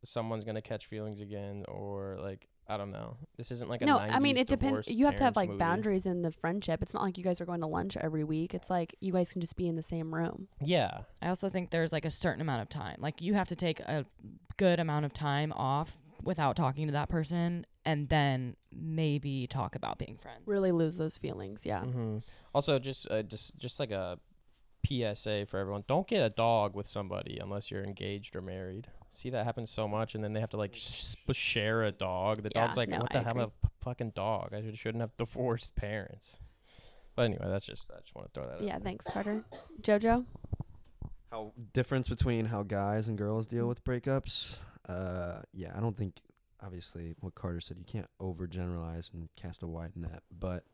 someone's 0.05 0.45
gonna 0.45 0.61
catch 0.63 0.87
feelings 0.87 1.21
again 1.21 1.65
or 1.69 2.19
like 2.21 2.49
I 2.73 2.79
don't 2.79 2.91
know. 2.91 3.19
This 3.37 3.51
isn't 3.51 3.69
like 3.69 3.83
a 3.83 3.87
no, 3.87 3.99
I 3.99 4.19
mean 4.19 4.39
it 4.39 4.49
depends. 4.49 4.89
You 4.89 5.05
have 5.07 5.17
to 5.17 5.25
have 5.25 5.37
like 5.37 5.51
movie. 5.51 5.59
boundaries 5.59 6.07
in 6.07 6.23
the 6.23 6.31
friendship. 6.33 6.81
It's 6.83 6.95
not 6.95 7.03
like 7.03 7.19
you 7.19 7.25
guys 7.25 7.41
are 7.41 7.45
going 7.45 7.61
to 7.61 7.67
lunch 7.67 7.99
every 7.99 8.25
week. 8.25 8.55
It's 8.55 8.71
like 8.71 8.95
you 9.01 9.13
guys 9.13 9.31
can 9.31 9.43
just 9.43 9.57
be 9.57 9.69
in 9.69 9.77
the 9.77 9.83
same 9.83 10.15
room. 10.15 10.49
Yeah, 10.61 11.03
I 11.21 11.29
also 11.29 11.51
think 11.51 11.69
there's 11.71 11.93
like 11.93 12.07
a 12.07 12.11
certain 12.11 12.41
amount 12.41 12.63
of 12.63 12.69
time. 12.71 12.97
Like 12.99 13.21
you 13.21 13.35
have 13.35 13.49
to 13.49 13.57
take 13.57 13.81
a 13.81 14.07
good 14.57 14.81
amount 14.81 15.05
of 15.05 15.13
time 15.13 15.53
off 15.53 15.99
without 16.23 16.57
talking 16.57 16.87
to 16.87 16.93
that 16.93 17.09
person 17.09 17.67
and 17.85 18.09
then 18.09 18.57
maybe 18.73 19.47
talk 19.49 19.75
about 19.75 19.99
being 19.99 20.17
friends. 20.17 20.43
Really 20.47 20.73
lose 20.73 20.97
those 20.97 21.19
feelings. 21.19 21.67
Yeah. 21.67 21.81
hmm 21.83 22.19
Also, 22.55 22.79
just 22.79 23.07
uh, 23.11 23.23
just 23.23 23.59
just 23.59 23.79
like 23.79 23.91
a 23.91 24.19
PSA 24.87 25.47
for 25.47 25.59
everyone: 25.59 25.85
don't 25.87 26.07
get 26.09 26.25
a 26.25 26.31
dog 26.31 26.75
with 26.75 26.87
somebody 26.87 27.39
unless 27.39 27.71
you're 27.71 27.85
engaged 27.85 28.35
or 28.35 28.41
married. 28.43 28.89
See 29.15 29.29
that 29.31 29.45
happens 29.45 29.71
so 29.71 29.87
much, 29.87 30.15
and 30.15 30.25
then 30.25 30.33
they 30.33 30.41
have 30.41 30.51
to 30.51 30.57
like 30.57 30.75
sh- 30.75 31.15
share 31.33 31.85
a 31.85 31.93
dog. 31.93 32.43
The 32.43 32.51
Yeah, 32.55 32.67
dog's 32.67 32.77
like, 32.79 32.89
no, 32.89 33.01
"What 33.01 33.15
I 33.15 33.19
the 33.19 33.25
hell? 33.25 33.33
I'm 33.37 33.41
a 33.43 33.49
p- 33.49 33.69
fucking 33.83 34.11
dog. 34.15 34.55
I 34.55 34.63
should- 34.63 34.79
shouldn't 34.79 35.03
have 35.03 35.15
divorced 35.19 35.75
parents." 35.77 36.39
But 37.15 37.25
anyway, 37.27 37.45
that's 37.47 37.67
just 37.67 37.91
I 37.91 38.01
just 38.01 38.15
want 38.15 38.33
to 38.33 38.41
throw 38.41 38.51
that. 38.51 38.57
out 38.57 38.63
Yeah. 38.63 38.73
there. 38.79 38.81
Thanks, 38.81 39.07
Carter. 39.07 39.45
Jojo. 39.83 40.25
How 41.31 41.53
difference 41.75 42.09
between 42.09 42.47
how 42.47 42.63
guys 42.63 43.07
and 43.09 43.17
girls 43.19 43.47
deal 43.47 43.69
with 43.69 43.85
breakups? 43.85 44.59
Uh, 44.89 45.43
yeah, 45.53 45.77
I 45.77 45.81
don't 45.81 45.97
think 45.97 46.21
obviously 46.63 47.15
what 47.21 47.35
Carter 47.35 47.61
said. 47.61 47.77
You 47.79 47.85
can't 47.85 48.09
overgeneralize 48.21 49.13
and 49.13 49.29
cast 49.37 49.63
a 49.63 49.67
wide 49.67 49.95
net, 49.95 50.23
but 50.31 50.65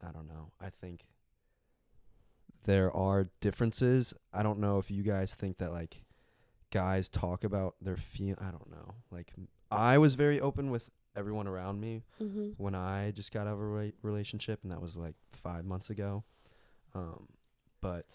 I 0.00 0.12
don't 0.12 0.28
know. 0.28 0.52
I 0.60 0.70
think 0.70 1.06
there 2.64 2.92
are 2.92 3.28
differences. 3.40 4.14
I 4.32 4.42
don't 4.44 4.60
know 4.60 4.78
if 4.78 4.90
you 4.92 5.02
guys 5.02 5.34
think 5.34 5.56
that 5.58 5.72
like 5.72 6.04
guys 6.72 7.08
talk 7.08 7.44
about 7.44 7.76
their 7.80 7.96
feel. 7.96 8.34
I 8.40 8.50
don't 8.50 8.68
know. 8.70 8.94
Like 9.12 9.32
I 9.70 9.98
was 9.98 10.16
very 10.16 10.40
open 10.40 10.70
with 10.72 10.90
everyone 11.14 11.46
around 11.46 11.78
me 11.80 12.02
Mm-hmm. 12.20 12.50
when 12.56 12.74
I 12.74 13.12
just 13.12 13.32
got 13.32 13.46
out 13.46 13.52
of 13.54 13.60
a 13.60 13.64
re- 13.66 13.92
relationship, 14.02 14.60
and 14.64 14.72
that 14.72 14.80
was 14.82 14.96
like 14.96 15.14
five 15.32 15.64
months 15.64 15.90
ago. 15.90 16.24
Um, 16.94 17.28
but 17.80 18.06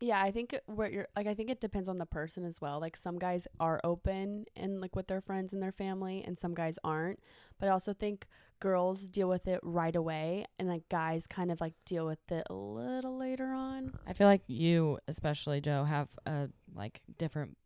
Yeah, 0.00 0.20
I 0.20 0.30
think 0.32 0.52
it- 0.52 0.64
where 0.66 0.90
you're 0.90 1.06
like 1.16 1.26
I 1.26 1.34
think 1.34 1.50
it 1.50 1.60
depends 1.60 1.88
on 1.88 1.98
the 1.98 2.06
person 2.06 2.44
as 2.44 2.60
well. 2.60 2.80
Like 2.80 2.96
some 2.96 3.18
guys 3.18 3.46
are 3.60 3.80
open 3.84 4.44
and 4.56 4.80
like 4.80 4.94
with 4.96 5.06
their 5.06 5.20
friends 5.20 5.52
and 5.52 5.62
their 5.62 5.72
family 5.72 6.22
and 6.26 6.38
some 6.38 6.54
guys 6.54 6.78
aren't. 6.84 7.20
But 7.58 7.68
I 7.68 7.72
also 7.72 7.92
think 7.94 8.26
girls 8.60 9.08
deal 9.08 9.28
with 9.28 9.46
it 9.46 9.60
right 9.62 9.94
away 9.96 10.46
and 10.58 10.68
like 10.68 10.88
guys 10.88 11.26
kind 11.26 11.50
of 11.50 11.60
like 11.60 11.74
deal 11.84 12.06
with 12.06 12.30
it 12.30 12.46
a 12.50 12.54
little 12.54 13.16
later 13.18 13.52
on. 13.52 13.92
I 14.06 14.12
feel 14.14 14.26
like 14.26 14.42
you, 14.46 14.98
especially 15.08 15.60
Joe, 15.60 15.84
have 15.84 16.08
a 16.26 16.48
like 16.74 17.00
different 17.18 17.56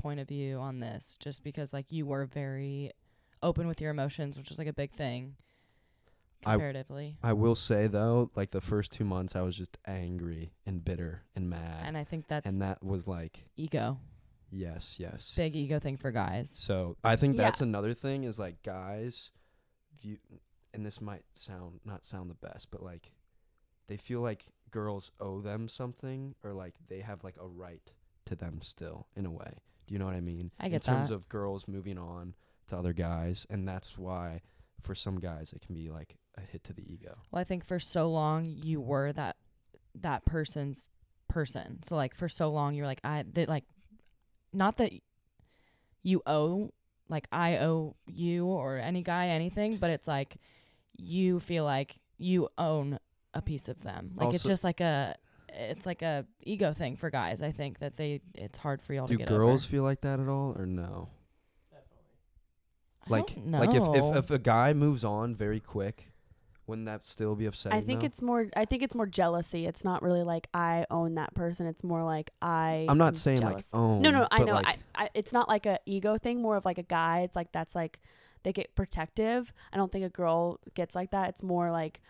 point 0.00 0.20
of 0.20 0.28
view 0.28 0.58
on 0.58 0.80
this 0.80 1.16
just 1.20 1.44
because 1.44 1.72
like 1.72 1.90
you 1.92 2.06
were 2.06 2.26
very 2.26 2.92
open 3.42 3.66
with 3.68 3.80
your 3.80 3.90
emotions, 3.90 4.36
which 4.36 4.50
is 4.50 4.58
like 4.58 4.66
a 4.68 4.72
big 4.72 4.92
thing 4.92 5.36
I- 6.44 6.52
comparatively. 6.52 7.16
I 7.22 7.32
will 7.34 7.54
say 7.54 7.86
though, 7.86 8.30
like 8.34 8.50
the 8.50 8.60
first 8.60 8.92
two 8.92 9.04
months, 9.04 9.36
I 9.36 9.42
was 9.42 9.56
just 9.56 9.76
angry 9.86 10.52
and 10.66 10.84
bitter 10.84 11.22
and 11.36 11.48
mad, 11.50 11.84
and 11.84 11.96
I 11.96 12.04
think 12.04 12.28
that's 12.28 12.46
and 12.46 12.62
that 12.62 12.82
was 12.82 13.06
like 13.06 13.44
ego. 13.56 13.98
yes, 14.50 14.98
yes. 14.98 15.32
Big 15.36 15.54
ego 15.54 15.78
thing 15.78 15.96
for 15.96 16.10
guys. 16.10 16.50
So 16.50 16.96
I 17.04 17.16
think 17.16 17.36
Yeah. 17.36 17.42
that's 17.44 17.60
another 17.60 17.94
thing 17.94 18.24
is 18.24 18.38
like 18.38 18.62
guys 18.62 19.30
view, 20.00 20.16
and 20.72 20.84
this 20.86 21.00
might 21.00 21.24
sound 21.34 21.80
not 21.84 22.04
sound 22.06 22.30
the 22.30 22.34
best, 22.48 22.70
but 22.70 22.82
like 22.82 23.12
they 23.86 23.96
feel 23.96 24.20
like 24.20 24.46
girls 24.70 25.10
owe 25.20 25.40
them 25.40 25.68
something 25.68 26.34
or 26.44 26.52
like 26.54 26.74
they 26.88 27.00
have 27.00 27.22
like 27.24 27.36
a 27.40 27.46
right 27.46 27.90
to 28.26 28.36
them 28.36 28.60
still 28.62 29.06
in 29.16 29.26
a 29.26 29.30
way. 29.30 29.58
You 29.90 29.98
know 29.98 30.06
what 30.06 30.14
I 30.14 30.20
mean? 30.20 30.52
I 30.58 30.68
get 30.68 30.86
in 30.86 30.94
terms 30.94 31.08
that. 31.08 31.16
of 31.16 31.28
girls 31.28 31.66
moving 31.66 31.98
on 31.98 32.34
to 32.68 32.76
other 32.76 32.92
guys, 32.92 33.46
and 33.50 33.68
that's 33.68 33.98
why 33.98 34.40
for 34.82 34.94
some 34.94 35.18
guys 35.18 35.52
it 35.52 35.60
can 35.60 35.74
be 35.74 35.90
like 35.90 36.16
a 36.38 36.40
hit 36.40 36.64
to 36.64 36.72
the 36.72 36.82
ego. 36.90 37.18
Well, 37.30 37.40
I 37.40 37.44
think 37.44 37.64
for 37.64 37.78
so 37.78 38.08
long 38.08 38.46
you 38.46 38.80
were 38.80 39.12
that 39.12 39.36
that 39.96 40.24
person's 40.24 40.88
person. 41.28 41.82
So 41.82 41.96
like 41.96 42.14
for 42.14 42.28
so 42.28 42.50
long 42.50 42.74
you're 42.74 42.86
like 42.86 43.00
I 43.04 43.24
that 43.34 43.48
like 43.48 43.64
not 44.52 44.76
that 44.76 44.92
you 46.02 46.22
owe 46.24 46.70
like 47.08 47.26
I 47.32 47.58
owe 47.58 47.96
you 48.06 48.46
or 48.46 48.78
any 48.78 49.02
guy 49.02 49.28
anything, 49.28 49.76
but 49.76 49.90
it's 49.90 50.06
like 50.08 50.36
you 50.96 51.40
feel 51.40 51.64
like 51.64 51.96
you 52.16 52.48
own 52.56 52.98
a 53.34 53.42
piece 53.42 53.68
of 53.68 53.82
them. 53.82 54.12
Like 54.14 54.34
it's 54.34 54.44
just 54.44 54.64
like 54.64 54.80
a 54.80 55.16
it's 55.54 55.86
like 55.86 56.02
a 56.02 56.26
ego 56.42 56.72
thing 56.72 56.96
for 56.96 57.10
guys. 57.10 57.42
I 57.42 57.52
think 57.52 57.78
that 57.80 57.96
they 57.96 58.20
it's 58.34 58.58
hard 58.58 58.82
for 58.82 58.94
y'all 58.94 59.06
Do 59.06 59.14
to 59.14 59.18
get 59.18 59.28
girls 59.28 59.62
over. 59.64 59.70
feel 59.70 59.82
like 59.82 60.00
that 60.02 60.20
at 60.20 60.28
all 60.28 60.54
or 60.58 60.66
no? 60.66 61.08
I 63.06 63.10
Like 63.10 63.34
don't 63.34 63.50
like 63.52 63.70
if, 63.70 63.82
know. 63.82 63.94
if 64.14 64.24
if 64.24 64.30
a 64.30 64.38
guy 64.38 64.72
moves 64.72 65.04
on 65.04 65.34
very 65.34 65.58
quick, 65.60 66.12
wouldn't 66.66 66.86
that 66.86 67.06
still 67.06 67.34
be 67.34 67.46
upsetting? 67.46 67.76
I 67.78 67.80
think 67.82 68.00
though? 68.00 68.06
it's 68.06 68.22
more 68.22 68.48
I 68.54 68.64
think 68.64 68.82
it's 68.82 68.94
more 68.94 69.06
jealousy. 69.06 69.66
It's 69.66 69.84
not 69.84 70.02
really 70.02 70.22
like 70.22 70.48
I 70.54 70.86
own 70.90 71.14
that 71.14 71.34
person. 71.34 71.66
It's 71.66 71.82
more 71.82 72.02
like 72.02 72.30
I 72.42 72.84
I'm 72.88 72.90
am 72.90 72.98
not 72.98 73.16
saying 73.16 73.40
jealous. 73.40 73.72
like 73.72 73.80
own. 73.80 74.02
No, 74.02 74.10
no, 74.10 74.28
I 74.30 74.38
but, 74.38 74.44
know. 74.46 74.54
Like, 74.54 74.66
I, 74.94 75.04
I, 75.04 75.10
it's 75.14 75.32
not 75.32 75.48
like 75.48 75.66
a 75.66 75.78
ego 75.86 76.18
thing. 76.18 76.40
More 76.42 76.56
of 76.56 76.64
like 76.64 76.78
a 76.78 76.82
guy. 76.84 77.20
It's 77.20 77.34
like 77.36 77.52
that's 77.52 77.74
like 77.74 77.98
they 78.42 78.52
get 78.52 78.74
protective. 78.76 79.52
I 79.72 79.76
don't 79.76 79.90
think 79.90 80.04
a 80.04 80.08
girl 80.10 80.60
gets 80.74 80.94
like 80.94 81.10
that. 81.10 81.30
It's 81.30 81.42
more 81.42 81.70
like 81.70 82.00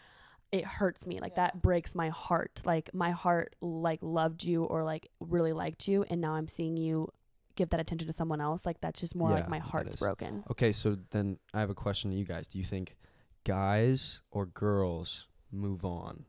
it 0.52 0.64
hurts 0.64 1.06
me. 1.06 1.20
Like 1.20 1.36
that 1.36 1.62
breaks 1.62 1.94
my 1.94 2.08
heart. 2.08 2.62
Like 2.64 2.90
my 2.92 3.10
heart 3.12 3.54
like 3.60 4.00
loved 4.02 4.44
you 4.44 4.64
or 4.64 4.82
like 4.84 5.08
really 5.20 5.52
liked 5.52 5.86
you, 5.88 6.04
and 6.10 6.20
now 6.20 6.34
I'm 6.34 6.48
seeing 6.48 6.76
you 6.76 7.08
give 7.56 7.70
that 7.70 7.80
attention 7.80 8.06
to 8.06 8.12
someone 8.12 8.40
else. 8.40 8.64
Like 8.66 8.80
that's 8.80 9.00
just 9.00 9.14
more 9.14 9.28
Yeah, 9.30 9.36
like 9.36 9.48
my 9.48 9.58
heart's 9.58 9.96
broken. 9.96 10.44
okay, 10.50 10.72
so 10.72 10.96
then 11.10 11.38
I 11.54 11.60
have 11.60 11.70
a 11.70 11.74
question 11.74 12.10
to 12.10 12.16
you 12.16 12.24
guys. 12.24 12.46
Do 12.46 12.58
you 12.58 12.64
think 12.64 12.96
guys 13.44 14.20
or 14.30 14.46
girls 14.46 15.26
move 15.52 15.84
on 15.84 16.24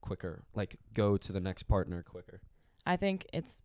quicker? 0.00 0.42
Like 0.54 0.76
go 0.94 1.16
to 1.16 1.32
the 1.32 1.40
next 1.40 1.64
partner 1.64 2.02
quicker? 2.02 2.40
I 2.86 2.96
think 2.96 3.26
it's 3.32 3.62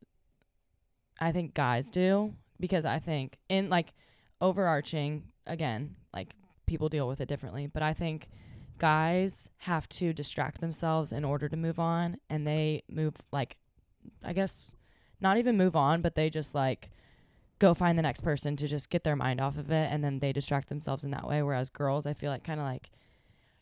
I 1.19 1.31
think 1.31 1.53
guys 1.53 1.89
do 1.89 2.33
because 2.59 2.85
I 2.85 2.99
think 2.99 3.39
in 3.49 3.69
like 3.69 3.93
overarching 4.41 5.23
again, 5.45 5.95
like 6.13 6.29
people 6.65 6.89
deal 6.89 7.07
with 7.07 7.21
it 7.21 7.27
differently, 7.27 7.67
but 7.67 7.81
I 7.83 7.93
think 7.93 8.27
guys 8.77 9.49
have 9.59 9.87
to 9.89 10.13
distract 10.13 10.61
themselves 10.61 11.11
in 11.11 11.25
order 11.25 11.49
to 11.49 11.57
move 11.57 11.79
on 11.79 12.17
and 12.29 12.45
they 12.45 12.83
move 12.89 13.15
like 13.31 13.57
I 14.23 14.33
guess 14.33 14.73
not 15.19 15.37
even 15.37 15.57
move 15.57 15.75
on, 15.75 16.01
but 16.01 16.15
they 16.15 16.29
just 16.29 16.53
like 16.55 16.89
go 17.59 17.73
find 17.73 17.97
the 17.97 18.03
next 18.03 18.21
person 18.21 18.55
to 18.55 18.67
just 18.67 18.89
get 18.89 19.03
their 19.03 19.15
mind 19.15 19.41
off 19.41 19.57
of 19.57 19.71
it 19.71 19.89
and 19.91 20.03
then 20.03 20.19
they 20.19 20.31
distract 20.31 20.69
themselves 20.69 21.03
in 21.03 21.11
that 21.11 21.27
way 21.27 21.41
whereas 21.41 21.71
girls 21.71 22.05
I 22.05 22.13
feel 22.13 22.31
like 22.31 22.43
kind 22.43 22.59
of 22.59 22.65
like 22.65 22.91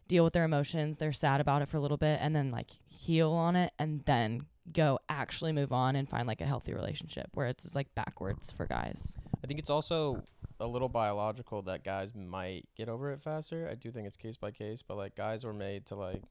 deal 0.08 0.24
with 0.24 0.34
their 0.34 0.44
emotions, 0.44 0.98
they're 0.98 1.14
sad 1.14 1.42
about 1.42 1.62
it 1.62 1.70
for 1.70 1.78
a 1.78 1.80
little 1.80 1.98
bit 1.98 2.20
and 2.22 2.36
then 2.36 2.52
like 2.52 2.72
heal 2.88 3.32
on 3.32 3.56
it 3.56 3.74
and 3.80 4.04
then 4.06 4.46
go 4.72 5.00
actually 5.10 5.52
move 5.52 5.72
on 5.72 5.96
and 5.96 6.10
find 6.10 6.28
like 6.28 6.42
a 6.42 6.46
healthy 6.46 6.74
relationship 6.74 7.30
where 7.34 7.48
it's 7.48 7.64
just 7.64 7.76
like 7.76 7.94
backwards 7.96 8.52
for 8.52 8.66
guys. 8.66 9.16
I 9.44 9.48
think 9.48 9.60
it's 9.60 9.70
also 9.70 10.24
a 10.60 10.68
little 10.68 10.90
biological 10.90 11.62
that 11.64 11.84
guys 11.84 12.16
might 12.16 12.66
get 12.76 12.90
over 12.90 13.12
it 13.12 13.22
faster. 13.22 13.68
I 13.70 13.76
do 13.76 13.92
think 13.92 14.08
it's 14.08 14.18
case 14.18 14.38
by 14.38 14.52
case, 14.52 14.82
but 14.86 14.98
like 14.98 15.16
guys 15.16 15.44
were 15.44 15.54
made 15.54 15.86
to 15.88 15.96
like, 15.96 16.22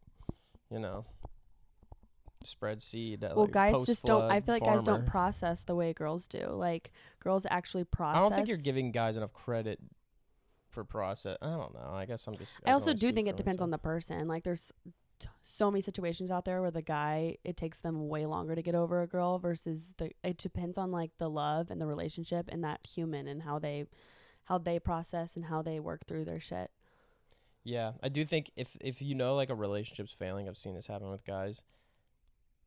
you 0.70 0.78
know, 0.78 1.04
spread 2.44 2.82
seed. 2.82 3.22
Well, 3.22 3.44
like, 3.44 3.52
guys 3.52 3.86
just 3.86 4.04
don't. 4.04 4.30
I 4.30 4.40
feel 4.40 4.54
like 4.54 4.64
guys 4.64 4.82
don't 4.82 5.06
process 5.06 5.62
the 5.62 5.74
way 5.74 5.92
girls 5.92 6.26
do. 6.26 6.46
Like 6.48 6.92
girls 7.20 7.46
actually 7.50 7.84
process. 7.84 8.16
I 8.16 8.20
don't 8.20 8.34
think 8.34 8.48
you're 8.48 8.56
giving 8.56 8.92
guys 8.92 9.16
enough 9.16 9.32
credit 9.32 9.80
for 10.70 10.84
process. 10.84 11.36
I 11.42 11.50
don't 11.50 11.74
know. 11.74 11.90
I 11.92 12.06
guess 12.06 12.26
I'm 12.26 12.36
just. 12.36 12.58
I 12.66 12.72
also 12.72 12.94
do 12.94 13.12
think 13.12 13.28
it 13.28 13.36
depends 13.36 13.62
on 13.62 13.70
the 13.70 13.78
person. 13.78 14.26
Like 14.26 14.44
there's 14.44 14.72
so 15.42 15.70
many 15.70 15.80
situations 15.80 16.30
out 16.30 16.44
there 16.44 16.60
where 16.60 16.70
the 16.70 16.82
guy 16.82 17.36
it 17.44 17.56
takes 17.56 17.80
them 17.80 18.08
way 18.08 18.26
longer 18.26 18.54
to 18.54 18.62
get 18.62 18.74
over 18.74 19.02
a 19.02 19.06
girl 19.06 19.38
versus 19.38 19.90
the 19.96 20.10
it 20.22 20.38
depends 20.38 20.78
on 20.78 20.90
like 20.90 21.10
the 21.18 21.30
love 21.30 21.70
and 21.70 21.80
the 21.80 21.86
relationship 21.86 22.48
and 22.50 22.64
that 22.64 22.80
human 22.86 23.28
and 23.28 23.42
how 23.42 23.58
they 23.58 23.84
how 24.44 24.58
they 24.58 24.78
process 24.78 25.36
and 25.36 25.46
how 25.46 25.62
they 25.62 25.80
work 25.80 26.06
through 26.06 26.24
their 26.24 26.40
shit. 26.40 26.70
Yeah, 27.64 27.92
I 28.02 28.10
do 28.10 28.24
think 28.26 28.50
if 28.56 28.76
if 28.80 29.00
you 29.00 29.14
know 29.14 29.34
like 29.36 29.50
a 29.50 29.54
relationship's 29.54 30.12
failing, 30.12 30.48
I've 30.48 30.58
seen 30.58 30.74
this 30.74 30.86
happen 30.86 31.10
with 31.10 31.24
guys, 31.24 31.62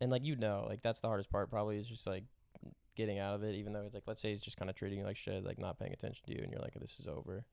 and 0.01 0.11
like 0.11 0.25
you 0.25 0.35
know, 0.35 0.65
like 0.67 0.81
that's 0.81 1.01
the 1.01 1.07
hardest 1.07 1.29
part. 1.29 1.51
Probably 1.51 1.77
is 1.77 1.87
just 1.87 2.07
like 2.07 2.23
getting 2.95 3.19
out 3.19 3.35
of 3.35 3.43
it. 3.43 3.53
Even 3.53 3.73
though 3.73 3.85
it's 3.85 3.93
like, 3.93 4.03
let's 4.07 4.21
say 4.21 4.31
he's 4.31 4.41
just 4.41 4.57
kind 4.57 4.71
of 4.71 4.75
treating 4.75 4.97
you 4.97 5.05
like 5.05 5.15
shit, 5.15 5.45
like 5.45 5.59
not 5.59 5.77
paying 5.77 5.93
attention 5.93 6.25
to 6.25 6.33
you, 6.33 6.41
and 6.41 6.51
you're 6.51 6.61
like, 6.61 6.73
this 6.73 6.99
is 6.99 7.07
over. 7.07 7.45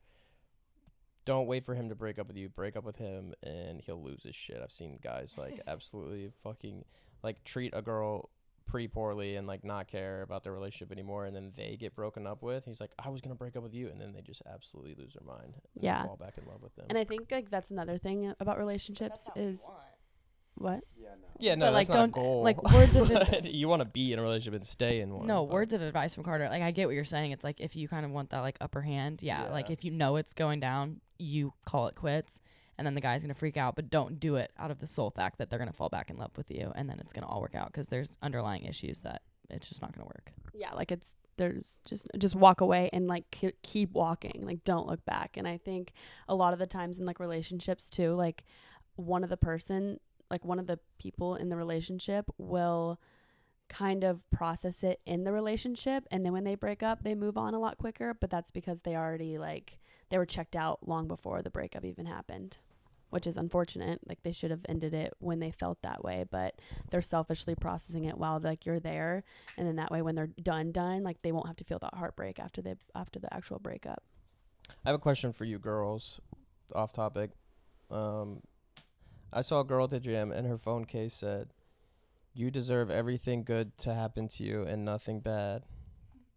Don't 1.25 1.47
wait 1.47 1.65
for 1.65 1.75
him 1.75 1.89
to 1.89 1.95
break 1.95 2.19
up 2.19 2.27
with 2.27 2.37
you. 2.37 2.49
Break 2.49 2.77
up 2.77 2.85
with 2.85 2.97
him, 2.97 3.35
and 3.43 3.81
he'll 3.81 4.03
lose 4.03 4.23
his 4.23 4.35
shit. 4.35 4.61
I've 4.63 4.73
seen 4.73 4.99
guys 5.03 5.37
like 5.39 5.61
absolutely 5.67 6.31
fucking 6.43 6.85
like 7.23 7.43
treat 7.45 7.73
a 7.75 7.81
girl 7.83 8.29
pretty 8.67 8.89
poorly 8.89 9.37
and 9.37 9.47
like 9.47 9.63
not 9.63 9.87
care 9.87 10.23
about 10.23 10.43
their 10.43 10.53
relationship 10.53 10.91
anymore, 10.93 11.27
and 11.27 11.35
then 11.35 11.53
they 11.57 11.77
get 11.79 11.95
broken 11.95 12.27
up 12.27 12.43
with. 12.43 12.65
He's 12.65 12.81
like, 12.81 12.91
I 12.99 13.09
was 13.09 13.21
gonna 13.21 13.35
break 13.35 13.57
up 13.57 13.63
with 13.63 13.75
you, 13.75 13.89
and 13.89 14.01
then 14.01 14.13
they 14.13 14.21
just 14.21 14.43
absolutely 14.53 14.95
lose 14.99 15.15
their 15.15 15.27
mind. 15.27 15.55
and 15.75 15.85
Yeah. 15.85 16.05
fall 16.05 16.17
back 16.17 16.35
in 16.39 16.47
love 16.47 16.63
with 16.63 16.75
them. 16.77 16.87
And 16.89 16.99
I 16.99 17.05
think 17.05 17.31
like 17.31 17.51
that's 17.51 17.71
another 17.71 17.97
thing 17.99 18.35
about 18.41 18.59
relationships 18.59 19.29
is 19.37 19.69
what? 20.57 20.81
Yeah, 21.41 21.57
no, 21.57 21.67
But, 21.67 21.73
that's 21.73 21.89
like, 21.89 21.97
not 21.97 22.13
don't- 22.13 22.23
a 22.23 22.25
goal. 22.27 22.43
like, 22.45 22.73
words 22.73 22.95
of 22.97 23.09
But 23.13 23.45
you 23.53 23.67
want 23.69 23.81
to 23.81 23.87
be 23.87 24.13
in 24.13 24.19
a 24.21 24.23
relationship 24.23 24.55
and 24.55 24.65
stay 24.67 25.01
in 25.01 25.13
one. 25.13 25.27
No, 25.27 25.45
but- 25.45 25.53
words 25.53 25.73
of 25.73 25.83
advice 25.83 26.15
from 26.15 26.23
Carter. 26.25 26.49
Like 26.49 26.63
I 26.63 26.71
get 26.71 26.87
what 26.87 26.95
you're 26.95 27.05
saying. 27.05 27.33
It's 27.33 27.43
like 27.45 27.61
if 27.61 27.75
you 27.75 27.89
kind 27.89 28.05
of 28.07 28.13
want 28.13 28.31
that 28.31 28.41
like 28.41 28.57
upper 28.61 28.81
hand, 28.83 29.21
yeah, 29.23 29.49
Like 29.51 29.67
Yeah. 29.69 29.73
if 29.73 29.85
you 29.85 29.91
know 29.91 30.17
it's 30.17 30.33
going 30.33 30.61
down, 30.61 31.01
you 31.19 31.53
call 31.67 31.89
it 31.89 31.97
quits, 31.97 32.41
and 32.79 32.87
then 32.87 32.95
the 32.95 33.01
guy's 33.01 33.23
gonna 33.23 33.35
freak 33.35 33.57
out. 33.57 33.75
But 33.75 33.91
don't 33.91 34.21
do 34.21 34.37
it 34.37 34.53
out 34.59 34.71
of 34.71 34.79
the 34.79 34.87
sole 34.87 35.11
fact 35.11 35.39
that 35.39 35.51
they're 35.51 35.59
gonna 35.59 35.73
fall 35.73 35.89
back 35.89 36.09
in 36.09 36.17
love 36.19 36.31
with 36.37 36.51
you, 36.53 36.73
and 36.77 36.89
then 36.89 36.99
it's 37.01 37.13
gonna 37.13 37.27
all 37.27 37.41
work 37.41 37.57
out 37.57 37.67
because 37.73 37.89
there's 37.89 38.17
underlying 38.23 38.63
issues 38.65 39.01
that 39.01 39.23
it's 39.51 39.69
just 39.69 39.83
not 39.83 39.93
gonna 39.93 40.07
work. 40.07 40.33
Yeah, 40.55 40.73
like 40.73 40.93
it's 40.93 41.17
there's 41.37 41.81
just 41.85 42.07
just 42.17 42.37
walk 42.37 42.61
away 42.61 42.91
and 42.93 43.09
like 43.09 43.25
ke- 43.33 43.61
keep 43.63 43.91
walking. 43.91 44.43
Like 44.47 44.63
don't 44.63 44.87
look 44.87 45.05
back. 45.05 45.37
And 45.37 45.49
I 45.49 45.59
think 45.59 45.93
a 46.29 46.35
lot 46.35 46.53
of 46.53 46.61
the 46.61 46.67
times 46.67 47.01
in 47.01 47.07
like 47.07 47.19
relationships 47.19 47.91
too, 47.91 48.15
like 48.15 48.45
one 48.97 49.25
of 49.25 49.31
the 49.31 49.37
person, 49.37 49.99
like 50.35 50.45
one 50.45 50.59
of 50.59 50.67
the 50.67 50.81
people 50.99 51.37
in 51.37 51.49
the 51.49 51.57
relationship 51.57 52.27
will 52.39 53.01
kind 53.69 54.03
of 54.03 54.29
process 54.31 54.83
it 54.83 55.01
in 55.07 55.23
the 55.23 55.33
relationship 55.33 56.05
and 56.11 56.25
then 56.27 56.33
when 56.33 56.45
they 56.45 56.57
break 56.57 56.83
up 56.83 57.05
they 57.05 57.15
move 57.15 57.39
on 57.39 57.55
a 57.55 57.59
lot 57.59 57.79
quicker 57.79 58.13
but 58.21 58.29
that's 58.31 58.51
because 58.51 58.83
they 58.83 58.97
already 58.97 59.39
like 59.39 59.79
they 60.11 60.19
were 60.19 60.27
checked 60.27 60.57
out 60.57 60.87
long 60.87 61.07
before 61.07 61.41
the 61.41 61.51
breakup 61.51 61.85
even 61.85 62.05
happened 62.05 62.59
which 63.11 63.27
is 63.29 63.37
unfortunate 63.37 64.01
like 64.09 64.23
they 64.25 64.33
should 64.33 64.51
have 64.51 64.67
ended 64.69 64.93
it 64.93 65.15
when 65.19 65.39
they 65.39 65.53
felt 65.53 65.81
that 65.83 66.03
way 66.03 66.25
but 66.31 66.61
they're 66.91 67.01
selfishly 67.01 67.55
processing 67.55 68.05
it 68.05 68.19
while 68.19 68.41
like 68.43 68.67
you're 68.67 68.81
there 68.81 69.23
and 69.57 69.67
then 69.67 69.77
that 69.77 69.93
way 69.93 70.03
when 70.03 70.17
they're 70.17 70.35
done 70.43 70.73
done 70.73 71.05
like 71.05 71.23
they 71.23 71.33
won't 71.33 71.47
have 71.47 71.57
to 71.57 71.65
feel 71.65 71.79
that 71.79 71.95
heartbreak 71.95 72.41
after 72.41 72.61
they 72.61 72.75
after 72.97 73.21
the 73.21 73.33
actual 73.33 73.61
breakup 73.61 74.03
I 74.85 74.91
have 74.91 74.97
a 74.97 75.03
question 75.03 75.33
for 75.33 75.45
you 75.45 75.59
girls, 75.59 76.21
off 76.75 76.93
topic. 76.93 77.31
Um, 77.91 78.41
I 79.35 79.41
saw 79.43 79.61
a 79.61 79.65
girl 79.65 79.85
at 79.85 79.91
the 79.91 80.01
gym 80.01 80.31
and 80.33 80.47
her 80.47 80.57
phone 80.57 80.85
case 80.85 81.13
said, 81.15 81.49
"You 82.33 82.51
deserve 82.51 82.91
everything 82.91 83.43
good 83.45 83.77
to 83.79 83.93
happen 83.93 84.29
to 84.29 84.45
you 84.45 84.63
and 84.63 84.85
nothing 84.85 85.21
bad." 85.21 85.65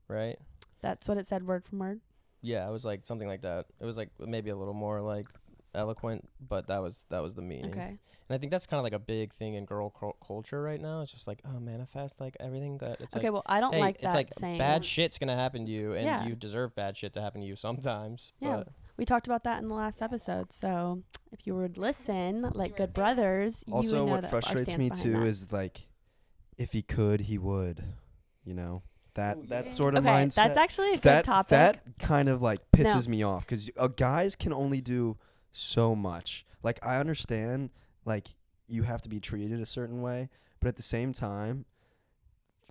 Right? 0.09 0.37
that's 0.79 1.07
what 1.07 1.17
it 1.17 1.25
said 1.25 1.45
word 1.47 1.65
for 1.65 1.75
word 1.75 2.01
Yeah, 2.41 2.67
it 2.67 2.71
was 2.71 2.85
like 2.85 3.05
something 3.05 3.27
like 3.27 3.41
that. 3.41 3.65
It 3.79 3.85
was 3.85 3.97
like 3.97 4.09
maybe 4.19 4.51
a 4.51 4.55
little 4.55 4.73
more 4.75 5.01
like 5.01 5.27
eloquent, 5.73 6.27
but 6.39 6.67
that 6.67 6.81
was 6.81 7.05
that 7.09 7.21
was 7.21 7.35
the 7.35 7.41
meaning. 7.41 7.71
okay 7.71 7.97
And 8.29 8.35
I 8.35 8.37
think 8.37 8.51
that's 8.51 8.67
kind 8.67 8.79
of 8.79 8.83
like 8.83 8.93
a 8.93 8.99
big 8.99 9.33
thing 9.33 9.55
in 9.55 9.65
girl 9.65 9.89
cul- 9.89 10.15
culture 10.25 10.61
right 10.61 10.79
now. 10.79 11.01
It's 11.01 11.11
just 11.11 11.27
like, 11.27 11.41
oh, 11.45 11.59
manifest 11.59 12.21
like 12.21 12.37
everything 12.39 12.77
that 12.77 13.01
it's 13.01 13.15
okay 13.15 13.25
like 13.27 13.33
well 13.33 13.43
i 13.47 13.59
don't 13.59 13.73
hey, 13.73 13.81
like 13.81 13.97
that 14.01 14.05
it's 14.07 14.15
like 14.15 14.33
saying 14.35 14.57
bad 14.59 14.85
shit's 14.85 15.17
gonna 15.19 15.35
happen 15.35 15.65
to 15.65 15.71
you, 15.71 15.93
and 15.93 16.05
Yeah. 16.05 16.25
you 16.25 16.35
deserve 16.35 16.73
bad 16.75 16.95
shit 16.97 17.13
to 17.13 17.21
happen 17.21 17.41
to 17.41 17.47
you 17.47 17.55
sometimes. 17.55 18.33
Yeah. 18.39 18.57
But 18.57 18.67
we 18.97 19.05
talked 19.05 19.27
about 19.27 19.43
that 19.43 19.61
in 19.61 19.67
the 19.67 19.73
last 19.75 20.01
episode 20.01 20.51
so 20.51 21.01
if 21.31 21.45
you 21.45 21.55
would 21.55 21.77
listen 21.77 22.49
like 22.53 22.75
good 22.77 22.93
brothers 22.93 23.63
you 23.67 23.73
Also, 23.73 23.91
would 24.03 24.05
know 24.07 24.11
what 24.11 24.21
that 24.23 24.33
our 24.33 24.41
frustrates 24.41 24.77
me 24.77 24.89
too 24.89 25.11
that. 25.13 25.25
is 25.25 25.51
like, 25.51 25.87
if 26.57 26.71
he 26.73 26.81
could, 26.81 27.21
he 27.21 27.37
would. 27.37 27.83
You 28.43 28.53
know 28.53 28.81
that 29.15 29.49
that 29.49 29.69
sort 29.71 29.95
of 29.95 30.05
okay 30.05 30.13
mindset. 30.25 30.35
that's 30.35 30.57
actually 30.57 30.89
a 30.91 30.93
good 30.93 31.03
that 31.03 31.23
topic 31.25 31.49
that 31.49 31.81
kind 31.99 32.29
of 32.29 32.41
like 32.41 32.59
No. 32.77 32.83
pisses 32.83 33.07
me 33.09 33.23
off 33.23 33.45
because 33.45 33.69
uh, 33.75 33.87
guys 33.87 34.35
can 34.37 34.53
only 34.53 34.79
do 34.79 35.17
so 35.51 35.95
much. 35.95 36.45
Like 36.63 36.79
I 36.85 36.97
understand, 36.97 37.71
like 38.05 38.29
you 38.67 38.83
have 38.83 39.01
to 39.01 39.09
be 39.09 39.19
treated 39.19 39.59
a 39.59 39.65
certain 39.65 40.01
way, 40.01 40.29
but 40.61 40.67
at 40.69 40.77
the 40.77 40.81
same 40.83 41.11
time, 41.11 41.65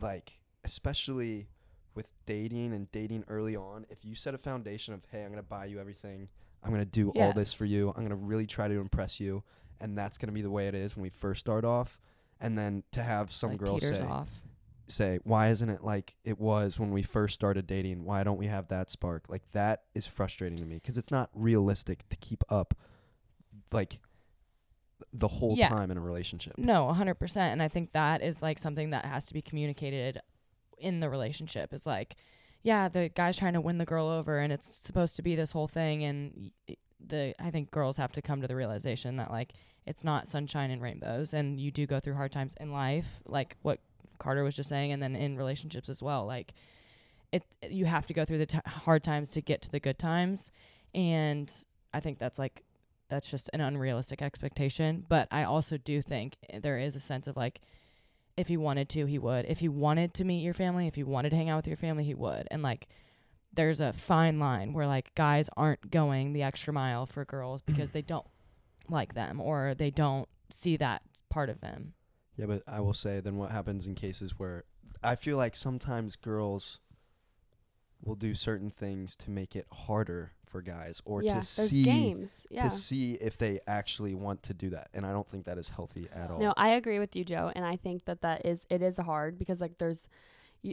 like 0.01 0.39
especially 0.65 1.49
with 1.97 2.09
dating 2.27 2.73
and 2.73 2.91
dating 2.93 3.25
early 3.29 3.57
on, 3.57 3.87
if 3.91 4.05
you 4.05 4.15
set 4.15 4.35
a 4.35 4.39
foundation 4.39 4.95
of 4.95 5.03
hey, 5.11 5.25
I'm 5.25 5.31
gonna 5.31 5.43
buy 5.43 5.65
you 5.65 5.81
everything, 5.81 6.29
I'm 6.63 6.71
gonna 6.71 6.85
do 6.85 7.11
all 7.11 7.33
this 7.33 7.53
for 7.53 7.65
you, 7.65 7.93
I'm 7.97 8.03
gonna 8.03 8.15
really 8.15 8.47
try 8.47 8.69
to 8.69 8.75
impress 8.81 9.19
you, 9.19 9.43
and 9.81 9.97
that's 9.97 10.19
gonna 10.19 10.33
be 10.33 10.43
the 10.43 10.51
way 10.51 10.69
it 10.69 10.75
is 10.75 10.95
when 10.97 11.03
we 11.03 11.11
first 11.11 11.41
start 11.41 11.65
off, 11.65 11.99
and 12.41 12.57
then 12.57 12.83
to 12.93 13.03
have 13.03 13.33
some 13.33 13.51
like 13.53 13.59
girls 13.61 13.83
say 13.83 14.03
off. 14.05 14.43
say, 14.89 15.19
why 15.25 15.49
isn't 15.49 15.69
it 15.71 15.83
like 15.83 16.15
it 16.25 16.39
was 16.39 16.79
when 16.79 16.91
we 16.91 17.03
first 17.03 17.35
started 17.35 17.67
dating? 17.67 18.05
Why 18.05 18.23
don't 18.23 18.37
we 18.39 18.47
have 18.47 18.69
that 18.69 18.91
spark? 18.91 19.25
Like 19.29 19.43
that 19.53 19.83
is 19.95 20.07
frustrating 20.07 20.59
to 20.59 20.65
me 20.65 20.77
because 20.77 20.97
it's 20.99 21.11
not 21.11 21.31
realistic 21.35 22.09
to 22.11 22.17
keep 22.19 22.45
up 22.49 22.75
like 23.73 23.99
the 25.13 25.29
whole 25.29 25.57
Yeah. 25.57 25.69
time 25.69 25.91
in 25.91 25.97
a 25.97 26.01
relationship. 26.01 26.55
No, 26.57 26.87
100%. 26.87 27.37
And 27.53 27.63
I 27.63 27.69
think 27.69 27.93
that 27.93 28.23
is 28.23 28.41
like 28.43 28.59
something 28.59 28.91
that 28.91 29.05
has 29.05 29.27
to 29.27 29.35
be 29.35 29.43
communicated 29.43 30.21
in 30.79 31.01
the 31.01 31.09
relationship 31.09 31.73
is 31.73 31.87
like, 31.87 32.17
yeah, 32.63 32.89
the 32.89 33.09
guy's 33.09 33.37
trying 33.37 33.55
to 33.55 33.61
win 33.61 33.79
the 33.79 33.85
girl 33.85 34.09
over 34.09 34.39
and 34.39 34.53
it's 34.53 34.75
supposed 34.75 35.17
to 35.17 35.23
be 35.23 35.37
this 35.37 35.53
whole 35.53 35.69
thing. 35.69 36.05
And 36.05 36.51
the, 37.05 37.35
I 37.39 37.51
think 37.51 37.71
girls 37.71 37.97
have 37.97 38.13
to 38.13 38.23
come 38.23 38.41
to 38.41 38.49
the 38.49 38.57
realization 38.57 39.17
that 39.17 39.31
like 39.31 39.53
it's 39.87 40.03
not 40.03 40.29
sunshine 40.29 40.71
and 40.71 40.83
rainbows 40.83 41.33
and 41.33 41.61
you 41.61 41.71
do 41.71 41.87
go 41.87 42.01
through 42.01 42.15
hard 42.15 42.33
times 42.33 42.55
in 42.59 42.73
life, 42.73 43.21
like 43.27 43.57
what 43.63 43.79
Carter 44.19 44.43
was 44.43 44.57
just 44.57 44.69
saying, 44.69 44.93
and 44.93 45.03
then 45.03 45.15
in 45.15 45.37
relationships 45.37 45.89
as 45.89 46.03
well. 46.03 46.27
Like, 46.27 46.53
it, 47.33 47.45
you 47.69 47.85
have 47.85 48.07
to 48.07 48.15
go 48.15 48.25
through 48.25 48.39
the 48.39 48.47
t- 48.47 48.59
hard 48.67 49.05
times 49.05 49.33
to 49.33 49.41
get 49.41 49.63
to 49.63 49.71
the 49.71 49.81
good 49.81 49.99
times. 49.99 50.53
And 50.95 51.53
I 51.93 52.01
think 52.01 52.19
that's 52.19 52.39
like 52.39 52.63
that's 53.09 53.31
just 53.31 53.51
an 53.53 53.61
unrealistic 53.61 54.23
expectation. 54.23 55.05
But 55.09 55.29
I 55.31 55.45
also 55.45 55.77
do 55.77 56.03
think 56.03 56.37
eh, 56.51 56.59
there 56.61 56.79
is 56.79 56.97
a 56.97 57.01
sense 57.01 57.27
of 57.27 57.37
like, 57.37 57.61
if 58.37 58.49
he 58.49 58.57
wanted 58.57 58.89
to, 58.91 59.07
he 59.07 59.19
would. 59.19 59.47
If 59.47 59.61
he 59.61 59.69
wanted 59.69 60.15
to 60.15 60.25
meet 60.25 60.43
your 60.43 60.55
family, 60.55 60.87
if 60.87 60.95
he 60.95 61.05
wanted 61.05 61.31
to 61.31 61.37
hang 61.37 61.49
out 61.49 61.57
with 61.57 61.67
your 61.67 61.77
family, 61.77 62.05
he 62.05 62.15
would. 62.15 62.47
And 62.51 62.63
like, 62.63 62.89
there's 63.53 63.81
a 63.81 63.93
fine 63.93 64.39
line 64.39 64.73
where 64.73 64.87
like 64.87 65.15
guys 65.15 65.49
aren't 65.57 65.91
going 65.91 66.33
the 66.33 66.43
extra 66.43 66.73
mile 66.73 67.07
for 67.07 67.25
girls 67.25 67.63
mm-hmm. 67.63 67.73
because 67.73 67.91
they 67.91 68.03
don't 68.03 68.27
like 68.89 69.15
them 69.15 69.41
or 69.41 69.75
they 69.75 69.91
don't 69.91 70.29
see 70.51 70.77
that 70.77 71.03
part 71.29 71.49
of 71.49 71.61
them. 71.61 71.95
Yeah, 72.37 72.47
but 72.47 72.63
I 72.69 72.81
will 72.81 72.95
say 72.95 73.21
then 73.21 73.37
what 73.37 73.51
happens 73.51 73.87
in 73.87 73.95
cases 73.95 74.39
where 74.39 74.65
I 75.03 75.17
feel 75.17 75.37
like 75.37 75.57
sometimes 75.57 76.17
girls 76.17 76.81
will 78.05 78.15
do 78.15 78.35
certain 78.35 78.71
things 78.71 79.17
to 79.17 79.31
make 79.31 79.57
it 79.57 79.67
harder 79.73 80.33
for 80.57 80.63
guys 80.63 81.03
or 81.05 81.23
yeah, 81.23 81.41
to 81.41 81.43
see 81.43 81.83
games. 81.83 82.47
Yeah. 82.51 82.65
to 82.65 82.71
see 82.71 83.13
if 83.21 83.37
they 83.37 83.61
actually 83.67 84.15
want 84.15 84.43
to 84.45 84.55
do 84.55 84.71
that. 84.71 84.89
And 84.95 85.05
I 85.05 85.13
don't 85.13 85.29
think 85.29 85.45
that 85.45 85.59
is 85.59 85.69
healthy 85.69 86.09
at 86.15 86.31
all. 86.31 86.39
No, 86.39 86.55
I 86.57 86.71
agree 86.71 86.99
with 86.99 87.15
you, 87.15 87.25
Joe, 87.25 87.53
and 87.55 87.65
I 87.65 87.77
think 87.77 88.07
that 88.07 88.23
that 88.23 88.47
is 88.47 88.65
it 88.71 88.83
is 88.83 88.97
hard 88.97 89.39
because 89.39 89.61
like 89.61 89.79
there's 89.79 90.09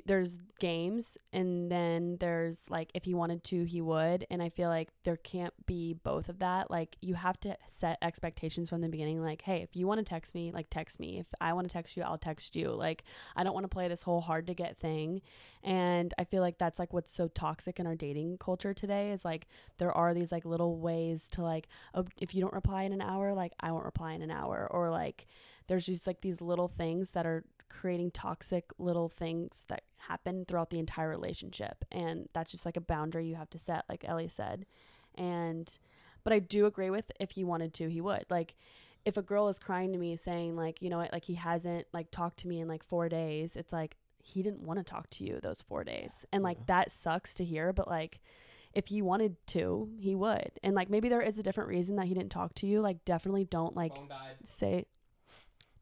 there's 0.05 0.39
games 0.59 1.17
and 1.33 1.71
then 1.71 2.17
there's 2.19 2.69
like 2.69 2.89
if 2.93 3.03
he 3.03 3.13
wanted 3.13 3.43
to 3.43 3.63
he 3.65 3.81
would 3.81 4.25
and 4.29 4.41
I 4.41 4.49
feel 4.49 4.69
like 4.69 4.89
there 5.03 5.17
can't 5.17 5.53
be 5.65 5.93
both 5.93 6.29
of 6.29 6.39
that 6.39 6.71
like 6.71 6.95
you 7.01 7.15
have 7.15 7.39
to 7.41 7.57
set 7.67 7.97
expectations 8.01 8.69
from 8.69 8.81
the 8.81 8.87
beginning 8.87 9.21
like 9.21 9.41
hey 9.41 9.61
if 9.61 9.75
you 9.75 9.85
want 9.85 9.99
to 9.99 10.05
text 10.05 10.33
me 10.33 10.51
like 10.51 10.67
text 10.69 10.99
me. 10.99 11.19
If 11.19 11.27
I 11.41 11.53
want 11.53 11.67
to 11.67 11.73
text 11.73 11.97
you 11.97 12.03
I'll 12.03 12.17
text 12.17 12.55
you. 12.55 12.71
Like 12.71 13.03
I 13.35 13.43
don't 13.43 13.53
want 13.53 13.65
to 13.65 13.69
play 13.69 13.87
this 13.87 14.03
whole 14.03 14.21
hard 14.21 14.47
to 14.47 14.53
get 14.53 14.77
thing 14.77 15.21
and 15.63 16.13
I 16.17 16.23
feel 16.23 16.41
like 16.41 16.57
that's 16.57 16.79
like 16.79 16.93
what's 16.93 17.11
so 17.11 17.27
toxic 17.27 17.79
in 17.79 17.87
our 17.87 17.95
dating 17.95 18.37
culture 18.37 18.73
today 18.73 19.11
is 19.11 19.25
like 19.25 19.47
there 19.77 19.91
are 19.91 20.13
these 20.13 20.31
like 20.31 20.45
little 20.45 20.77
ways 20.77 21.27
to 21.31 21.41
like 21.41 21.67
oh, 21.93 22.05
if 22.19 22.33
you 22.33 22.41
don't 22.41 22.53
reply 22.53 22.83
in 22.83 22.93
an 22.93 23.01
hour 23.01 23.33
like 23.33 23.53
I 23.59 23.71
won't 23.71 23.85
reply 23.85 24.13
in 24.13 24.21
an 24.21 24.31
hour 24.31 24.67
or 24.71 24.89
like 24.89 25.27
there's 25.67 25.85
just 25.85 26.07
like 26.07 26.21
these 26.21 26.41
little 26.41 26.67
things 26.67 27.11
that 27.11 27.25
are 27.25 27.43
creating 27.73 28.11
toxic 28.11 28.71
little 28.77 29.09
things 29.09 29.65
that 29.67 29.83
happen 29.97 30.45
throughout 30.45 30.69
the 30.69 30.79
entire 30.79 31.09
relationship. 31.09 31.83
And 31.91 32.29
that's 32.33 32.51
just 32.51 32.65
like 32.65 32.77
a 32.77 32.81
boundary 32.81 33.27
you 33.27 33.35
have 33.35 33.49
to 33.49 33.59
set 33.59 33.83
like 33.89 34.05
Ellie 34.07 34.29
said. 34.29 34.65
And 35.15 35.75
but 36.23 36.33
I 36.33 36.39
do 36.39 36.65
agree 36.65 36.89
with 36.89 37.11
if 37.19 37.31
he 37.31 37.43
wanted 37.43 37.73
to 37.75 37.89
he 37.89 37.99
would. 37.99 38.25
Like 38.29 38.55
if 39.05 39.17
a 39.17 39.21
girl 39.21 39.49
is 39.49 39.59
crying 39.59 39.91
to 39.91 39.97
me 39.97 40.15
saying 40.15 40.55
like 40.55 40.81
you 40.81 40.89
know 40.89 40.99
what? 40.99 41.11
Like 41.11 41.25
he 41.25 41.33
hasn't 41.33 41.87
like 41.93 42.11
talked 42.11 42.37
to 42.39 42.47
me 42.47 42.61
in 42.61 42.67
like 42.67 42.83
4 42.83 43.09
days 43.09 43.55
it's 43.55 43.73
like 43.73 43.97
he 44.19 44.41
didn't 44.41 44.61
want 44.61 44.79
to 44.79 44.83
talk 44.83 45.09
to 45.09 45.25
you 45.25 45.39
those 45.41 45.61
4 45.63 45.83
days. 45.83 46.25
And 46.31 46.43
like 46.43 46.67
that 46.67 46.91
sucks 46.91 47.33
to 47.35 47.43
hear 47.43 47.73
but 47.73 47.87
like 47.87 48.21
if 48.73 48.87
he 48.87 49.01
wanted 49.01 49.35
to 49.47 49.89
he 49.99 50.13
would. 50.15 50.51
And 50.63 50.75
like 50.75 50.89
maybe 50.89 51.09
there 51.09 51.21
is 51.21 51.39
a 51.39 51.43
different 51.43 51.69
reason 51.69 51.95
that 51.95 52.05
he 52.05 52.13
didn't 52.13 52.31
talk 52.31 52.53
to 52.55 52.67
you. 52.67 52.81
Like 52.81 53.03
definitely 53.03 53.45
don't 53.45 53.75
like 53.75 53.93
say 54.45 54.85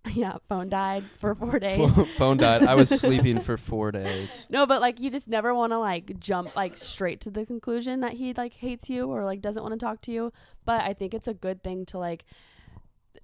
yeah 0.13 0.37
phone 0.49 0.67
died 0.67 1.03
for 1.19 1.35
4 1.35 1.59
days 1.67 1.91
Phone 2.17 2.37
died. 2.37 2.63
I 2.63 2.75
was 2.75 2.89
sleeping 3.01 3.39
for 3.39 3.55
four 3.57 3.91
days. 3.91 4.47
no, 4.49 4.65
but 4.65 4.81
like 4.81 4.99
you 4.99 5.11
just 5.11 5.27
never 5.27 5.53
want 5.53 5.73
to 5.73 5.77
like 5.79 6.19
jump 6.19 6.55
like 6.55 6.77
straight 6.77 7.21
to 7.21 7.29
the 7.29 7.45
conclusion 7.45 7.99
that 8.01 8.13
he 8.13 8.33
like 8.33 8.53
hates 8.53 8.89
you 8.89 9.07
or 9.11 9.23
like 9.25 9.41
doesn't 9.41 9.61
want 9.61 9.73
to 9.79 9.83
talk 9.85 10.01
to 10.01 10.11
you. 10.11 10.33
But 10.65 10.81
I 10.81 10.93
think 10.93 11.13
it's 11.13 11.27
a 11.27 11.33
good 11.33 11.63
thing 11.63 11.85
to 11.87 11.99
like 11.99 12.25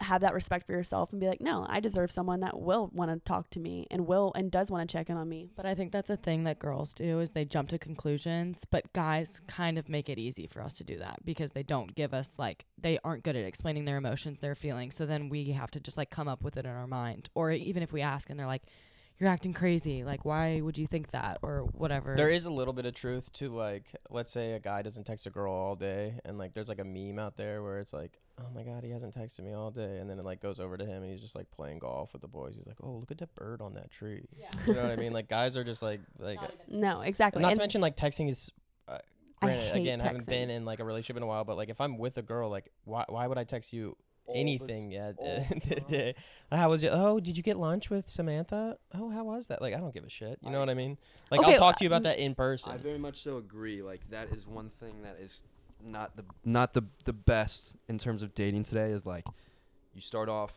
have 0.01 0.21
that 0.21 0.33
respect 0.33 0.65
for 0.65 0.73
yourself 0.73 1.11
and 1.11 1.19
be 1.19 1.27
like, 1.27 1.41
no, 1.41 1.65
I 1.67 1.79
deserve 1.79 2.11
someone 2.11 2.41
that 2.41 2.59
will 2.59 2.89
want 2.93 3.11
to 3.11 3.19
talk 3.19 3.49
to 3.51 3.59
me 3.59 3.87
and 3.89 4.07
will 4.07 4.31
and 4.35 4.51
does 4.51 4.69
want 4.69 4.87
to 4.87 4.97
check 4.97 5.09
in 5.09 5.17
on 5.17 5.27
me. 5.27 5.49
But 5.55 5.65
I 5.65 5.75
think 5.75 5.91
that's 5.91 6.09
a 6.09 6.17
thing 6.17 6.43
that 6.43 6.59
girls 6.59 6.93
do 6.93 7.19
is 7.19 7.31
they 7.31 7.45
jump 7.45 7.69
to 7.69 7.79
conclusions, 7.79 8.65
but 8.69 8.91
guys 8.93 9.41
kind 9.47 9.77
of 9.77 9.89
make 9.89 10.09
it 10.09 10.19
easy 10.19 10.47
for 10.47 10.61
us 10.61 10.75
to 10.75 10.83
do 10.83 10.99
that 10.99 11.25
because 11.25 11.51
they 11.51 11.63
don't 11.63 11.95
give 11.95 12.13
us 12.13 12.37
like 12.37 12.65
they 12.77 12.99
aren't 13.03 13.23
good 13.23 13.35
at 13.35 13.45
explaining 13.45 13.85
their 13.85 13.97
emotions, 13.97 14.39
their 14.39 14.55
feelings. 14.55 14.95
So 14.95 15.05
then 15.05 15.29
we 15.29 15.51
have 15.51 15.71
to 15.71 15.79
just 15.79 15.97
like 15.97 16.09
come 16.09 16.27
up 16.27 16.43
with 16.43 16.57
it 16.57 16.65
in 16.65 16.71
our 16.71 16.87
mind. 16.87 17.29
Or 17.33 17.51
even 17.51 17.83
if 17.83 17.91
we 17.91 18.01
ask 18.01 18.29
and 18.29 18.39
they're 18.39 18.47
like, 18.47 18.63
you're 19.20 19.30
acting 19.30 19.53
crazy. 19.53 20.03
Like, 20.03 20.26
why 20.26 20.61
would 20.61 20.78
you 20.78 20.86
think 20.86 21.11
that 21.11 21.39
or 21.41 21.61
whatever? 21.74 22.15
There 22.15 22.30
is 22.30 22.45
a 22.45 22.51
little 22.51 22.74
bit 22.74 22.86
of 22.86 22.93
truth 22.93 23.32
to 23.34 23.49
like, 23.49 23.86
let's 24.11 24.32
say 24.32 24.53
a 24.53 24.59
guy 24.59 24.84
doesn't 24.84 25.05
text 25.05 25.26
a 25.26 25.30
girl 25.30 25.51
all 25.51 25.76
day, 25.76 26.20
and 26.24 26.38
like 26.38 26.53
there's 26.53 26.70
like 26.70 26.80
a 26.80 26.84
meme 26.84 27.18
out 27.18 27.36
there 27.36 27.63
where 27.63 27.80
it's 27.80 27.93
like, 27.93 28.20
oh 28.39 28.45
my 28.53 28.61
god, 28.61 28.84
he 28.84 28.91
hasn't 28.91 29.15
texted 29.15 29.39
me 29.39 29.53
all 29.53 29.72
day, 29.72 29.97
and 29.97 30.09
then 30.09 30.20
it 30.20 30.26
like 30.26 30.39
goes 30.39 30.59
over 30.59 30.78
to 30.78 30.86
him 30.86 31.01
and 31.01 31.11
he's 31.11 31.22
just 31.22 31.36
like 31.36 31.49
playing 31.49 31.80
golf 31.80 32.13
with 32.13 32.22
the 32.22 32.28
boys. 32.28 32.55
He's 32.55 32.68
like, 32.68 32.78
oh 32.84 32.91
look 32.91 33.09
at 33.09 33.18
that 33.18 33.34
bird 33.36 33.61
on 33.61 33.74
that 33.74 33.89
tree. 33.91 34.28
Yeah. 34.38 34.47
You 34.68 34.74
know 34.74 34.84
what 34.84 34.91
I 34.91 34.97
mean? 34.97 35.13
Like 35.13 35.30
guys 35.30 35.55
are 35.57 35.63
just 35.63 35.82
like 35.82 36.01
like. 36.20 36.39
No, 36.68 37.01
exactly. 37.01 37.41
Not 37.41 37.49
And 37.49 37.57
to 37.57 37.61
mention 37.61 37.82
like 37.82 37.95
texting 37.95 38.30
is. 38.30 38.51
Uh, 38.88 38.97
I 39.41 39.45
granted, 39.45 39.74
hate 39.74 39.82
again, 39.82 39.99
haven't 39.99 40.26
been 40.26 40.49
in 40.49 40.65
like 40.65 40.80
a 40.80 40.84
relationship 40.84 41.18
in 41.18 41.24
a 41.24 41.28
while, 41.28 41.43
but 41.43 41.57
like 41.57 41.70
if 41.70 41.80
I'm 41.80 41.97
with 41.97 42.18
a 42.18 42.22
girl, 42.22 42.49
like 42.49 42.72
why 42.86 43.05
why 43.07 43.28
would 43.28 43.38
I 43.38 43.43
text 43.43 43.72
you 43.72 43.95
anything 44.34 44.91
yet 44.91 45.15
all 45.19 45.45
the 45.49 45.59
the 45.75 45.82
day. 45.82 46.15
How 46.51 46.69
was 46.69 46.84
it? 46.84 46.89
Oh, 46.93 47.19
did 47.19 47.38
you 47.38 47.43
get 47.43 47.57
lunch 47.57 47.89
with 47.89 48.07
Samantha? 48.07 48.78
Oh, 48.93 49.09
how 49.09 49.23
was 49.23 49.47
that? 49.47 49.61
Like, 49.61 49.73
I 49.73 49.78
don't 49.78 49.93
give 49.93 50.03
a 50.05 50.09
shit. 50.09 50.39
You 50.41 50.49
know 50.51 50.57
I- 50.57 50.61
what 50.61 50.69
I 50.69 50.73
mean? 50.73 50.97
Like, 51.32 51.41
Okay, 51.41 51.53
I'll 51.53 51.57
talk 51.59 51.78
to 51.78 51.84
you 51.84 51.89
uh, 51.89 51.93
about 51.97 52.03
that 52.03 52.19
in 52.19 52.36
person. 52.36 52.71
I 52.71 52.78
very 52.78 52.97
much 52.99 53.21
so 53.21 53.38
agree. 53.38 53.82
Like 53.82 54.09
that 54.09 54.32
is 54.32 54.47
one 54.47 54.69
thing 54.69 55.01
that 55.03 55.17
is 55.21 55.43
not 55.84 56.15
the 56.15 56.23
not 56.43 56.73
the 56.73 56.84
the 57.05 57.13
best 57.13 57.75
in 57.88 57.97
terms 57.97 58.23
of 58.23 58.34
dating 58.34 58.63
today. 58.63 58.91
Is 58.91 59.05
like 59.05 59.25
you 59.93 60.01
start 60.01 60.30
off 60.30 60.53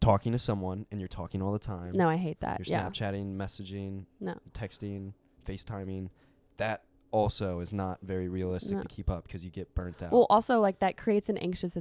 talking 0.00 0.32
to 0.32 0.38
someone 0.38 0.86
and 0.90 1.00
you're 1.00 1.08
talking 1.08 1.40
all 1.42 1.52
the 1.52 1.58
time. 1.58 1.90
no, 1.94 2.08
I 2.08 2.16
hate 2.16 2.40
that. 2.40 2.58
You're 2.66 2.76
Yeah. 2.78 2.88
Snapchatting, 2.88 3.36
messaging, 3.36 4.06
No. 4.20 4.34
texting, 4.52 5.12
FaceTiming. 5.46 6.08
That 6.56 6.82
also 7.12 7.60
is 7.60 7.72
not 7.72 7.98
very 8.02 8.28
realistic 8.28 8.72
No. 8.72 8.82
to 8.82 8.88
keep 8.88 9.08
up 9.08 9.24
because 9.24 9.44
you 9.44 9.50
get 9.50 9.74
burnt 9.74 10.02
out. 10.02 10.10
Well, 10.12 10.26
also 10.30 10.60
like 10.60 10.80
that 10.80 10.96
creates 10.96 11.28
an 11.28 11.36
anxious 11.38 11.76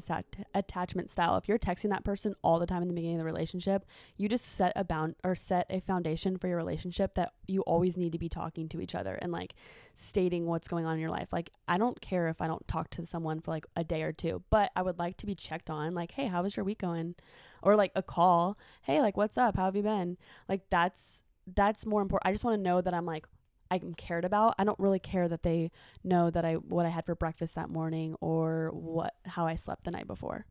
attachment 0.53 1.09
style. 1.09 1.37
If 1.37 1.47
you're 1.47 1.57
texting 1.57 1.89
that 1.89 2.03
person 2.03 2.35
all 2.43 2.59
the 2.59 2.65
time 2.65 2.81
in 2.81 2.87
the 2.87 2.93
beginning 2.93 3.15
of 3.17 3.21
the 3.21 3.25
relationship, 3.25 3.85
you 4.17 4.29
just 4.29 4.45
set 4.45 4.73
a 4.75 4.83
bound 4.83 5.15
or 5.23 5.33
set 5.35 5.65
a 5.69 5.79
foundation 5.79 6.37
for 6.37 6.47
your 6.47 6.57
relationship 6.57 7.15
that 7.15 7.33
you 7.47 7.61
always 7.61 7.97
need 7.97 8.11
to 8.11 8.19
be 8.19 8.29
talking 8.29 8.67
to 8.69 8.81
each 8.81 8.93
other 8.93 9.15
and 9.15 9.31
like 9.31 9.55
stating 9.95 10.45
what's 10.45 10.67
going 10.67 10.85
on 10.85 10.93
in 10.95 10.99
your 10.99 11.09
life. 11.09 11.31
Like 11.31 11.49
I 11.67 11.77
don't 11.77 11.99
care 12.01 12.27
if 12.27 12.41
I 12.41 12.47
don't 12.47 12.67
talk 12.67 12.89
to 12.91 13.05
someone 13.05 13.39
for 13.39 13.51
like 13.51 13.65
a 13.75 13.83
day 13.83 14.03
or 14.03 14.11
two, 14.11 14.43
but 14.49 14.71
I 14.75 14.81
would 14.81 14.99
like 14.99 15.17
to 15.17 15.25
be 15.25 15.35
checked 15.35 15.69
on. 15.69 15.93
Like, 15.93 16.11
hey, 16.11 16.27
how 16.27 16.43
was 16.43 16.55
your 16.57 16.65
week 16.65 16.79
going? 16.79 17.15
Or 17.63 17.75
like 17.75 17.91
a 17.95 18.03
call. 18.03 18.57
Hey, 18.81 19.01
like 19.01 19.15
what's 19.17 19.37
up? 19.37 19.55
How 19.55 19.65
have 19.65 19.75
you 19.75 19.83
been? 19.83 20.17
Like 20.49 20.63
that's 20.69 21.23
that's 21.47 21.85
more 21.85 22.01
important. 22.01 22.27
I 22.29 22.33
just 22.33 22.43
want 22.43 22.57
to 22.57 22.61
know 22.61 22.81
that 22.81 22.93
I'm 22.93 23.05
like 23.05 23.27
I'm 23.71 23.93
cared 23.93 24.25
about. 24.25 24.55
I 24.59 24.63
don't 24.63 24.79
really 24.79 24.99
care 24.99 25.27
that 25.29 25.43
they 25.43 25.71
know 26.03 26.29
that 26.29 26.43
I 26.43 26.55
what 26.55 26.85
I 26.85 26.89
had 26.89 27.05
for 27.05 27.15
breakfast 27.15 27.55
that 27.55 27.69
morning 27.69 28.15
or 28.19 28.69
what 28.73 29.15
how 29.25 29.47
I 29.47 29.55
slept 29.55 29.85
the 29.85 29.91
night 29.91 30.07
before. 30.07 30.45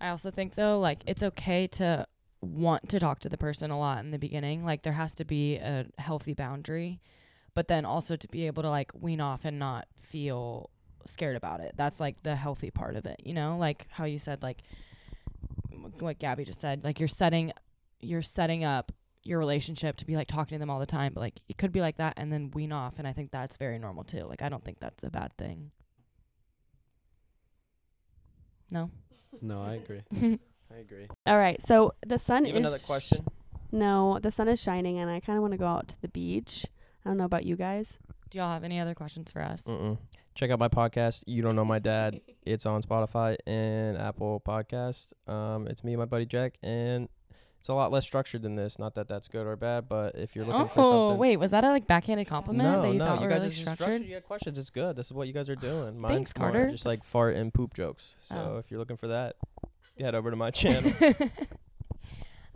I 0.00 0.08
also 0.08 0.30
think 0.30 0.56
though, 0.56 0.80
like 0.80 1.02
it's 1.06 1.22
okay 1.22 1.68
to 1.68 2.06
want 2.40 2.88
to 2.88 2.98
talk 2.98 3.20
to 3.20 3.28
the 3.28 3.38
person 3.38 3.70
a 3.70 3.78
lot 3.78 4.04
in 4.04 4.10
the 4.10 4.18
beginning. 4.18 4.64
Like 4.64 4.82
there 4.82 4.92
has 4.94 5.14
to 5.14 5.24
be 5.24 5.56
a 5.56 5.86
healthy 5.98 6.34
boundary, 6.34 7.00
but 7.54 7.68
then 7.68 7.84
also 7.84 8.16
to 8.16 8.28
be 8.28 8.48
able 8.48 8.64
to 8.64 8.70
like 8.70 8.90
wean 9.00 9.20
off 9.20 9.44
and 9.44 9.58
not 9.58 9.86
feel 9.96 10.70
scared 11.06 11.36
about 11.36 11.60
it. 11.60 11.74
That's 11.76 12.00
like 12.00 12.22
the 12.24 12.34
healthy 12.34 12.70
part 12.70 12.96
of 12.96 13.06
it, 13.06 13.22
you 13.24 13.32
know? 13.32 13.56
Like 13.56 13.86
how 13.90 14.04
you 14.04 14.18
said 14.18 14.42
like 14.42 14.62
what 16.00 16.18
Gabby 16.18 16.44
just 16.44 16.60
said, 16.60 16.82
like 16.82 16.98
you're 16.98 17.08
setting 17.08 17.52
you're 18.00 18.22
setting 18.22 18.64
up 18.64 18.90
your 19.24 19.38
relationship 19.38 19.96
to 19.96 20.06
be 20.06 20.16
like 20.16 20.28
talking 20.28 20.56
to 20.56 20.58
them 20.58 20.70
all 20.70 20.80
the 20.80 20.86
time, 20.86 21.12
but 21.14 21.20
like 21.20 21.40
it 21.48 21.58
could 21.58 21.72
be 21.72 21.80
like 21.80 21.96
that 21.96 22.14
and 22.16 22.32
then 22.32 22.50
wean 22.52 22.72
off 22.72 22.98
and 22.98 23.06
I 23.06 23.12
think 23.12 23.30
that's 23.30 23.56
very 23.56 23.78
normal 23.78 24.04
too. 24.04 24.24
Like 24.24 24.42
I 24.42 24.48
don't 24.48 24.64
think 24.64 24.80
that's 24.80 25.04
a 25.04 25.10
bad 25.10 25.36
thing. 25.36 25.70
No. 28.70 28.90
no, 29.42 29.62
I 29.62 29.74
agree. 29.74 30.02
I 30.74 30.78
agree. 30.78 31.06
All 31.26 31.38
right, 31.38 31.60
so 31.60 31.92
the 32.06 32.18
sun 32.18 32.46
you 32.46 32.52
is 32.52 32.58
another 32.58 32.78
question? 32.78 33.24
No, 33.70 34.18
the 34.20 34.30
sun 34.30 34.48
is 34.48 34.60
shining 34.60 34.98
and 34.98 35.10
I 35.10 35.20
kind 35.20 35.36
of 35.36 35.42
want 35.42 35.52
to 35.52 35.58
go 35.58 35.66
out 35.66 35.88
to 35.88 36.00
the 36.00 36.08
beach. 36.08 36.66
I 37.04 37.10
don't 37.10 37.18
know 37.18 37.24
about 37.24 37.44
you 37.44 37.56
guys. 37.56 37.98
Do 38.30 38.38
y'all 38.38 38.52
have 38.52 38.64
any 38.64 38.80
other 38.80 38.94
questions 38.94 39.30
for 39.30 39.42
us? 39.42 39.66
Mm-mm. 39.66 39.98
Check 40.34 40.50
out 40.50 40.58
my 40.58 40.68
podcast. 40.68 41.22
You 41.26 41.42
don't 41.42 41.54
know 41.54 41.64
my 41.64 41.78
dad. 41.78 42.20
it's 42.46 42.64
on 42.64 42.82
Spotify 42.82 43.36
and 43.46 43.98
Apple 43.98 44.42
Podcast. 44.46 45.12
Um, 45.28 45.66
it's 45.66 45.84
me 45.84 45.92
and 45.92 46.00
my 46.00 46.06
buddy 46.06 46.24
Jack, 46.24 46.54
and 46.62 47.08
it's 47.62 47.68
a 47.68 47.74
lot 47.74 47.92
less 47.92 48.04
structured 48.04 48.42
than 48.42 48.56
this. 48.56 48.76
Not 48.76 48.96
that 48.96 49.06
that's 49.06 49.28
good 49.28 49.46
or 49.46 49.54
bad, 49.54 49.88
but 49.88 50.16
if 50.16 50.34
you're 50.34 50.44
looking 50.44 50.66
for 50.66 50.74
something. 50.74 50.82
Oh, 50.92 51.14
wait, 51.14 51.36
was 51.36 51.52
that 51.52 51.62
a 51.62 51.68
like 51.68 51.86
backhanded 51.86 52.26
compliment 52.26 52.68
no, 52.68 52.82
that 52.82 52.92
you 52.92 52.98
no, 52.98 53.04
thought 53.06 53.20
you 53.20 53.26
were 53.26 53.28
guys 53.28 53.42
really 53.42 53.46
are 53.46 53.50
just 53.50 53.74
structured? 53.74 54.02
You 54.02 54.14
got 54.14 54.24
questions. 54.24 54.58
It's 54.58 54.68
good. 54.70 54.96
This 54.96 55.06
is 55.06 55.12
what 55.12 55.28
you 55.28 55.32
guys 55.32 55.48
are 55.48 55.54
doing. 55.54 55.96
Mine's 55.96 56.12
Thanks, 56.12 56.36
more 56.36 56.50
Carter. 56.50 56.70
Just 56.72 56.86
like 56.86 57.04
fart 57.04 57.36
and 57.36 57.54
poop 57.54 57.72
jokes. 57.72 58.16
So 58.28 58.34
Oh. 58.54 58.58
if 58.58 58.68
you're 58.68 58.80
looking 58.80 58.96
for 58.96 59.06
that, 59.06 59.36
head 59.96 60.16
over 60.16 60.28
to 60.32 60.36
my 60.36 60.50
channel. 60.60 60.82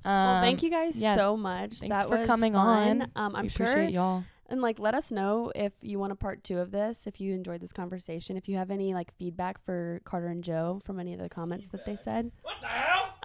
well, 0.04 0.42
thank 0.42 0.58
Um, 0.60 0.64
you 0.64 0.70
guys 0.70 0.98
yeah, 1.00 1.14
so 1.14 1.36
much. 1.36 1.74
thanks 1.78 1.94
that 1.96 2.08
for 2.08 2.18
was 2.18 2.26
coming 2.26 2.54
fun. 2.54 3.02
on. 3.02 3.10
Um, 3.14 3.36
I'm 3.36 3.44
we 3.44 3.48
sure 3.48 3.66
appreciate 3.66 3.92
y'all. 3.94 4.24
and 4.48 4.60
like 4.60 4.80
let 4.80 4.96
us 4.96 5.12
know 5.12 5.52
if 5.54 5.72
you 5.82 6.00
want 6.00 6.10
a 6.10 6.16
part 6.16 6.42
2 6.42 6.58
of 6.58 6.72
this, 6.72 7.06
if 7.06 7.20
you 7.20 7.32
enjoyed 7.32 7.60
this 7.60 7.72
conversation, 7.72 8.36
if 8.36 8.48
you 8.48 8.56
have 8.56 8.72
any 8.72 8.92
like 8.92 9.14
feedback 9.20 9.64
for 9.64 10.00
Carter 10.04 10.26
and 10.26 10.42
Joe 10.42 10.80
from 10.84 10.98
any 10.98 11.12
of 11.14 11.20
the 11.20 11.28
comments 11.28 11.68
that 11.68 11.86
they 11.86 11.94
said. 11.94 12.32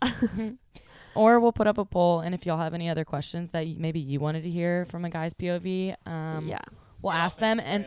or 1.15 1.39
we'll 1.39 1.51
put 1.51 1.67
up 1.67 1.77
a 1.77 1.85
poll, 1.85 2.21
and 2.21 2.33
if 2.33 2.45
y'all 2.45 2.57
have 2.57 2.73
any 2.73 2.89
other 2.89 3.05
questions 3.05 3.51
that 3.51 3.65
y- 3.65 3.75
maybe 3.77 3.99
you 3.99 4.19
wanted 4.19 4.43
to 4.43 4.49
hear 4.49 4.85
from 4.85 5.05
a 5.05 5.09
guy's 5.09 5.33
POV, 5.33 5.95
um, 6.05 6.47
yeah. 6.47 6.59
we'll 7.01 7.13
ask 7.13 7.39
them, 7.39 7.59
and 7.59 7.85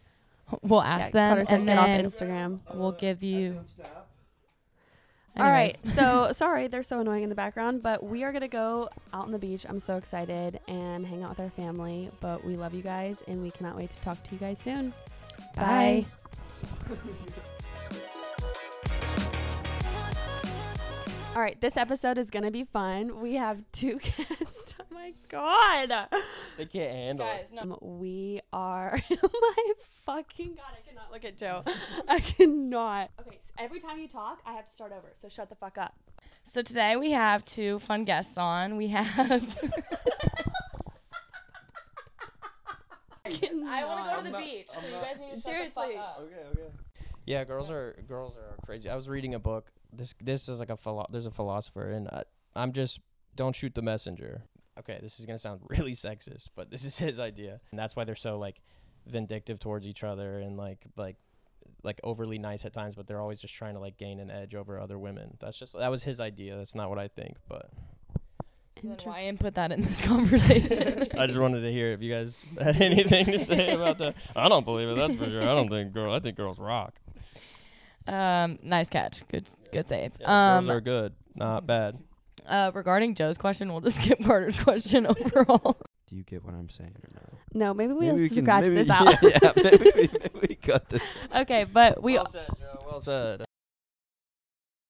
we'll 0.62 0.82
ask 0.82 1.08
yeah, 1.08 1.10
them, 1.10 1.28
Carter 1.36 1.44
said 1.46 1.58
and 1.58 1.66
get 1.66 1.78
off 1.78 1.86
then 1.86 2.04
Instagram. 2.04 2.60
we'll 2.74 2.92
give 2.92 3.22
you. 3.22 3.60
All 5.36 5.44
right. 5.44 5.74
Anyways. 5.74 5.94
So 5.94 6.32
sorry, 6.32 6.66
they're 6.66 6.82
so 6.82 7.00
annoying 7.00 7.22
in 7.22 7.28
the 7.28 7.34
background, 7.34 7.82
but 7.82 8.02
we 8.02 8.24
are 8.24 8.32
gonna 8.32 8.48
go 8.48 8.88
out 9.12 9.24
on 9.24 9.32
the 9.32 9.38
beach. 9.38 9.64
I'm 9.68 9.80
so 9.80 9.96
excited 9.96 10.60
and 10.68 11.06
hang 11.06 11.22
out 11.22 11.30
with 11.30 11.40
our 11.40 11.50
family. 11.50 12.10
But 12.20 12.44
we 12.44 12.56
love 12.56 12.74
you 12.74 12.82
guys, 12.82 13.22
and 13.26 13.42
we 13.42 13.50
cannot 13.50 13.76
wait 13.76 13.90
to 13.90 14.00
talk 14.00 14.22
to 14.24 14.32
you 14.32 14.38
guys 14.38 14.58
soon. 14.58 14.92
Bye. 15.56 16.06
All 21.34 21.40
right, 21.40 21.60
this 21.60 21.76
episode 21.76 22.18
is 22.18 22.28
gonna 22.28 22.50
be 22.50 22.64
fun. 22.64 23.20
We 23.20 23.34
have 23.34 23.62
two 23.70 23.98
guests. 24.02 24.74
Oh 24.80 24.84
my 24.90 25.14
god. 25.28 26.08
they 26.56 26.66
can't 26.66 26.92
handle 26.92 27.26
it. 27.28 27.48
Um, 27.56 27.76
we 27.80 28.40
are. 28.52 29.00
my 29.10 29.72
fucking 30.04 30.54
god! 30.56 30.76
I 30.76 30.80
cannot 30.88 31.12
look 31.12 31.24
at 31.24 31.38
Joe. 31.38 31.62
I 32.08 32.18
cannot. 32.36 33.10
Okay, 33.20 33.38
so 33.42 33.52
every 33.58 33.78
time 33.78 34.00
you 34.00 34.08
talk, 34.08 34.40
I 34.44 34.54
have 34.54 34.68
to 34.68 34.74
start 34.74 34.90
over. 34.90 35.12
So 35.14 35.28
shut 35.28 35.48
the 35.48 35.54
fuck 35.54 35.78
up. 35.78 35.94
So 36.42 36.62
today 36.62 36.96
we 36.96 37.12
have 37.12 37.44
two 37.44 37.78
fun 37.78 38.04
guests 38.04 38.36
on. 38.36 38.76
We 38.76 38.88
have. 38.88 39.08
I 43.24 43.84
want 43.84 44.04
to 44.04 44.10
go 44.10 44.22
to 44.24 44.30
the 44.32 44.36
beach, 44.36 44.68
so 44.68 44.80
you 44.80 44.92
guys 45.00 45.16
need 45.20 45.36
to 45.36 45.40
shut 45.40 45.64
the 45.64 45.70
fuck 45.70 45.96
up. 45.96 46.22
Okay, 46.24 46.60
okay. 46.60 46.72
Yeah, 47.24 47.44
girls 47.44 47.70
are 47.70 47.96
girls 48.08 48.34
are 48.36 48.56
crazy. 48.66 48.90
I 48.90 48.96
was 48.96 49.08
reading 49.08 49.34
a 49.34 49.38
book. 49.38 49.70
This 49.92 50.14
this 50.20 50.48
is 50.48 50.60
like 50.60 50.70
a 50.70 50.76
philo- 50.76 51.06
there's 51.10 51.26
a 51.26 51.30
philosopher, 51.30 51.90
and 51.90 52.08
I, 52.08 52.22
I'm 52.54 52.72
just 52.72 53.00
don't 53.36 53.54
shoot 53.54 53.74
the 53.74 53.82
messenger. 53.82 54.42
Okay, 54.78 54.98
this 55.02 55.18
is 55.20 55.26
gonna 55.26 55.38
sound 55.38 55.60
really 55.68 55.92
sexist, 55.92 56.46
but 56.54 56.70
this 56.70 56.84
is 56.84 56.98
his 56.98 57.18
idea, 57.20 57.60
and 57.70 57.78
that's 57.78 57.96
why 57.96 58.04
they're 58.04 58.14
so 58.14 58.38
like 58.38 58.60
vindictive 59.06 59.58
towards 59.58 59.86
each 59.86 60.04
other 60.04 60.38
and 60.38 60.56
like 60.56 60.84
like 60.96 61.16
like 61.82 62.00
overly 62.04 62.38
nice 62.38 62.64
at 62.64 62.72
times, 62.72 62.94
but 62.94 63.06
they're 63.06 63.20
always 63.20 63.40
just 63.40 63.54
trying 63.54 63.74
to 63.74 63.80
like 63.80 63.96
gain 63.96 64.20
an 64.20 64.30
edge 64.30 64.54
over 64.54 64.78
other 64.78 64.98
women. 64.98 65.36
That's 65.40 65.58
just 65.58 65.76
that 65.76 65.90
was 65.90 66.02
his 66.04 66.20
idea. 66.20 66.56
That's 66.56 66.74
not 66.74 66.88
what 66.90 66.98
I 66.98 67.08
think, 67.08 67.36
but 67.48 67.70
So 68.80 68.88
then 68.88 68.96
why 69.04 69.24
input 69.24 69.54
that 69.54 69.72
in 69.72 69.82
this 69.82 70.00
conversation? 70.12 71.06
I 71.18 71.26
just 71.26 71.38
wanted 71.38 71.60
to 71.62 71.72
hear 71.72 71.92
if 71.92 72.02
you 72.02 72.12
guys 72.12 72.40
had 72.60 72.80
anything 72.80 73.26
to 73.26 73.38
say 73.38 73.70
about 73.74 73.98
that. 73.98 74.14
I 74.36 74.48
don't 74.48 74.64
believe 74.64 74.88
it. 74.88 74.96
That's 74.96 75.16
for 75.16 75.24
sure. 75.26 75.42
I 75.42 75.54
don't 75.54 75.68
think 75.68 75.92
girl. 75.92 76.12
I 76.14 76.20
think 76.20 76.36
girls 76.36 76.58
rock. 76.58 76.94
Um, 78.06 78.58
nice 78.62 78.90
catch. 78.90 79.26
Good, 79.28 79.48
good 79.72 79.88
save. 79.88 80.12
Yeah, 80.20 80.56
um, 80.58 80.66
girls 80.66 80.76
are 80.76 80.80
good, 80.80 81.12
not 81.34 81.66
bad. 81.66 81.98
uh, 82.46 82.70
regarding 82.74 83.14
Joe's 83.14 83.38
question, 83.38 83.70
we'll 83.72 83.80
just 83.80 84.00
skip 84.02 84.22
Carter's 84.24 84.56
question 84.56 85.06
overall. 85.08 85.76
Do 86.08 86.16
you 86.16 86.24
get 86.24 86.44
what 86.44 86.54
I'm 86.54 86.68
saying 86.68 86.94
or 87.02 87.08
no? 87.14 87.38
No, 87.52 87.74
maybe 87.74 87.92
we'll 87.92 88.02
Maybe 88.10 88.22
we 88.22 88.28
can- 88.28 88.44
scratch 88.44 88.64
maybe- 88.64 88.76
this 88.76 88.90
out. 88.90 89.14
Yeah, 89.22 89.38
yeah 89.42 89.52
maybe, 89.56 89.84
we- 89.94 90.08
maybe 90.12 90.46
we 90.48 90.54
cut 90.56 90.88
this. 90.88 91.02
okay, 91.36 91.64
but 91.64 92.02
we 92.02 92.14
well 92.14 92.26
said, 92.26 92.46
Joe. 92.58 92.84
Well 92.90 93.00
said. 93.00 93.44